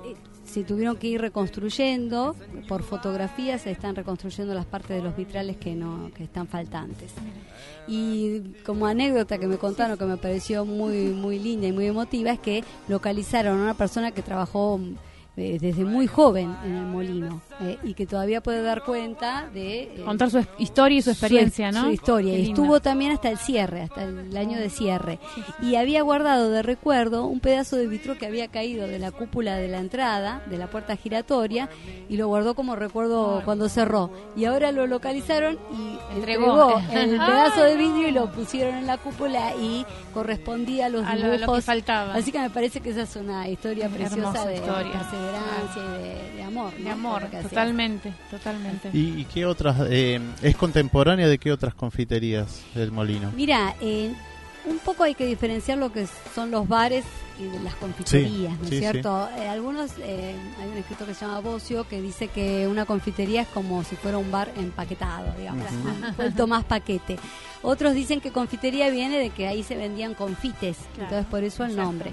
se 0.54 0.62
tuvieron 0.62 0.96
que 0.96 1.08
ir 1.08 1.20
reconstruyendo 1.20 2.36
por 2.68 2.84
fotografías 2.84 3.62
se 3.62 3.72
están 3.72 3.96
reconstruyendo 3.96 4.54
las 4.54 4.64
partes 4.64 4.96
de 4.96 5.02
los 5.02 5.16
vitrales 5.16 5.56
que 5.56 5.74
no 5.74 6.12
que 6.14 6.22
están 6.22 6.46
faltantes. 6.46 7.12
Y 7.88 8.40
como 8.64 8.86
anécdota 8.86 9.38
que 9.38 9.48
me 9.48 9.58
contaron 9.58 9.98
que 9.98 10.04
me 10.04 10.16
pareció 10.16 10.64
muy 10.64 11.08
muy 11.08 11.40
linda 11.40 11.66
y 11.66 11.72
muy 11.72 11.86
emotiva 11.86 12.30
es 12.30 12.38
que 12.38 12.62
localizaron 12.86 13.58
a 13.58 13.62
una 13.62 13.74
persona 13.74 14.12
que 14.12 14.22
trabajó 14.22 14.78
eh, 15.36 15.58
desde 15.60 15.84
muy 15.84 16.06
joven 16.06 16.54
en 16.64 16.76
el 16.76 16.86
molino 16.86 17.42
eh, 17.60 17.78
y 17.82 17.94
que 17.94 18.06
todavía 18.06 18.40
puede 18.42 18.62
dar 18.62 18.82
cuenta 18.82 19.48
de 19.52 19.82
eh, 19.82 20.02
Contar 20.04 20.30
su 20.30 20.44
historia 20.58 20.98
y 20.98 21.02
su 21.02 21.10
experiencia, 21.10 21.70
¿no? 21.70 21.84
su 21.84 21.90
historia 21.90 22.36
y 22.38 22.48
estuvo 22.50 22.80
también 22.80 23.12
hasta 23.12 23.28
el 23.30 23.38
cierre 23.38 23.82
hasta 23.82 24.02
el 24.04 24.36
año 24.36 24.58
de 24.58 24.70
cierre 24.70 25.18
y 25.62 25.76
había 25.76 26.02
guardado 26.02 26.50
de 26.50 26.62
recuerdo 26.62 27.26
un 27.26 27.40
pedazo 27.40 27.76
de 27.76 27.86
vitro 27.86 28.18
que 28.18 28.26
había 28.26 28.48
caído 28.48 28.86
de 28.88 28.98
la 28.98 29.12
cúpula 29.12 29.56
de 29.56 29.68
la 29.68 29.78
entrada 29.78 30.42
de 30.46 30.58
la 30.58 30.66
puerta 30.68 30.96
giratoria 30.96 31.68
y 32.08 32.16
lo 32.16 32.26
guardó 32.28 32.54
como 32.54 32.74
recuerdo 32.76 33.42
cuando 33.44 33.68
cerró 33.68 34.10
y 34.36 34.44
ahora 34.46 34.72
lo 34.72 34.86
localizaron 34.86 35.58
y 35.72 35.94
Entregó. 36.16 36.78
entregó 36.78 37.00
el 37.00 37.10
pedazo 37.26 37.62
de 37.64 37.76
vidrio 37.76 38.08
y 38.08 38.12
lo 38.12 38.30
pusieron 38.32 38.74
en 38.76 38.86
la 38.86 38.98
cúpula 38.98 39.54
y 39.56 39.84
correspondía 40.12 40.86
a 40.86 40.88
los 40.88 41.04
A 41.06 41.14
lo- 41.16 41.24
lo 41.26 41.30
que 41.32 41.38
dibujos 41.38 41.64
faltaba. 41.64 42.14
así 42.14 42.30
que 42.32 42.38
me 42.38 42.50
parece 42.50 42.80
que 42.80 42.90
esa 42.90 43.02
es 43.02 43.16
una 43.16 43.48
historia 43.48 43.88
preciosa 43.88 44.16
Hermosa 44.16 44.46
de 44.46 44.54
historia. 44.56 44.92
perseverancia 44.92 45.82
y 45.82 46.02
de, 46.02 46.36
de 46.36 46.42
amor 46.42 46.72
De 46.74 46.80
¿no? 46.84 46.90
amor, 46.92 47.22
totalmente, 47.48 48.12
totalmente. 48.30 48.90
¿Y, 48.92 49.20
y 49.20 49.24
qué 49.24 49.46
otras? 49.46 49.76
eh, 49.90 50.20
¿Es 50.42 50.56
contemporánea 50.56 51.28
de 51.28 51.38
qué 51.38 51.52
otras 51.52 51.74
confiterías 51.74 52.62
del 52.74 52.90
molino? 52.92 53.30
Mira, 53.36 53.74
eh, 53.80 54.12
un 54.66 54.78
poco 54.78 55.04
hay 55.04 55.14
que 55.14 55.26
diferenciar 55.26 55.78
lo 55.78 55.92
que 55.92 56.06
son 56.34 56.50
los 56.50 56.66
bares 56.68 57.04
y 57.38 57.44
de 57.44 57.58
las 57.60 57.74
confiterías, 57.74 58.56
¿no 58.58 58.64
es 58.64 58.70
sí, 58.70 58.78
cierto? 58.78 59.28
Eh, 59.36 59.48
algunos, 59.48 59.90
eh, 59.98 60.36
hay 60.60 60.68
un 60.68 60.76
escritor 60.78 61.08
que 61.08 61.14
se 61.14 61.24
llama 61.26 61.40
Bocio 61.40 61.86
que 61.88 62.00
dice 62.00 62.28
que 62.28 62.68
una 62.68 62.84
confitería 62.86 63.42
es 63.42 63.48
como 63.48 63.82
si 63.82 63.96
fuera 63.96 64.18
un 64.18 64.30
bar 64.30 64.52
empaquetado, 64.56 65.32
digamos, 65.36 65.66
Ujú. 65.66 66.14
vuelto 66.16 66.46
más 66.46 66.64
paquete. 66.64 67.18
Otros 67.62 67.94
dicen 67.94 68.20
que 68.20 68.30
confitería 68.30 68.88
viene 68.90 69.18
de 69.18 69.30
que 69.30 69.48
ahí 69.48 69.62
se 69.62 69.76
vendían 69.76 70.14
confites, 70.14 70.76
entonces 70.98 71.26
por 71.26 71.42
eso 71.42 71.64
el 71.64 71.74
nombre. 71.76 72.12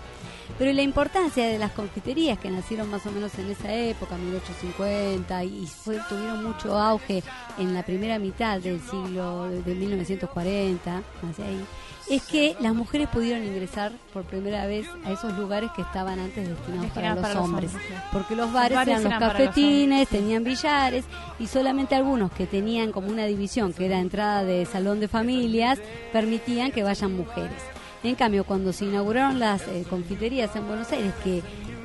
Pero 0.58 0.74
la 0.74 0.82
importancia 0.82 1.48
de 1.48 1.58
las 1.58 1.72
confiterías 1.72 2.38
que 2.38 2.50
nacieron 2.50 2.90
más 2.90 3.06
o 3.06 3.12
menos 3.12 3.34
en 3.40 3.50
esa 3.50 3.74
época, 3.74 4.18
1850, 4.18 5.44
y 5.44 5.66
fue, 5.68 5.98
tuvieron 6.10 6.44
mucho 6.44 6.78
auge 6.78 7.24
en 7.58 7.74
la 7.74 7.84
primera 7.84 8.20
mitad 8.20 8.60
del 8.60 8.82
siglo 8.82 9.50
de 9.50 9.76
1940, 9.76 11.02
hacia 11.30 11.46
ahí, 11.46 11.66
es 12.12 12.24
que 12.24 12.58
las 12.60 12.76
mujeres 12.76 13.08
pudieron 13.08 13.46
ingresar 13.46 13.94
por 14.12 14.24
primera 14.24 14.66
vez 14.66 14.86
a 15.06 15.12
esos 15.14 15.38
lugares 15.38 15.72
que 15.74 15.82
estaban 15.82 16.20
antes 16.20 16.46
destinados 16.46 16.92
para 16.92 17.16
los 17.16 17.22
para 17.22 17.34
los 17.36 17.44
hombres. 17.44 17.72
Porque 18.12 18.36
los 18.36 18.48
Los 18.48 18.54
bares, 18.54 18.78
eran 18.78 18.88
los 19.04 19.06
eran 19.06 19.22
los 19.22 19.32
cafetines, 19.32 20.10
tenían 20.10 20.44
billares 20.44 21.06
y 21.40 21.48
solamente 21.48 21.96
algunos 21.96 22.32
que 22.34 22.46
tenían 22.46 22.92
como 22.92 23.08
una 23.08 23.26
división 23.26 23.72
que 23.72 23.86
era 23.86 24.00
entrada 24.00 24.44
de 24.44 24.66
salón 24.66 25.00
de 25.00 25.08
familias 25.08 25.80
permitían 26.12 26.72
que 26.72 26.84
vayan 26.84 27.16
mujeres. 27.16 27.62
En 28.04 28.16
cambio, 28.16 28.44
cuando 28.44 28.74
se 28.74 28.86
inauguraron 28.86 29.40
las 29.40 29.62
eh, 29.70 29.86
confiterías 29.90 30.54
en 30.58 30.68
Buenos 30.68 30.92
Aires, 30.92 31.14
que 31.24 31.42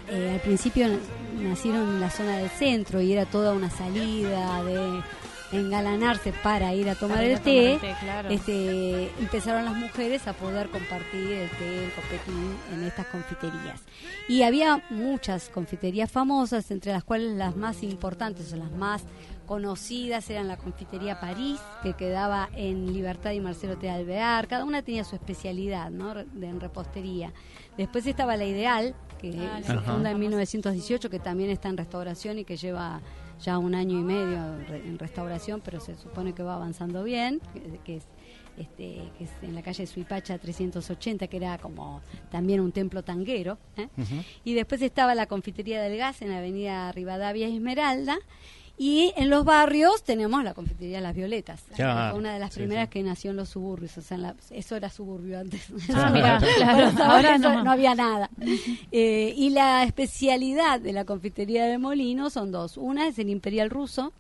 eh, 0.09 0.31
al 0.35 0.41
principio 0.41 0.89
nacieron 1.41 1.83
en 1.83 2.01
la 2.01 2.11
zona 2.11 2.39
del 2.39 2.51
centro 2.51 3.01
y 3.01 3.13
era 3.13 3.27
toda 3.27 3.53
una 3.53 3.71
salida 3.71 4.65
de 4.65 5.03
engalanarse 5.53 6.33
para 6.43 6.75
ir 6.75 6.89
a 6.91 6.95
tomar 6.95 7.23
ir 7.25 7.31
el 7.31 7.37
a 7.37 7.41
tomar 7.41 7.45
té, 7.45 7.73
el 7.75 7.81
té, 7.81 7.95
claro. 8.01 8.29
este, 8.31 9.11
empezaron 9.21 9.65
las 9.65 9.75
mujeres 9.75 10.27
a 10.27 10.33
poder 10.33 10.69
compartir 10.71 11.33
el 11.33 11.51
té, 11.51 11.85
el 11.85 11.93
copetín 11.93 12.57
en 12.73 12.85
estas 12.85 13.07
confiterías. 13.07 13.81
Y 14.29 14.43
había 14.43 14.83
muchas 14.91 15.49
confiterías 15.49 16.11
famosas, 16.11 16.71
entre 16.71 16.93
las 16.93 17.05
cuales 17.05 17.37
las 17.37 17.57
más 17.57 17.83
importantes 17.83 18.53
o 18.53 18.57
las 18.57 18.73
más 18.73 19.03
conocidas 19.47 20.29
eran 20.31 20.49
la 20.49 20.57
confitería 20.57 21.21
París, 21.21 21.61
que 21.83 21.93
quedaba 21.95 22.49
en 22.57 22.93
Libertad 22.93 23.31
y 23.31 23.41
Marcelo 23.41 23.77
T. 23.77 23.89
Alvear, 23.89 24.49
cada 24.49 24.65
una 24.65 24.83
tenía 24.83 25.05
su 25.05 25.15
especialidad 25.15 25.91
¿no? 25.91 26.15
De, 26.15 26.49
en 26.49 26.61
repostería. 26.61 27.33
Después 27.79 28.07
estaba 28.07 28.37
la 28.37 28.45
Ideal, 28.45 28.95
que 29.21 29.31
Ah, 29.39 29.59
se 29.63 29.73
funda 29.75 30.11
en 30.11 30.17
famosa. 30.17 30.19
1918, 30.19 31.11
que 31.11 31.21
también 31.21 31.51
está 31.51 31.69
en 31.69 31.77
restauración 31.77 32.39
y 32.41 32.45
que 32.45 32.57
lleva 32.57 33.01
ya 33.41 33.59
un 33.59 33.75
año 33.75 33.99
y 33.99 34.03
medio 34.03 34.39
en 34.71 34.99
restauración, 34.99 35.61
pero 35.65 35.81
se 35.81 35.97
supone 35.97 36.35
que 36.35 36.43
va 36.43 36.55
avanzando 36.55 37.05
bien, 37.05 37.41
que, 37.85 37.97
es 37.97 38.05
este, 38.57 39.11
que 39.19 39.25
es 39.25 39.31
en 39.43 39.55
la 39.55 39.63
calle 39.63 39.87
Suipacha 39.87 40.39
380, 40.39 41.27
que 41.27 41.37
era 41.37 41.59
como 41.59 42.01
también 42.31 42.61
un 42.61 42.73
templo 42.73 43.03
tanguero. 43.03 43.59
¿eh? 43.77 43.89
Y 44.45 44.55
después 44.55 44.81
estaba 44.83 45.15
la 45.15 45.27
confitería 45.27 45.83
del 45.83 45.99
gas 45.99 46.23
en 46.23 46.31
la 46.31 46.39
avenida 46.39 46.91
Rivadavia 46.93 47.49
y 47.49 47.57
Esmeralda. 47.57 48.19
Y 48.79 49.15
en 49.17 49.31
los 49.31 49.45
barrios 49.47 50.03
tenemos 50.03 50.45
la 50.45 50.53
confitería 50.53 51.01
Las 51.01 51.15
Violetas, 51.15 51.63
Ya, 51.79 52.13
una 52.15 52.35
de 52.35 52.39
las 52.39 52.53
sí, 52.53 52.61
primeras 52.61 52.89
que 52.91 53.03
nació 53.03 53.31
en 53.31 53.37
los 53.39 53.49
suburbios, 53.49 53.97
o 53.97 54.03
sea, 54.03 54.17
en 54.17 54.23
la- 54.23 54.35
eso 54.51 54.77
era 54.77 54.91
suburbio 54.91 55.39
antes. 55.41 55.69
Ah, 55.95 56.11
mira, 56.13 56.39
claro, 56.57 56.91
Pero 56.95 57.05
ahora 57.05 57.39
no 57.39 57.71
había 57.71 57.95
nada. 57.95 58.29
Eh, 58.93 59.33
y 59.37 59.51
la 59.51 59.83
especialidad 59.85 60.79
de 60.81 60.93
la 60.93 61.05
confitería 61.07 61.65
de 61.65 61.79
Molino 61.79 62.29
son 62.29 62.53
dos. 62.53 62.77
Una 62.77 63.09
es 63.09 63.19
el 63.19 63.31
Imperial 63.31 63.71
Ruso, 63.71 64.13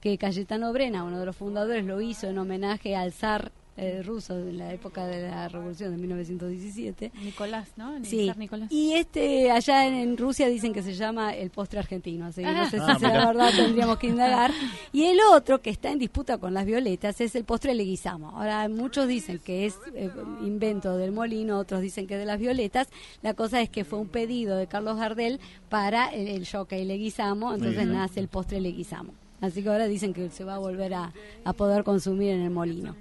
que 0.00 0.18
Cayetano 0.18 0.72
Brena, 0.72 1.04
uno 1.04 1.18
de 1.18 1.26
los 1.26 1.36
fundadores, 1.36 1.84
lo 1.84 2.00
hizo 2.02 2.26
en 2.28 2.36
homenaje 2.36 2.94
al 2.96 3.12
zar 3.12 3.50
eh, 3.76 4.02
ruso 4.02 4.38
en 4.38 4.58
la 4.58 4.72
época 4.72 5.06
de 5.06 5.22
la 5.28 5.48
revolución 5.48 5.92
de 5.92 5.96
1917. 5.98 7.12
Nicolás, 7.22 7.70
¿no? 7.76 7.96
El 7.96 8.04
Sí. 8.04 8.30
Nicolás. 8.36 8.70
Y 8.70 8.92
este 8.94 9.50
allá 9.50 9.86
en, 9.86 9.94
en 9.94 10.16
Rusia 10.16 10.48
dicen 10.48 10.72
que 10.72 10.82
se 10.82 10.94
llama 10.94 11.34
el 11.34 11.50
postre 11.50 11.78
argentino, 11.78 12.26
así 12.26 12.42
que 12.42 12.48
Ah. 12.48 12.64
no 12.64 12.70
sé 12.70 12.78
si 12.78 12.84
Ah, 12.86 12.98
será 12.98 13.12
mira. 13.12 13.26
verdad, 13.28 13.50
tendríamos 13.56 13.98
que 13.98 14.08
indagar. 14.08 14.50
Y 14.92 15.04
el 15.04 15.18
otro 15.34 15.60
que 15.62 15.70
está 15.70 15.90
en 15.90 15.98
disputa 15.98 16.38
con 16.38 16.52
las 16.54 16.66
violetas 16.66 17.20
es 17.20 17.34
el 17.34 17.44
postre 17.44 17.74
leguizamo. 17.74 18.30
Ahora 18.36 18.68
muchos 18.68 19.08
dicen 19.08 19.38
que 19.38 19.66
es 19.66 19.76
eh, 19.94 20.10
invento 20.42 20.96
del 20.98 21.12
molino, 21.12 21.58
otros 21.58 21.80
dicen 21.80 22.06
que 22.06 22.16
de 22.16 22.26
las 22.26 22.38
violetas. 22.38 22.88
La 23.22 23.34
cosa 23.34 23.60
es 23.62 23.70
que 23.70 23.84
fue 23.84 23.98
un 23.98 24.08
pedido 24.08 24.56
de 24.56 24.66
Carlos 24.66 24.96
Gardel 24.98 25.40
para 25.68 26.08
el, 26.08 26.28
el 26.28 26.46
jockey 26.46 26.84
leguizamo, 26.84 27.54
entonces 27.54 27.86
nace 27.86 28.20
el 28.20 28.28
postre 28.28 28.60
leguizamo. 28.60 29.14
Así 29.40 29.62
que 29.62 29.70
ahora 29.70 29.86
dicen 29.86 30.12
que 30.12 30.28
se 30.30 30.44
va 30.44 30.54
a 30.54 30.58
volver 30.58 30.94
a, 30.94 31.12
a 31.44 31.52
poder 31.52 31.82
consumir 31.82 32.30
en 32.30 32.42
el 32.42 32.50
molino. 32.50 32.94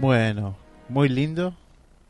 Bueno, 0.00 0.56
muy 0.88 1.08
lindo, 1.10 1.54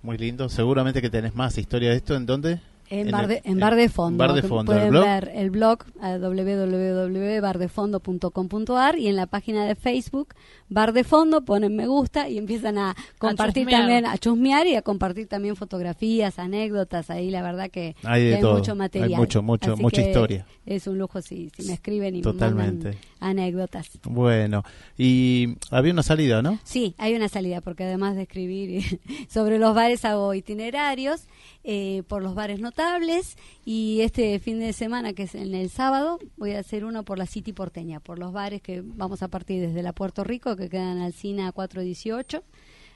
muy 0.02 0.16
lindo. 0.16 0.48
Seguramente 0.48 1.02
que 1.02 1.10
tenés 1.10 1.34
más 1.34 1.58
historia 1.58 1.90
de 1.90 1.96
esto. 1.96 2.14
¿En 2.14 2.24
dónde? 2.24 2.60
En, 2.88 3.10
bar, 3.10 3.26
de, 3.28 3.40
en 3.44 3.58
bar 3.60 3.76
de 3.76 3.88
fondo. 3.88 4.18
Bar 4.18 4.32
de 4.32 4.42
fondo, 4.42 4.72
Pueden 4.72 4.86
el 4.86 4.90
blog. 4.90 5.04
ver 5.04 5.30
el 5.34 5.50
blog 5.50 5.78
www.bardefondo.com.ar 6.00 8.98
y 8.98 9.06
en 9.06 9.14
la 9.14 9.26
página 9.26 9.64
de 9.64 9.76
Facebook, 9.76 10.34
Bar 10.68 10.92
de 10.92 11.04
Fondo, 11.04 11.44
ponen 11.44 11.76
me 11.76 11.86
gusta 11.86 12.28
y 12.28 12.36
empiezan 12.38 12.78
a 12.78 12.96
compartir 13.18 13.68
también, 13.68 14.06
a 14.06 14.18
chusmear 14.18 14.66
y 14.66 14.74
a 14.74 14.82
compartir 14.82 15.28
también 15.28 15.54
fotografías, 15.54 16.40
anécdotas. 16.40 17.10
Ahí 17.10 17.30
la 17.30 17.42
verdad 17.42 17.70
que 17.70 17.94
Hay 18.02 18.36
que 18.36 18.42
mucho 18.44 18.74
material. 18.74 19.10
Hay 19.12 19.16
mucho, 19.16 19.40
mucho, 19.42 19.74
Así 19.74 19.82
mucha 19.82 20.00
historia. 20.02 20.46
Es 20.66 20.88
un 20.88 20.98
lujo 20.98 21.22
si, 21.22 21.50
si 21.56 21.62
me 21.68 21.74
escriben 21.74 22.14
y 22.14 22.18
me 22.18 22.22
Totalmente. 22.24 22.84
mandan 22.88 23.02
anécdotas. 23.20 23.90
Bueno, 24.04 24.64
y 24.98 25.56
había 25.70 25.92
una 25.92 26.02
salida, 26.02 26.42
¿no? 26.42 26.58
Sí, 26.64 26.94
hay 26.98 27.14
una 27.14 27.28
salida, 27.28 27.60
porque 27.60 27.84
además 27.84 28.16
de 28.16 28.22
escribir 28.22 29.00
sobre 29.28 29.58
los 29.58 29.74
bares 29.74 30.04
hago 30.04 30.34
itinerarios 30.34 31.24
eh, 31.62 32.02
por 32.08 32.22
los 32.22 32.34
bares 32.34 32.60
notables 32.60 33.36
y 33.64 34.00
este 34.00 34.38
fin 34.40 34.58
de 34.58 34.72
semana, 34.72 35.12
que 35.12 35.24
es 35.24 35.34
en 35.34 35.54
el 35.54 35.70
sábado, 35.70 36.18
voy 36.36 36.52
a 36.52 36.60
hacer 36.60 36.84
uno 36.84 37.04
por 37.04 37.18
la 37.18 37.26
City 37.26 37.52
porteña, 37.52 38.00
por 38.00 38.18
los 38.18 38.32
bares 38.32 38.62
que 38.62 38.82
vamos 38.82 39.22
a 39.22 39.28
partir 39.28 39.60
desde 39.60 39.82
la 39.82 39.92
Puerto 39.92 40.24
Rico, 40.24 40.56
que 40.56 40.68
quedan 40.68 40.98
al 40.98 41.10
Alcina 41.10 41.52
418. 41.52 42.42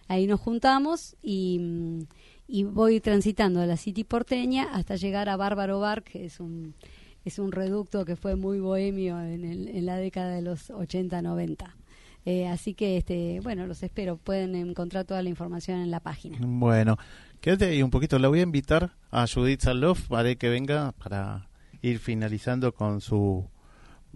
Ahí 0.08 0.26
nos 0.26 0.40
juntamos 0.40 1.16
y, 1.22 2.06
y 2.46 2.64
voy 2.64 3.00
transitando 3.00 3.60
de 3.60 3.66
la 3.66 3.76
City 3.76 4.04
porteña 4.04 4.64
hasta 4.72 4.96
llegar 4.96 5.28
a 5.28 5.36
Bárbaro 5.36 5.80
Bar, 5.80 6.02
que 6.02 6.26
es 6.26 6.40
un, 6.40 6.74
es 7.24 7.38
un 7.38 7.52
reducto 7.52 8.04
que 8.04 8.16
fue 8.16 8.36
muy 8.36 8.58
bohemio 8.60 9.20
en, 9.20 9.44
el- 9.44 9.68
en 9.68 9.86
la 9.86 9.96
década 9.96 10.34
de 10.34 10.42
los 10.42 10.70
80-90. 10.70 11.66
Eh, 12.26 12.46
así 12.48 12.72
que, 12.74 12.96
este, 12.96 13.40
bueno, 13.42 13.66
los 13.66 13.82
espero. 13.82 14.16
Pueden 14.16 14.54
encontrar 14.54 15.04
toda 15.04 15.22
la 15.22 15.28
información 15.28 15.80
en 15.80 15.90
la 15.90 16.00
página. 16.00 16.38
Bueno, 16.40 16.96
quédate 17.40 17.66
ahí 17.66 17.82
un 17.82 17.90
poquito. 17.90 18.18
La 18.18 18.28
voy 18.28 18.40
a 18.40 18.44
invitar 18.44 18.92
a 19.10 19.26
Judith 19.26 19.60
Salof 19.60 20.08
para 20.08 20.34
que 20.34 20.48
venga 20.48 20.92
para 20.92 21.48
ir 21.82 21.98
finalizando 21.98 22.72
con 22.72 23.00
su 23.02 23.44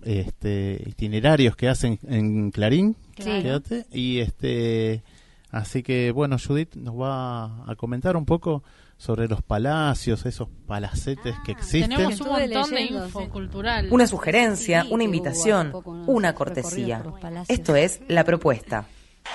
este 0.05 0.83
itinerarios 0.87 1.57
que 1.57 1.69
hacen 1.69 1.99
en 2.07 2.51
Clarín. 2.51 2.97
Claro. 3.15 3.43
Quédate. 3.43 3.87
Y 3.93 4.19
este 4.19 5.03
así 5.51 5.83
que 5.83 6.11
bueno, 6.13 6.37
Judith 6.39 6.77
nos 6.77 6.95
va 6.99 7.71
a 7.71 7.75
comentar 7.77 8.17
un 8.17 8.25
poco 8.25 8.63
sobre 8.99 9.29
los 9.29 9.43
palacios, 9.43 10.27
esos 10.27 10.49
palacetes 10.67 11.35
que 11.47 11.53
existen. 11.53 11.89
Tenemos 11.91 12.21
un 12.21 12.29
montón 12.29 12.71
de 12.71 12.83
info 12.83 13.21
sí. 13.23 13.29
cultural. 13.29 13.89
Una 13.91 14.07
sugerencia, 14.07 14.83
Sí, 14.83 14.89
una 14.91 15.05
invitación, 15.05 15.73
unos 15.85 16.09
una 16.09 16.35
cortesía. 16.35 17.03
Esto 17.49 17.77
es 17.77 18.01
La 18.09 18.25
Propuesta. 18.25 18.81
Eh, 19.25 19.29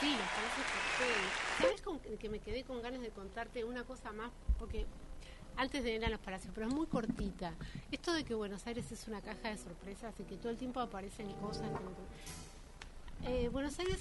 sí, 0.00 0.10
los 0.10 0.18
palacios 0.18 0.66
porteños. 0.66 1.60
¿Sabes 1.62 1.80
con 1.82 1.98
que- 2.00 2.28
me 2.28 2.40
quedé 2.40 2.64
con 2.64 2.82
ganas 2.82 3.00
de 3.00 3.08
contarte 3.10 3.64
una 3.64 3.84
cosa 3.84 4.10
más? 4.12 4.30
Porque 4.58 4.84
antes 5.56 5.84
de 5.84 5.94
ir 5.94 6.04
a 6.04 6.10
los 6.10 6.18
palacios, 6.20 6.52
pero 6.54 6.66
es 6.66 6.74
muy 6.74 6.86
cortita. 6.86 7.54
Esto 7.92 8.12
de 8.12 8.24
que 8.24 8.34
Buenos 8.34 8.66
Aires 8.66 8.90
es 8.90 9.06
una 9.06 9.20
caja 9.20 9.50
de 9.50 9.56
sorpresas 9.56 10.12
y 10.18 10.24
que 10.24 10.36
todo 10.36 10.50
el 10.50 10.56
tiempo 10.58 10.80
aparecen 10.80 11.32
cosas. 11.34 11.62
que- 13.22 13.44
Eh, 13.44 13.48
Buenos 13.50 13.78
Aires 13.78 13.98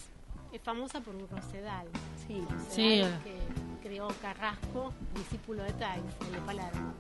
es 0.52 0.62
famosa 0.62 1.00
por 1.00 1.16
un 1.16 1.28
rosedal. 1.30 1.88
Sí. 2.28 2.44
Sí. 2.70 3.02
Rosedal 3.04 3.24
que 3.24 3.38
creó 3.86 4.08
Carrasco, 4.20 4.92
discípulo 5.16 5.62
de 5.64 5.72
Tais, 5.74 6.02
el 6.26 6.32
de 6.32 6.38
Palermo. 6.40 6.92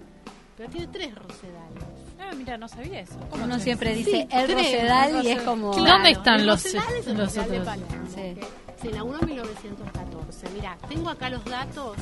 Pero 0.56 0.70
tiene 0.70 0.88
tres 0.88 1.16
rosedales. 1.16 1.84
Ah, 2.20 2.32
mira, 2.38 2.58
no 2.58 2.68
sabía 2.68 3.00
eso. 3.02 3.16
Uno 3.32 3.60
siempre 3.60 3.96
dice 3.96 4.12
Sí, 4.12 4.28
el 4.32 4.46
tres, 4.46 4.56
Rosedal 4.56 5.16
el 5.16 5.26
y 5.26 5.30
es 5.32 5.42
como... 5.42 5.72
Claro, 5.72 5.94
¿Dónde 5.94 6.12
están 6.12 6.40
el 6.42 6.46
los- 6.46 6.64
es 6.66 6.76
el 6.76 7.18
los 7.18 7.36
Rosedal 7.36 7.50
de 7.50 7.60
otros? 7.60 7.76
Palermo, 7.76 8.08
Sí. 8.10 8.22
que 8.36 8.48
se 8.82 8.88
inauguró 8.90 9.20
en 9.22 9.26
1914. 9.26 10.50
Mira, 10.54 10.78
tengo 10.88 11.10
acá 11.10 11.30
los 11.32 11.44
datos. 11.46 11.98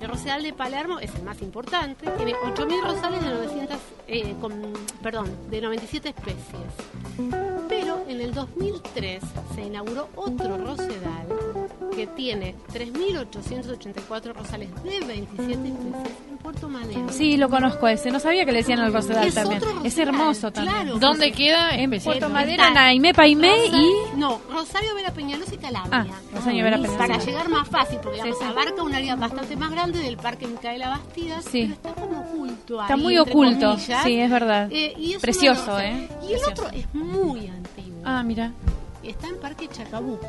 El 0.00 0.08
Rosedal 0.08 0.44
de 0.44 0.52
Palermo 0.52 1.00
es 1.00 1.12
el 1.16 1.24
más 1.24 1.42
importante. 1.42 2.08
Tiene 2.16 2.34
8.000 2.44 2.82
rosales 2.84 3.20
de 3.20 3.28
900, 3.30 3.76
eh, 4.06 4.34
con, 4.40 4.52
perdón, 5.02 5.28
de 5.50 5.60
97 5.60 6.10
especies. 6.10 6.38
Pero 7.68 8.04
en 8.06 8.20
el 8.20 8.32
2003 8.32 9.22
se 9.56 9.62
inauguró 9.62 10.08
otro 10.14 10.56
Rosedal 10.56 11.26
que 11.94 12.06
tiene 12.08 12.54
3.884 12.72 14.34
rosales 14.34 14.68
de 14.82 15.00
27 15.00 15.52
especies 15.52 16.18
en 16.30 16.36
Puerto 16.38 16.68
Madero. 16.68 17.08
Sí, 17.10 17.36
lo 17.36 17.48
conozco 17.48 17.88
ese. 17.88 18.10
No 18.10 18.20
sabía 18.20 18.44
que 18.44 18.52
le 18.52 18.58
decían 18.58 18.78
al 18.80 18.92
Rosedal 18.92 19.26
Es 19.26 19.34
también. 19.34 19.62
otro 19.62 19.84
Es 19.84 19.98
hermoso 19.98 20.50
también. 20.52 20.74
claro. 20.74 20.98
¿Dónde 20.98 21.32
queda? 21.32 21.70
En 21.74 21.90
Puerto 21.90 22.12
Está 22.12 22.28
Madera, 22.28 22.70
Naimé, 22.70 23.12
Paimé 23.14 23.66
y... 23.66 24.16
No, 24.16 24.40
Rosario 24.50 24.94
Vera 24.94 25.12
Peñalosa 25.12 25.54
y 25.54 25.58
Calabria. 25.58 25.90
Ah, 25.92 26.20
Rosario 26.34 26.64
Vera 26.64 26.76
Peñalosa. 26.76 26.98
Para 26.98 27.18
llegar 27.18 27.48
más 27.48 27.68
fácil, 27.68 27.98
porque 28.02 28.16
digamos, 28.22 28.38
sí. 28.38 28.44
abarca 28.44 28.82
un 28.82 28.94
área 28.94 29.16
bastante 29.16 29.56
más 29.56 29.70
grande 29.70 29.98
del 30.00 30.16
Parque 30.16 30.46
Micaela 30.46 30.88
Bastidas, 30.90 31.44
Sí. 31.44 31.62
pero 31.62 31.74
está 31.74 31.92
como 32.00 32.20
oculto 32.20 32.80
Está 32.80 32.94
ahí, 32.94 33.00
muy 33.00 33.16
entre 33.16 33.32
oculto. 33.32 33.70
comillas. 33.72 34.04
Sí, 34.04 34.20
es 34.20 34.30
verdad. 34.30 34.68
Eh, 34.70 34.94
y 34.98 35.12
es 35.14 35.20
Precioso, 35.20 35.78
¿eh? 35.80 36.08
Y 36.22 36.32
el 36.34 36.40
Precioso. 36.40 36.50
otro 36.50 36.68
es 36.70 36.94
muy 36.94 37.46
antiguo. 37.48 38.02
Ah, 38.04 38.22
mira. 38.22 38.52
Está 39.02 39.28
en 39.28 39.38
Parque 39.40 39.68
Chacabuco. 39.68 40.26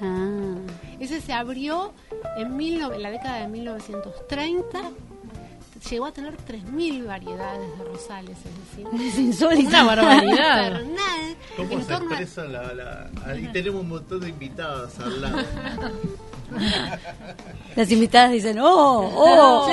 Ah, 0.00 0.54
Ese 1.00 1.20
se 1.20 1.32
abrió 1.32 1.92
en, 2.36 2.56
mil 2.56 2.80
en 2.80 3.02
la 3.02 3.10
década 3.10 3.40
de 3.40 3.48
1930. 3.48 4.78
Llegó 5.90 6.06
a 6.06 6.12
tener 6.12 6.36
3.000 6.38 7.06
variedades 7.06 7.78
de 7.78 7.84
rosales, 7.84 8.36
es 8.38 8.84
decir, 8.92 9.00
es 9.08 9.16
insólito. 9.18 9.68
Una 9.68 9.84
barbaridad. 9.84 10.80
¿Cómo 11.56 11.72
en 11.72 11.82
se 11.82 11.92
torno 11.92 12.10
a- 12.10 12.20
expresa 12.20 12.44
la, 12.44 12.74
la- 12.74 13.10
Ahí 13.24 13.48
tenemos 13.52 13.82
un 13.82 13.88
montón 13.90 14.20
de 14.20 14.28
invitadas 14.28 14.98
al 14.98 15.20
lado. 15.22 15.38
Las 17.76 17.90
invitadas 17.92 18.32
dicen, 18.32 18.58
oh, 18.58 19.08
oh. 19.14 19.68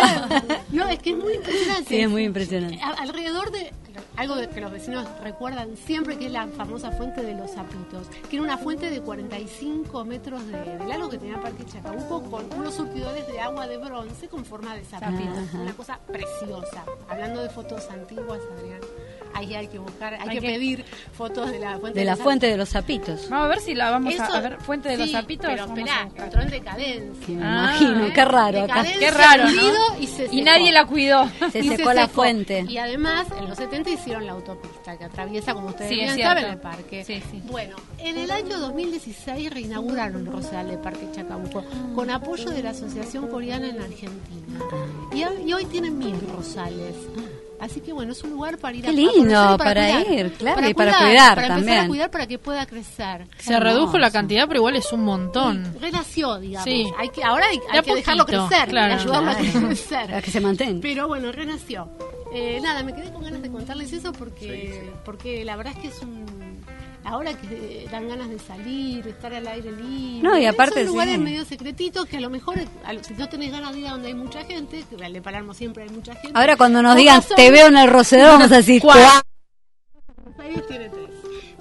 No, 0.71 0.87
es 0.89 0.99
que 0.99 1.11
es 1.11 1.17
muy 1.17 1.33
impresionante. 1.33 1.89
Sí, 1.89 1.99
es 2.01 2.09
muy 2.09 2.23
impresionante. 2.23 2.79
Alrededor 2.99 3.51
de 3.51 3.71
algo 4.17 4.35
de 4.35 4.49
que 4.49 4.61
los 4.61 4.71
vecinos 4.71 5.07
recuerdan 5.21 5.75
siempre 5.77 6.17
que 6.17 6.27
es 6.27 6.31
la 6.31 6.47
famosa 6.47 6.91
fuente 6.91 7.21
de 7.21 7.33
los 7.35 7.51
zapitos, 7.51 8.07
que 8.29 8.37
era 8.37 8.43
una 8.43 8.57
fuente 8.57 8.89
de 8.89 9.01
45 9.01 10.05
metros 10.05 10.47
de, 10.47 10.77
de 10.77 10.85
largo 10.87 11.09
que 11.09 11.17
tenía 11.17 11.39
Parque 11.41 11.65
Chacabuco 11.65 12.21
con 12.29 12.45
unos 12.53 12.75
surtidores 12.75 13.27
de 13.27 13.39
agua 13.39 13.67
de 13.67 13.77
bronce 13.77 14.27
con 14.27 14.45
forma 14.45 14.75
de 14.75 14.83
zapito. 14.83 15.13
Una 15.53 15.73
cosa 15.73 15.99
preciosa. 16.07 16.83
Hablando 17.09 17.41
de 17.41 17.49
fotos 17.49 17.89
antiguas, 17.89 18.39
Adrián, 18.57 18.81
ahí 19.35 19.53
hay 19.53 19.67
que 19.67 19.77
buscar, 19.79 20.13
hay, 20.15 20.21
Hay 20.21 20.35
que, 20.35 20.41
que- 20.41 20.47
pedir 20.53 20.85
fotos 21.13 21.51
de 21.51 21.59
la 21.59 21.77
fuente 21.77 21.99
De 21.99 22.05
la 22.05 22.11
los 22.15 22.21
fuente 22.21 22.47
de 22.47 22.57
los 22.57 22.69
zapitos. 22.69 23.29
Vamos 23.29 23.45
a 23.45 23.49
ver 23.49 23.59
si 23.59 23.75
la 23.75 23.91
vamos 23.91 24.13
Eso- 24.13 24.23
a, 24.23 24.37
a 24.37 24.41
ver. 24.41 24.57
Fuente 24.61 24.89
de 24.89 24.97
los 24.97 25.11
zapitos. 25.11 25.47
Pero 25.49 25.65
esperá, 25.65 26.09
entró 26.15 26.41
en 26.41 26.49
decadencia. 26.49 27.35
Me 27.35 27.43
Ah, 27.43 27.75
imagino, 27.79 28.13
qué 28.13 28.25
raro 28.25 28.63
acá. 28.63 28.83
Qué 28.99 29.11
raro, 29.11 29.43
Y, 29.99 30.07
se 30.07 30.23
Y 30.25 30.27
secó. 30.29 30.45
nadie 30.45 30.71
la 30.71 30.85
cuidó. 30.85 31.29
Se 31.51 31.59
Y 31.59 31.69
secó 31.69 31.93
la 31.93 32.03
secó. 32.03 32.13
fuente. 32.15 32.65
Y 32.67 32.77
además, 32.77 33.27
en 33.37 33.47
los 33.49 33.57
70 33.57 33.89
hicieron 33.91 34.25
la 34.25 34.31
autopista 34.33 34.97
que 34.97 35.03
atraviesa, 35.05 35.53
como 35.53 35.67
ustedes 35.67 35.89
Sí, 35.89 35.95
bien 35.95 36.17
saben, 36.17 36.45
el 36.45 36.57
parque. 36.57 37.03
Sí, 37.03 37.21
sí. 37.31 37.41
Bueno, 37.45 37.75
en 37.99 38.17
el 38.17 38.31
año 38.31 38.57
2016 38.59 39.51
reinauguraron 39.53 40.25
el 40.25 40.31
Rosedal 40.31 40.69
de 40.69 40.77
Parque 40.77 41.07
Chacabuco 41.13 41.63
con 41.93 42.09
apoyo 42.09 42.49
de 42.49 42.63
la 42.63 42.69
Asociación 42.71 43.27
Coreana 43.27 43.67
en 43.67 43.81
Argentina. 43.81 44.59
Y 45.13 45.53
hoy 45.53 45.65
tienen 45.65 45.97
mil 45.97 46.15
rosales. 46.35 46.95
Así 47.65 47.81
que 47.81 47.91
bueno, 47.93 48.11
es 48.11 48.23
un 48.23 48.29
lugar 48.31 48.57
para 48.57 48.77
ir 48.77 48.83
Qué 48.83 48.87
a, 48.87 48.91
a 48.91 48.93
lindo, 48.93 49.55
y 49.55 49.57
para 49.57 49.73
cuidar. 49.73 50.11
ir, 50.11 50.33
claro, 50.33 50.69
y 50.69 50.73
para 50.73 50.97
cuidar 50.97 51.35
para 51.35 51.47
empezar 51.47 51.47
también. 51.47 51.79
a 51.79 51.87
cuidar 51.87 52.11
para 52.11 52.27
que 52.27 52.37
pueda 52.37 52.65
crecer. 52.65 53.27
Se 53.39 53.59
redujo 53.59 53.97
la 53.97 54.11
cantidad, 54.11 54.47
pero 54.47 54.59
igual 54.59 54.75
es 54.75 54.91
un 54.93 55.03
montón. 55.03 55.75
Renació, 55.81 56.39
digamos. 56.39 56.63
Sí. 56.63 56.85
Hay 56.97 57.09
que, 57.09 57.23
ahora 57.23 57.45
hay, 57.47 57.81
que 57.81 57.95
dejarlo 57.95 58.25
crecer, 58.25 58.69
claro. 58.69 58.93
y 58.93 58.97
ayudarlo 58.97 59.31
a 59.31 59.35
crecer. 59.35 60.05
Para 60.07 60.21
que 60.21 60.31
se 60.31 60.39
mantenga. 60.39 60.79
Pero 60.81 61.07
bueno, 61.07 61.31
renació. 61.31 61.89
Eh, 62.33 62.59
nada, 62.61 62.83
me 62.83 62.93
quedé 62.93 63.11
con 63.11 63.23
ganas 63.23 63.41
de 63.41 63.49
contarles 63.49 63.93
eso 63.93 64.11
porque, 64.11 64.91
porque 65.03 65.43
la 65.45 65.55
verdad 65.55 65.73
es 65.75 65.79
que 65.79 65.87
es 65.87 66.01
un... 66.01 66.25
Ahora 67.05 67.33
que 67.37 67.83
eh, 67.83 67.87
dan 67.91 68.07
ganas 68.07 68.29
de 68.29 68.39
salir, 68.39 69.07
estar 69.07 69.31
al 69.33 69.47
aire 69.47 69.71
libre. 69.71 70.21
No, 70.27 70.37
y 70.37 70.45
aparte, 70.45 70.79
Son 70.79 70.87
lugares 70.87 71.13
sí. 71.15 71.21
medio 71.21 71.45
secretitos 71.45 72.05
que 72.07 72.17
a 72.17 72.19
lo 72.19 72.29
mejor, 72.31 72.55
a 72.83 72.93
lo- 72.93 73.03
si 73.03 73.13
no 73.13 73.29
tenés 73.29 73.51
ganas 73.51 73.73
de 73.73 73.79
ir 73.81 73.87
a 73.87 73.91
donde 73.91 74.07
hay 74.07 74.15
mucha 74.15 74.43
gente, 74.43 74.83
que 74.89 74.95
en 75.05 75.21
Palermo 75.23 75.53
siempre 75.53 75.83
hay 75.83 75.89
mucha 75.89 76.15
gente. 76.15 76.31
Ahora 76.37 76.57
cuando 76.57 76.81
nos 76.81 76.95
digan, 76.95 77.17
razón, 77.21 77.35
te 77.35 77.51
veo 77.51 77.67
en 77.67 77.77
el 77.77 77.89
Rosedor, 77.89 78.27
vamos 78.39 78.51
a 78.51 78.57
decir, 78.57 78.81
tiene 80.67 80.89
tres. 80.89 81.09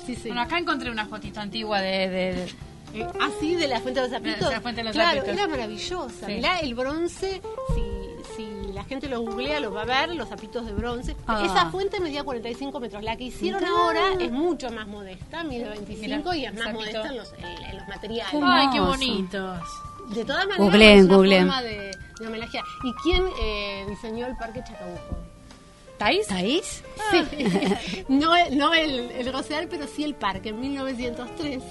Sí, 0.07 0.15
sí. 0.17 0.29
Bueno, 0.29 0.43
acá 0.43 0.59
encontré 0.59 0.91
una 0.91 1.07
fotito 1.07 1.41
antigua 1.41 1.81
de... 1.81 2.09
de- 2.09 2.35
de- 2.35 2.55
Eh, 3.01 3.07
ah, 3.21 3.29
sí, 3.41 3.57
de 3.57 3.67
la 3.67 3.81
Fuente 3.81 4.01
de 4.01 4.07
los 4.07 4.17
Zapitos. 4.17 4.49
De 4.49 4.55
la 4.55 4.61
Fuente 4.61 4.81
de 4.81 4.85
los 4.85 4.93
claro, 4.95 5.21
Zapitos. 5.21 5.37
era 5.39 5.49
maravillosa. 5.49 6.27
Sí. 6.27 6.33
Mirá, 6.35 6.61
el 6.61 6.75
bronce, 6.75 7.43
si 7.75 7.81
la 8.75 8.85
gente 8.85 9.09
lo 9.09 9.21
googlea, 9.21 9.61
lo 9.61 9.73
va 9.73 9.83
a 9.83 9.85
ver, 9.85 10.15
los 10.15 10.29
zapitos 10.29 10.67
de 10.67 10.73
bronce. 10.73 11.17
Ah. 11.27 11.43
Esa 11.45 11.71
fuente 11.71 12.01
medía 12.01 12.23
45 12.25 12.81
metros. 12.81 13.03
La 13.03 13.17
que 13.17 13.25
hicieron 13.25 13.65
ahora 13.65 14.13
es 14.21 14.31
mucho 14.31 14.71
más 14.71 14.87
modesta, 14.87 15.43
mide 15.45 15.69
25 15.71 16.33
Mirá, 16.33 16.37
y 16.37 16.45
es 16.47 16.53
más 16.55 16.63
zapito. 16.65 16.79
modesta 16.81 17.09
en 17.09 17.17
los, 17.17 17.33
en- 17.35 17.65
en 17.71 17.77
los 17.79 17.89
materiales. 17.89 18.31
Qué 18.33 18.41
Ay, 18.43 18.67
qué 18.73 18.81
bonitos. 18.81 19.61
De 20.11 20.25
todas 20.25 20.47
maneras, 20.47 20.59
Googleen, 20.67 20.99
es 20.99 21.05
una 21.07 21.15
googleen. 21.17 21.47
forma 21.47 21.63
de, 21.63 21.91
de 22.21 22.27
homenajear. 22.27 22.65
¿Y 22.85 22.93
quién 23.03 23.25
eh, 23.41 23.87
diseñó 23.89 24.27
el 24.27 24.37
Parque 24.37 24.61
Chacabuco? 24.63 25.17
¿Taís? 25.97 26.27
¿Taís? 26.27 26.83
Sí. 27.11 28.05
no 28.09 28.35
el- 28.37 28.59
no 28.59 28.75
el, 28.75 29.11
el 29.13 29.33
pero 29.71 29.87
sí 29.87 30.05
el 30.05 30.15
parque 30.15 30.51
en 30.51 30.61
1903. 30.61 31.63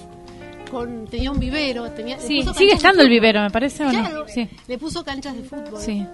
Con, 0.70 1.06
tenía 1.06 1.30
un 1.30 1.38
vivero, 1.38 1.88
tenía, 1.92 2.18
Sí, 2.18 2.42
sigue 2.56 2.72
estando 2.72 3.02
el 3.02 3.08
vivero, 3.08 3.40
me 3.42 3.50
parece, 3.50 3.84
¿o 3.84 3.92
no? 3.92 4.26
Sí. 4.26 4.48
le 4.66 4.78
puso 4.78 5.04
canchas 5.04 5.36
de 5.36 5.44
fútbol. 5.44 5.80
Sí. 5.80 6.04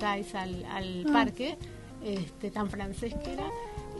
Tais 0.00 0.34
al, 0.34 0.64
al 0.74 1.04
parque, 1.12 1.56
este, 2.04 2.50
tan 2.50 2.68
francés 2.68 3.14
que 3.22 3.32
era. 3.34 3.44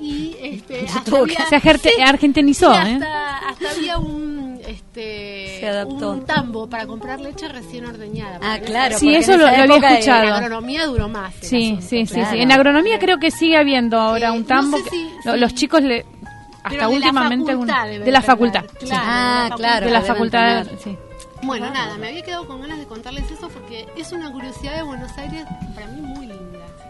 Y 0.01 0.35
este, 0.41 0.81
Se 0.89 0.99
hasta 0.99 1.05
tuvo 1.11 1.27
que- 1.27 1.35
había- 1.37 1.47
Se 1.49 1.57
agerte- 1.57 2.03
argentinizó, 2.05 2.73
sí, 2.73 2.79
¿eh? 2.89 2.93
hasta, 2.95 3.39
hasta 3.51 3.71
había 3.71 3.99
un, 3.99 4.59
este, 4.67 5.59
Se 5.61 5.69
adaptó. 5.69 6.13
un 6.13 6.25
tambo 6.25 6.69
para 6.71 6.87
comprar 6.87 7.21
leche 7.21 7.47
recién 7.49 7.85
ordeñada. 7.85 8.39
Ah, 8.43 8.57
en 8.57 8.65
claro. 8.65 8.99
Sí, 8.99 9.15
eso 9.15 9.35
en 9.35 9.41
lo- 9.41 9.47
lo 9.67 9.75
había 9.75 9.91
escuchado. 9.91 10.25
La 10.31 10.37
agronomía 10.39 10.87
duró 10.87 11.09
más. 11.09 11.35
Sí, 11.43 11.67
asunto, 11.73 11.87
sí, 11.87 12.07
sí, 12.07 12.15
claro. 12.15 12.31
sí. 12.31 12.41
En 12.41 12.51
agronomía 12.53 12.99
creo 12.99 13.19
que 13.19 13.31
sigue 13.31 13.57
habiendo 13.59 13.99
ahora 14.01 14.29
Eh, 14.29 14.33
un 14.33 14.41
no 14.41 14.47
tambo. 14.47 14.79
sé 14.79 14.85
que- 14.85 14.91
si- 14.91 15.39
Los 15.39 15.55
chicos 15.55 15.83
le. 15.83 16.05
Pero 16.05 16.17
Hasta 16.63 16.71
de 16.71 16.77
la 16.77 16.89
últimamente. 16.89 17.53
facultad 17.53 17.87
de 17.89 18.11
la 18.11 18.21
facultad. 18.23 18.65
sí. 18.81 18.89
Ah, 18.93 19.45
de 19.45 19.51
la 19.51 19.57
claro. 19.57 19.87
De 19.87 19.93
la 19.93 20.03
facultad. 20.03 20.67
Sí. 20.83 20.97
Bueno, 21.43 21.71
nada, 21.71 21.97
me 21.97 22.09
había 22.09 22.23
quedado 22.23 22.47
con 22.47 22.61
ganas 22.61 22.79
de 22.79 22.87
contarles 22.87 23.31
eso 23.31 23.49
porque 23.49 23.87
es 23.97 24.13
una 24.13 24.31
curiosidad 24.31 24.77
de 24.77 24.83
Buenos 24.83 25.17
Aires 25.19 25.45
para 25.75 25.87
mí 25.87 26.01
muy 26.01 26.27
linda. 26.27 26.37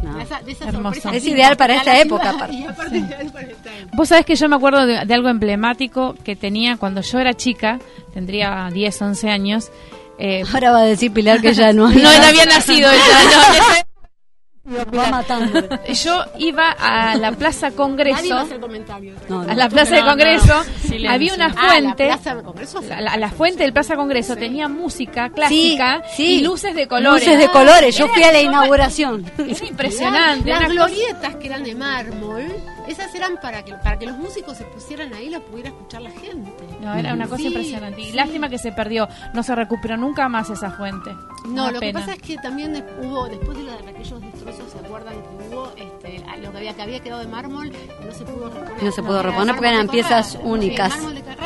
No. 0.02 0.16
De 0.16 0.22
esa- 0.22 0.40
de 0.40 0.52
esas 0.52 0.68
Hermoso. 0.68 0.82
sorpresas 0.94 1.14
Es 1.14 1.26
ideal 1.26 1.56
para 1.56 1.74
esta 1.76 1.98
época, 2.00 2.30
ciudad 2.30 2.34
aparte. 2.36 2.54
Y 2.56 2.64
aparte 2.64 2.98
ideal 2.98 3.30
para 3.32 3.46
esta 3.46 3.76
época. 3.78 3.96
Vos 3.96 4.08
sabés 4.08 4.26
que 4.26 4.34
yo 4.34 4.48
me 4.48 4.56
acuerdo 4.56 4.86
de, 4.86 5.04
de 5.04 5.14
algo 5.14 5.28
emblemático 5.28 6.14
que 6.24 6.36
tenía 6.36 6.76
cuando 6.78 7.00
yo 7.02 7.18
era 7.18 7.34
chica, 7.34 7.78
tendría 8.14 8.68
10, 8.72 9.02
11 9.02 9.28
años. 9.30 9.70
eh, 10.18 10.42
Ahora 10.52 10.72
va 10.72 10.78
a 10.80 10.84
decir 10.84 11.12
Pilar 11.12 11.40
que 11.40 11.52
ya 11.54 11.72
no. 11.72 11.88
no, 11.90 11.94
no 12.00 12.08
había 12.08 12.46
nacido 12.46 12.90
ella, 12.90 13.04
no, 13.24 13.89
Va 14.66 15.10
matando. 15.10 15.68
Yo 16.04 16.22
iba 16.38 16.70
a 16.72 17.16
la 17.16 17.32
Plaza 17.32 17.66
Nadie 17.68 17.76
Congreso, 17.76 18.36
hacer 18.36 18.60
comentarios. 18.60 19.16
No, 19.28 19.42
no. 19.42 19.50
a 19.50 19.54
la 19.54 19.68
Plaza 19.70 19.94
de 19.94 20.00
No, 20.00 20.06
no, 20.06 20.10
Congreso, 20.12 20.64
silencio. 20.82 21.10
había 21.10 21.34
una 21.34 21.46
Ah, 21.46 21.50
la 21.50 21.68
fuente. 21.80 22.06
Plaza 22.06 22.34
del 22.34 22.44
Congreso. 22.44 22.80
La, 22.82 23.00
la- 23.00 23.16
la 23.16 23.30
fuente 23.30 23.62
del 23.62 23.72
Plaza 23.72 23.96
Congreso 23.96 24.36
tenía 24.36 24.68
música 24.68 25.30
clásica 25.30 26.02
sí. 26.14 26.40
y 26.40 26.42
luces 26.44 26.74
de 26.74 26.86
colores. 26.86 27.24
Luces 27.26 27.38
de 27.38 27.48
colores. 27.48 27.96
Yo 27.96 28.04
Era- 28.04 28.14
fui 28.14 28.22
a 28.22 28.32
la 28.32 28.40
inauguración. 28.42 29.24
Era 29.38 29.66
impresionante. 29.66 30.50
Las 30.50 30.68
glorietas 30.68 31.36
que 31.36 31.46
eran 31.46 31.64
de 31.64 31.74
mármol, 31.74 32.44
esas 32.88 33.14
eran 33.14 33.38
para 33.40 33.62
que, 33.64 33.74
para 33.74 33.98
que 33.98 34.06
los 34.06 34.16
músicos 34.16 34.56
se 34.58 34.64
pusieran 34.64 35.12
ahí 35.14 35.26
y 35.26 35.30
los 35.30 35.42
pudiera 35.42 35.68
escuchar 35.70 36.02
la 36.02 36.10
gente. 36.10 36.52
No, 36.80 36.94
era 36.94 37.14
una 37.14 37.24
cosa 37.26 37.38
Sí, 37.38 37.46
impresionante. 37.48 38.00
Y 38.00 38.06
sí. 38.06 38.12
lástima 38.12 38.48
que 38.48 38.58
se 38.58 38.72
perdió. 38.72 39.08
No 39.34 39.42
se 39.42 39.54
recuperó 39.54 39.96
nunca 39.96 40.28
más 40.28 40.50
esa 40.50 40.70
fuente. 40.70 41.10
No, 41.46 41.64
Una 41.64 41.72
lo 41.72 41.80
pena. 41.80 42.00
que 42.00 42.06
pasa 42.06 42.16
es 42.16 42.22
que 42.22 42.36
también 42.38 42.72
de- 42.72 42.84
hubo, 43.02 43.28
después 43.28 43.56
de, 43.56 43.64
la- 43.64 43.76
de 43.76 43.90
aquellos 43.90 44.20
destrozos, 44.20 44.70
¿se 44.72 44.78
acuerdan 44.78 45.14
que 45.14 45.54
hubo 45.54 45.72
este, 45.76 46.24
lo 46.40 46.50
que 46.52 46.56
había, 46.58 46.74
que 46.74 46.82
había 46.82 47.00
quedado 47.00 47.20
de 47.22 47.28
mármol? 47.28 47.70
No 48.04 48.12
se 48.12 48.24
pudo 48.24 48.50
reponer. 48.50 48.82
No 48.82 48.92
se 48.92 49.02
pudo 49.02 49.22
reponer 49.22 49.54
porque 49.54 49.68
eran 49.68 49.88
piezas 49.88 50.38
únicas. 50.42 50.92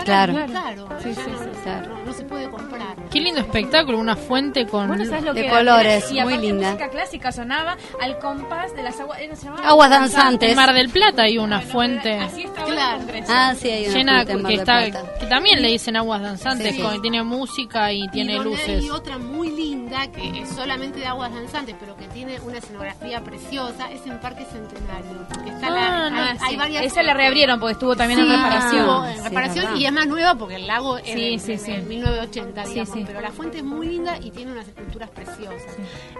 Claro. 0.04 0.34
caro. 0.52 0.88
Sí, 1.02 1.14
sí, 1.14 1.20
sí, 1.24 1.60
claro. 1.62 1.88
no- 1.98 2.04
no 2.04 2.12
se 2.12 2.24
puede 2.24 2.48
comprar. 2.50 2.94
Qué 3.10 3.20
lindo 3.20 3.40
espectáculo, 3.40 3.98
una 3.98 4.16
fuente 4.16 4.66
con... 4.66 4.88
Bueno, 4.88 5.04
¿sabes 5.04 5.24
lo 5.24 5.34
De 5.34 5.42
que 5.42 5.48
colores? 5.50 6.10
Y 6.12 6.20
muy 6.20 6.36
linda. 6.38 6.68
música 6.72 6.88
clásica 6.90 7.32
sonaba 7.32 7.76
al 8.00 8.18
compás 8.18 8.74
de 8.74 8.82
las 8.82 8.98
aguas. 9.00 9.20
¿eh, 9.20 9.28
no 9.28 9.36
se 9.36 9.44
llamaba? 9.46 9.68
Aguas 9.68 9.90
danzantes. 9.90 10.50
En 10.50 10.56
Mar 10.56 10.72
del 10.74 10.88
Plata 10.88 11.22
hay 11.22 11.38
una 11.38 11.56
Bueno, 11.58 11.72
fuente 11.72 12.18
Así 12.18 12.42
estaba 12.44 12.66
Claro. 12.66 13.02
Ah, 13.28 13.54
sí, 13.58 13.68
hay 13.70 13.86
una 13.86 13.94
llena 13.96 14.12
fuente 14.24 14.32
en 14.32 14.42
Mar 14.42 14.50
que 14.52 14.58
del 14.58 14.68
está 14.68 15.00
Plata. 15.00 15.18
que 15.20 15.26
también 15.26 15.62
le 15.62 15.68
dicen 15.68 15.96
aguas 15.96 16.22
danzantes, 16.22 16.74
Sí. 16.74 16.80
con- 16.82 17.00
tiene 17.02 17.22
música 17.22 17.92
y 17.92 18.08
tiene 18.08 18.32
y 18.32 18.36
donde 18.36 18.50
luces. 18.50 18.68
hay 18.82 18.90
otra 18.90 19.18
muy 19.18 19.50
linda 19.50 19.73
que 20.12 20.40
es 20.40 20.48
solamente 20.50 20.98
de 21.00 21.06
aguas 21.06 21.32
danzantes, 21.32 21.74
pero 21.78 21.96
que 21.96 22.06
tiene 22.08 22.40
una 22.40 22.58
escenografía 22.58 23.22
preciosa, 23.22 23.90
es 23.90 24.04
en 24.06 24.18
Parque 24.20 24.44
Centenario. 24.44 25.26
Porque 25.32 25.50
está 25.50 25.70
la, 25.70 26.06
Ah, 26.06 26.10
no, 26.10 26.16
hay, 26.22 26.36
hay 26.40 26.50
Sí. 26.50 26.56
varias. 26.56 26.84
Esa 26.84 27.02
la 27.02 27.14
reabrieron 27.14 27.58
porque 27.60 27.72
estuvo 27.72 27.94
también 27.96 28.20
en 28.20 28.28
reparación. 28.28 29.06
en 29.08 29.24
reparación 29.24 29.76
y 29.76 29.86
es 29.86 29.92
más 29.92 30.06
nueva 30.06 30.34
porque 30.34 30.56
el 30.56 30.66
lago 30.66 30.98
es 30.98 31.04
de, 31.14 31.38
sí, 31.38 31.52
de- 31.52 31.58
sí. 31.58 31.72
de 31.72 31.82
1980, 31.82 32.64
Sí, 32.64 32.70
digamos. 32.74 32.98
Pero 33.06 33.20
la 33.20 33.30
fuente 33.30 33.58
es 33.58 33.64
muy 33.64 33.86
linda 33.88 34.18
y 34.20 34.30
tiene 34.30 34.52
unas 34.52 34.66
esculturas 34.68 35.10
preciosas. 35.10 35.62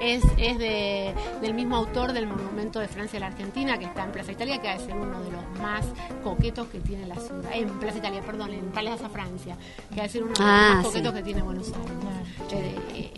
Es, 0.00 0.22
es 0.38 0.58
de, 0.58 1.14
del 1.40 1.54
mismo 1.54 1.76
autor 1.76 2.12
del 2.12 2.26
monumento 2.26 2.78
de 2.80 2.88
Francia 2.88 3.16
a 3.18 3.20
la 3.20 3.26
Argentina 3.28 3.78
que 3.78 3.84
está 3.86 4.04
en 4.04 4.12
Plaza 4.12 4.32
Italia, 4.32 4.60
que 4.60 4.68
ha 4.68 4.78
de 4.78 4.84
ser 4.84 4.94
uno 4.94 5.20
de 5.22 5.30
los 5.32 5.60
más 5.60 5.84
coquetos 6.22 6.68
que 6.68 6.80
tiene 6.80 7.06
la 7.06 7.16
ciudad. 7.16 7.50
En 7.52 7.68
Plaza 7.80 7.98
Italia, 7.98 8.20
perdón, 8.22 8.52
en 8.52 8.66
Plaza 8.70 9.08
Francia, 9.08 9.56
que 9.92 10.00
ha 10.00 10.04
de 10.04 10.08
ser 10.08 10.22
uno 10.22 10.32
de 10.34 10.40
los 10.40 10.48
Ah, 10.48 10.72
más 10.76 10.86
coquetos 10.86 11.12
que 11.14 11.22
tiene 11.22 11.42
Buenos 11.42 11.68
Aires. 11.68 12.52
Eh, 12.52 12.76
eh, 12.94 13.12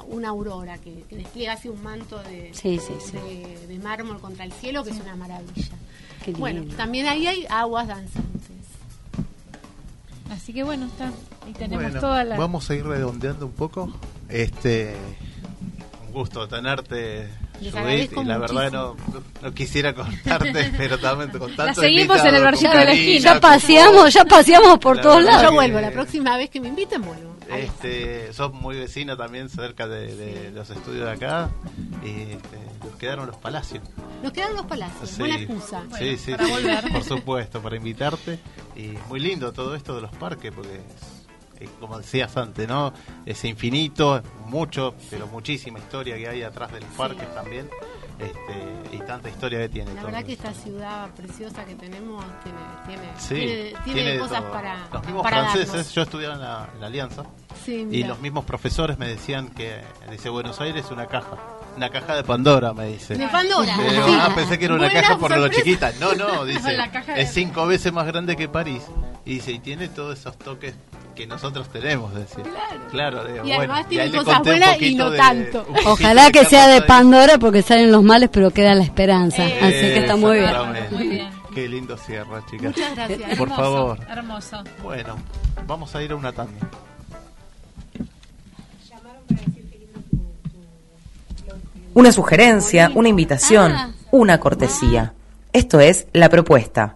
una, 0.00 0.16
una 0.16 0.28
aurora 0.30 0.78
que, 0.78 1.02
que 1.08 1.16
despliega 1.16 1.52
así 1.54 1.68
un 1.68 1.82
manto 1.82 2.18
de, 2.22 2.50
Sí, 2.54 2.78
sí, 2.78 2.94
sí. 3.04 3.12
de, 3.16 3.66
de 3.66 3.78
mármol 3.78 4.18
contra 4.20 4.44
el 4.44 4.52
cielo, 4.52 4.82
que 4.84 4.90
es 4.90 5.00
una 5.00 5.16
maravilla. 5.16 5.74
Qué 6.24 6.32
Bueno, 6.32 6.60
lindo. 6.60 6.76
también 6.76 7.06
ahí 7.06 7.26
hay 7.26 7.46
aguas 7.48 7.86
danzantes. 7.88 8.42
Así 10.30 10.52
que 10.52 10.64
bueno, 10.64 10.86
está. 10.86 11.12
Y 11.48 11.52
tenemos 11.52 11.84
Bueno, 11.84 12.00
toda 12.00 12.24
la. 12.24 12.36
vamos 12.36 12.68
a 12.68 12.74
ir 12.74 12.84
redondeando 12.84 13.46
un 13.46 13.52
poco. 13.52 13.92
Este, 14.28 14.96
un 16.06 16.12
gusto 16.12 16.48
tenerte, 16.48 17.28
Judith, 17.60 18.12
y 18.16 18.24
la 18.24 18.38
verdad 18.38 18.72
no, 18.72 18.96
no 19.40 19.54
quisiera 19.54 19.94
contarte, 19.94 20.72
pero 20.76 20.98
también 20.98 21.30
con 21.30 21.54
tanto 21.54 21.80
seguimos 21.80 22.18
en 22.24 22.34
el 22.34 22.42
con 22.42 22.52
de 22.60 22.84
la 22.84 22.92
esquina. 22.92 23.20
Ya 23.34 23.40
paseamos, 23.40 24.12
ya 24.12 24.24
paseamos 24.24 24.78
por 24.80 24.96
La 24.96 25.02
todos 25.02 25.22
lados. 25.22 25.42
Yo 25.44 25.52
vuelvo, 25.52 25.80
la 25.80 25.92
próxima 25.92 26.36
vez 26.36 26.50
que 26.50 26.60
me 26.60 26.68
inviten 26.68 27.02
vuelvo. 27.02 27.35
Este, 27.48 28.32
sos 28.32 28.52
muy 28.52 28.76
vecino 28.76 29.16
también 29.16 29.48
cerca 29.48 29.86
de, 29.86 30.14
de 30.16 30.50
los 30.50 30.68
estudios 30.70 31.04
de 31.04 31.10
acá 31.12 31.50
y 32.04 32.32
este, 32.32 32.58
nos 32.84 32.96
quedaron 32.96 33.26
los 33.28 33.36
palacios. 33.36 33.82
Nos 34.22 34.32
quedan 34.32 34.54
los 34.54 34.66
palacios, 34.66 35.10
Sí, 35.10 35.18
buena 35.20 35.36
excusa. 35.36 35.84
sí, 35.98 36.16
sí, 36.16 36.32
para 36.32 36.46
volver. 36.48 36.92
por 36.92 37.04
supuesto, 37.04 37.60
para 37.62 37.76
invitarte. 37.76 38.38
Y 38.74 38.94
muy 39.08 39.20
lindo 39.20 39.52
todo 39.52 39.74
esto 39.74 39.94
de 39.94 40.02
los 40.02 40.10
parques, 40.16 40.52
porque 40.52 40.80
como 41.80 41.98
decías 41.98 42.36
antes, 42.36 42.68
¿no? 42.68 42.92
Es 43.24 43.42
infinito, 43.44 44.22
mucho, 44.46 44.94
pero 45.08 45.26
muchísima 45.26 45.78
historia 45.78 46.16
que 46.16 46.28
hay 46.28 46.42
atrás 46.42 46.72
de 46.72 46.80
los 46.80 46.90
parques 46.90 47.32
también. 47.34 47.68
Este, 48.18 48.96
y 48.96 48.98
tanta 49.00 49.28
historia 49.28 49.58
que 49.58 49.68
tiene. 49.68 49.92
La 49.94 50.02
verdad 50.04 50.24
que 50.24 50.32
esta 50.32 50.52
ciudad 50.54 51.10
preciosa 51.10 51.64
que 51.64 51.74
tenemos 51.74 52.24
tiene, 52.42 52.58
tiene, 52.86 53.12
Sí, 53.18 53.34
tiene, 53.34 53.54
tiene 53.84 53.84
tiene 53.84 54.12
de 54.12 54.18
cosas 54.18 54.40
todo. 54.40 54.52
para, 54.52 54.88
Los 54.92 55.04
mismos 55.04 55.22
para 55.22 55.36
franceses, 55.42 55.68
darnos. 55.68 55.92
yo 55.94 56.02
estudiaba 56.02 56.34
en 56.34 56.40
la, 56.40 56.68
en 56.74 56.80
la 56.80 56.86
Alianza, 56.86 57.22
Sí, 57.64 57.86
y 57.90 58.04
los 58.04 58.18
mismos 58.20 58.44
profesores 58.44 58.98
me 58.98 59.06
decían 59.08 59.48
que, 59.48 59.82
dice 60.10 60.28
Buenos 60.30 60.60
Aires 60.60 60.86
una 60.90 61.06
caja, 61.06 61.36
una 61.76 61.90
caja 61.90 62.14
de 62.16 62.24
Pandora, 62.24 62.72
me 62.72 62.86
dice. 62.86 63.16
De 63.16 63.28
Pandora. 63.28 63.74
Sí. 63.76 63.82
ah, 64.18 64.30
pensé 64.34 64.58
que 64.58 64.64
era 64.64 64.74
una 64.74 64.84
Buena 64.86 65.00
caja 65.00 65.18
por 65.18 65.36
lo 65.36 65.48
chiquita. 65.48 65.92
No, 66.00 66.14
no, 66.14 66.44
dice, 66.46 66.76
es 67.16 67.32
cinco 67.34 67.66
veces 67.66 67.92
más 67.92 68.06
grande 68.06 68.34
que 68.36 68.48
París. 68.48 68.82
Y 69.26 69.34
dice, 69.34 69.52
y 69.52 69.58
tiene 69.58 69.88
todos 69.88 70.18
esos 70.20 70.38
toques 70.38 70.74
que 71.16 71.26
nosotros 71.26 71.68
tenemos, 71.70 72.14
decir. 72.14 72.44
Claro. 72.92 73.24
digo, 73.24 73.38
Y 73.44 73.48
bueno, 73.48 73.58
además 73.74 73.88
tiene 73.88 74.10
cosas 74.12 74.42
buenas 74.42 74.80
y 74.80 74.94
no 74.94 75.10
de- 75.10 75.18
tanto. 75.18 75.66
Ojalá 75.86 76.30
que 76.30 76.44
sea 76.44 76.68
de. 76.68 76.82
Pandora 76.82 77.36
porque 77.38 77.62
salen 77.62 77.90
los 77.90 78.02
males 78.04 78.30
pero 78.32 78.50
queda 78.52 78.74
la 78.74 78.84
esperanza. 78.84 79.44
Así 79.44 79.58
que 79.60 79.98
está 79.98 80.14
muy 80.16 80.38
bien. 80.38 80.52
Muy 80.92 81.08
bien. 81.08 81.28
Qué 81.54 81.68
lindo 81.68 81.96
cierra, 81.96 82.42
chicas. 82.50 82.66
Muchas 82.76 82.94
gracias. 82.94 83.18
Por 83.38 83.48
Hermoso, 83.48 83.56
favor. 83.62 83.98
Hermoso. 84.08 84.64
Bueno, 84.82 85.16
vamos 85.66 85.94
a 85.96 86.02
ir 86.02 86.12
a 86.12 86.16
una 86.16 86.32
tanda. 86.32 86.68
Una 91.94 92.12
sugerencia, 92.12 92.90
una 92.94 93.08
invitación, 93.08 93.72
una 94.10 94.38
cortesía. 94.38 95.14
Esto 95.52 95.80
es 95.80 96.06
La 96.12 96.28
Propuesta. 96.28 96.95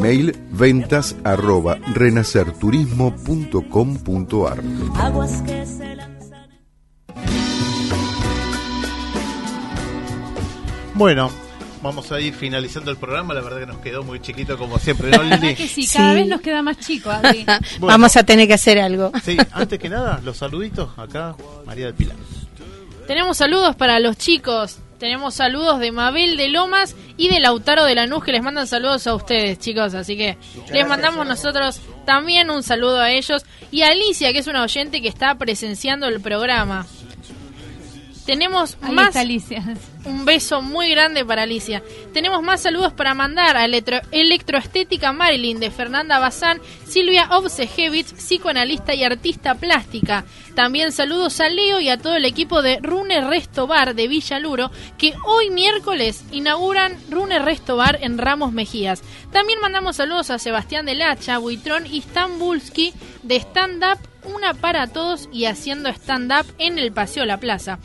Email 0.00 0.34
ventas 0.50 1.14
arroba 1.24 1.76
renacerturismo.com.ar 1.92 4.62
Aguas 4.98 5.42
que 5.42 5.66
se 5.66 5.94
lanzan. 5.94 6.48
Bueno, 10.94 11.30
vamos 11.82 12.10
a 12.12 12.18
ir 12.18 12.32
finalizando 12.32 12.90
el 12.90 12.96
programa. 12.96 13.34
La 13.34 13.42
verdad 13.42 13.60
que 13.60 13.66
nos 13.66 13.76
quedó 13.80 14.02
muy 14.02 14.20
chiquito 14.20 14.56
como 14.56 14.78
siempre, 14.78 15.10
¿no, 15.10 15.22
Lili? 15.36 15.54
que 15.54 15.68
sí, 15.68 15.86
cada 15.86 16.14
vez 16.14 16.26
nos 16.26 16.40
queda 16.40 16.62
más 16.62 16.78
chico, 16.78 17.10
Adri. 17.10 17.44
Bueno. 17.78 17.88
Vamos 17.88 18.16
a 18.16 18.22
tener 18.22 18.48
que 18.48 18.54
hacer 18.54 18.78
algo. 18.78 19.12
Sí, 19.22 19.36
antes 19.52 19.78
que 19.78 19.90
nada, 19.90 20.18
los 20.24 20.38
saluditos 20.38 20.98
acá, 20.98 21.36
María 21.66 21.84
del 21.84 21.94
Pilar. 21.94 22.16
Tenemos 23.06 23.36
saludos 23.36 23.76
para 23.76 24.00
los 24.00 24.16
chicos. 24.16 24.78
Tenemos 25.00 25.34
saludos 25.34 25.80
de 25.80 25.92
Mabel 25.92 26.36
de 26.36 26.50
Lomas 26.50 26.94
y 27.16 27.30
de 27.30 27.40
Lautaro 27.40 27.86
de 27.86 27.94
Lanús 27.94 28.22
que 28.22 28.32
les 28.32 28.42
mandan 28.42 28.66
saludos 28.66 29.06
a 29.06 29.14
ustedes, 29.14 29.58
chicos. 29.58 29.94
Así 29.94 30.14
que 30.14 30.36
les 30.70 30.86
mandamos 30.86 31.26
nosotros 31.26 31.80
también 32.04 32.50
un 32.50 32.62
saludo 32.62 33.00
a 33.00 33.10
ellos. 33.10 33.42
Y 33.70 33.80
a 33.80 33.88
Alicia, 33.88 34.30
que 34.34 34.40
es 34.40 34.46
una 34.46 34.62
oyente 34.62 35.00
que 35.00 35.08
está 35.08 35.34
presenciando 35.36 36.06
el 36.06 36.20
programa. 36.20 36.86
Tenemos 38.26 38.76
Ahí 38.82 38.92
más. 38.92 39.08
está 39.08 39.20
Alicia. 39.20 39.64
Un 40.02 40.24
beso 40.24 40.62
muy 40.62 40.88
grande 40.90 41.26
para 41.26 41.42
Alicia. 41.42 41.82
Tenemos 42.14 42.42
más 42.42 42.62
saludos 42.62 42.92
para 42.94 43.12
mandar 43.12 43.56
a 43.58 43.66
Electro- 43.66 44.00
Electroestética 44.10 45.12
Marilyn 45.12 45.60
de 45.60 45.70
Fernanda 45.70 46.18
Bazán, 46.18 46.58
Silvia 46.86 47.28
Obsejevich, 47.30 48.14
psicoanalista 48.14 48.94
y 48.94 49.04
artista 49.04 49.56
plástica. 49.56 50.24
También 50.54 50.92
saludos 50.92 51.38
a 51.40 51.50
Leo 51.50 51.80
y 51.80 51.90
a 51.90 51.98
todo 51.98 52.16
el 52.16 52.24
equipo 52.24 52.62
de 52.62 52.78
Rune 52.80 53.20
Resto 53.20 53.66
Bar 53.66 53.94
de 53.94 54.08
Villa 54.08 54.38
Luro, 54.38 54.70
que 54.96 55.12
hoy 55.26 55.50
miércoles 55.50 56.24
inauguran 56.32 56.96
Rune 57.10 57.38
Resto 57.38 57.76
Bar 57.76 57.98
en 58.00 58.16
Ramos 58.16 58.52
Mejías. 58.52 59.02
También 59.32 59.60
mandamos 59.60 59.96
saludos 59.96 60.30
a 60.30 60.38
Sebastián 60.38 60.86
del 60.86 61.02
Hacha, 61.02 61.36
Buitrón 61.38 61.86
y 61.86 62.00
Stambulski 62.00 62.94
de 63.22 63.36
Stand 63.36 63.84
Up, 63.84 63.98
una 64.34 64.54
para 64.54 64.86
todos 64.86 65.28
y 65.30 65.44
haciendo 65.44 65.90
stand 65.90 66.32
up 66.32 66.46
en 66.58 66.78
el 66.78 66.90
Paseo 66.90 67.26
La 67.26 67.38
Plaza. 67.38 67.78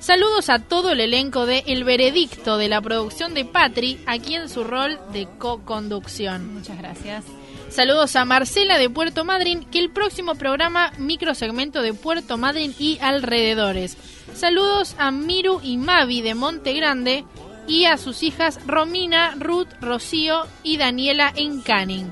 Saludos 0.00 0.48
a 0.48 0.58
todo 0.58 0.92
el 0.92 1.00
elenco 1.00 1.44
de 1.44 1.62
El 1.66 1.84
Veredicto 1.84 2.56
de 2.56 2.70
la 2.70 2.80
producción 2.80 3.34
de 3.34 3.44
Patri, 3.44 4.00
aquí 4.06 4.34
en 4.34 4.48
su 4.48 4.64
rol 4.64 4.98
de 5.12 5.28
co-conducción. 5.38 6.54
Muchas 6.54 6.78
gracias. 6.78 7.24
Saludos 7.68 8.16
a 8.16 8.24
Marcela 8.24 8.78
de 8.78 8.88
Puerto 8.88 9.26
Madryn, 9.26 9.62
que 9.64 9.78
el 9.78 9.90
próximo 9.90 10.36
programa 10.36 10.90
microsegmento 10.96 11.82
de 11.82 11.92
Puerto 11.92 12.38
Madryn 12.38 12.74
y 12.78 12.98
alrededores. 13.02 13.98
Saludos 14.34 14.96
a 14.98 15.10
Miru 15.10 15.60
y 15.62 15.76
Mavi 15.76 16.22
de 16.22 16.34
Monte 16.34 16.72
Grande 16.72 17.26
y 17.68 17.84
a 17.84 17.98
sus 17.98 18.22
hijas 18.22 18.58
Romina, 18.66 19.34
Ruth, 19.38 19.68
Rocío 19.82 20.46
y 20.62 20.78
Daniela 20.78 21.30
en 21.36 21.60
Canning. 21.60 22.10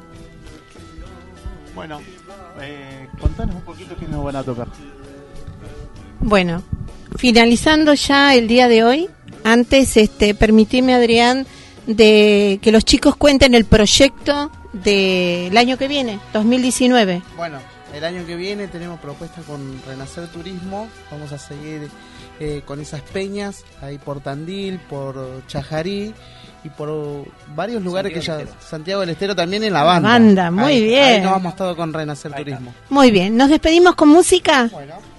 Bueno, 1.75 2.01
eh, 2.61 3.09
contanos 3.19 3.57
un 3.57 3.63
poquito 3.63 3.97
qué 3.99 4.07
nos 4.07 4.23
van 4.23 4.37
a 4.37 4.45
tocar. 4.45 4.69
Bueno, 6.21 6.63
finalizando 7.17 7.95
ya 7.95 8.35
el 8.35 8.49
día 8.49 8.69
de 8.69 8.85
hoy, 8.85 9.09
antes 9.45 9.97
este 9.97 10.35
permitime 10.35 10.95
Adrián 10.95 11.47
de 11.87 12.59
que 12.61 12.71
los 12.73 12.85
chicos 12.85 13.17
cuenten 13.17 13.55
el 13.55 13.65
proyecto 13.65 14.51
del 14.73 15.57
año 15.57 15.79
que 15.79 15.89
viene, 15.89 16.21
2019. 16.33 17.23
Bueno, 17.37 17.59
el 17.95 18.05
año 18.05 18.27
que 18.27 18.37
viene 18.37 18.69
tenemos 18.69 19.01
propuestas 19.01 19.45
con 19.47 19.81
Renacer 19.87 20.29
Turismo. 20.29 20.89
Vamos 21.11 21.33
a 21.33 21.39
seguir 21.39 21.89
eh, 22.41 22.63
con 22.65 22.81
esas 22.81 23.01
peñas 23.01 23.65
ahí 23.81 23.99
por 23.99 24.21
Tandil, 24.21 24.79
por 24.79 25.43
Chajarí 25.47 26.15
y 26.65 26.69
por 26.71 27.25
varios 27.55 27.83
lugares 27.83 28.13
que 28.13 28.21
ya. 28.21 28.41
Santiago 28.61 29.01
del 29.03 29.11
Estero 29.11 29.35
también 29.37 29.63
en 29.65 29.73
la 29.73 29.85
banda. 29.85 30.09
banda, 30.09 30.51
muy 30.51 30.65
Ahí- 30.73 30.83
bien. 30.83 31.05
Ahí 31.05 31.21
nos 31.21 31.31
vamos 31.33 31.57
todo 31.57 31.77
con 31.77 31.93
Renacer 31.93 32.33
Turismo. 32.35 32.75
Muy 32.91 33.11
bien, 33.11 33.37
nos 33.37 33.49
despedimos 33.49 33.95
con 33.95 34.09
música. 34.09 34.69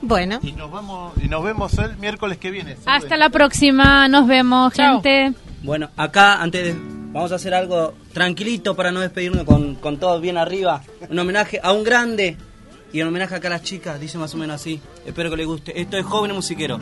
Bueno. 0.01 0.39
Y 0.43 0.51
nos, 0.53 0.69
vamos, 0.71 1.13
y 1.23 1.27
nos 1.27 1.43
vemos 1.43 1.73
el 1.77 1.97
miércoles 1.97 2.37
que 2.37 2.51
viene. 2.51 2.75
Hasta 2.85 3.15
la 3.17 3.29
próxima, 3.29 4.07
nos 4.07 4.27
vemos, 4.27 4.73
Chao. 4.73 5.01
gente. 5.01 5.33
Bueno, 5.63 5.89
acá 5.97 6.41
antes 6.41 6.63
de, 6.65 6.75
vamos 7.11 7.31
a 7.31 7.35
hacer 7.35 7.53
algo 7.53 7.93
tranquilito 8.13 8.75
para 8.75 8.91
no 8.91 8.99
despedirnos 8.99 9.43
con, 9.45 9.75
con 9.75 9.97
todo 9.97 10.19
bien 10.19 10.37
arriba. 10.37 10.81
Un 11.09 11.19
homenaje 11.19 11.59
a 11.61 11.71
un 11.73 11.83
grande 11.83 12.37
y 12.93 13.01
un 13.01 13.07
homenaje 13.09 13.35
acá 13.35 13.47
a 13.47 13.51
las 13.51 13.63
chicas, 13.63 13.99
dice 13.99 14.17
más 14.17 14.33
o 14.33 14.37
menos 14.37 14.55
así. 14.55 14.79
Espero 15.05 15.29
que 15.29 15.37
les 15.37 15.45
guste. 15.47 15.79
Esto 15.79 15.97
es 15.97 16.05
Jóvenes 16.05 16.35
Musiqueros. 16.35 16.79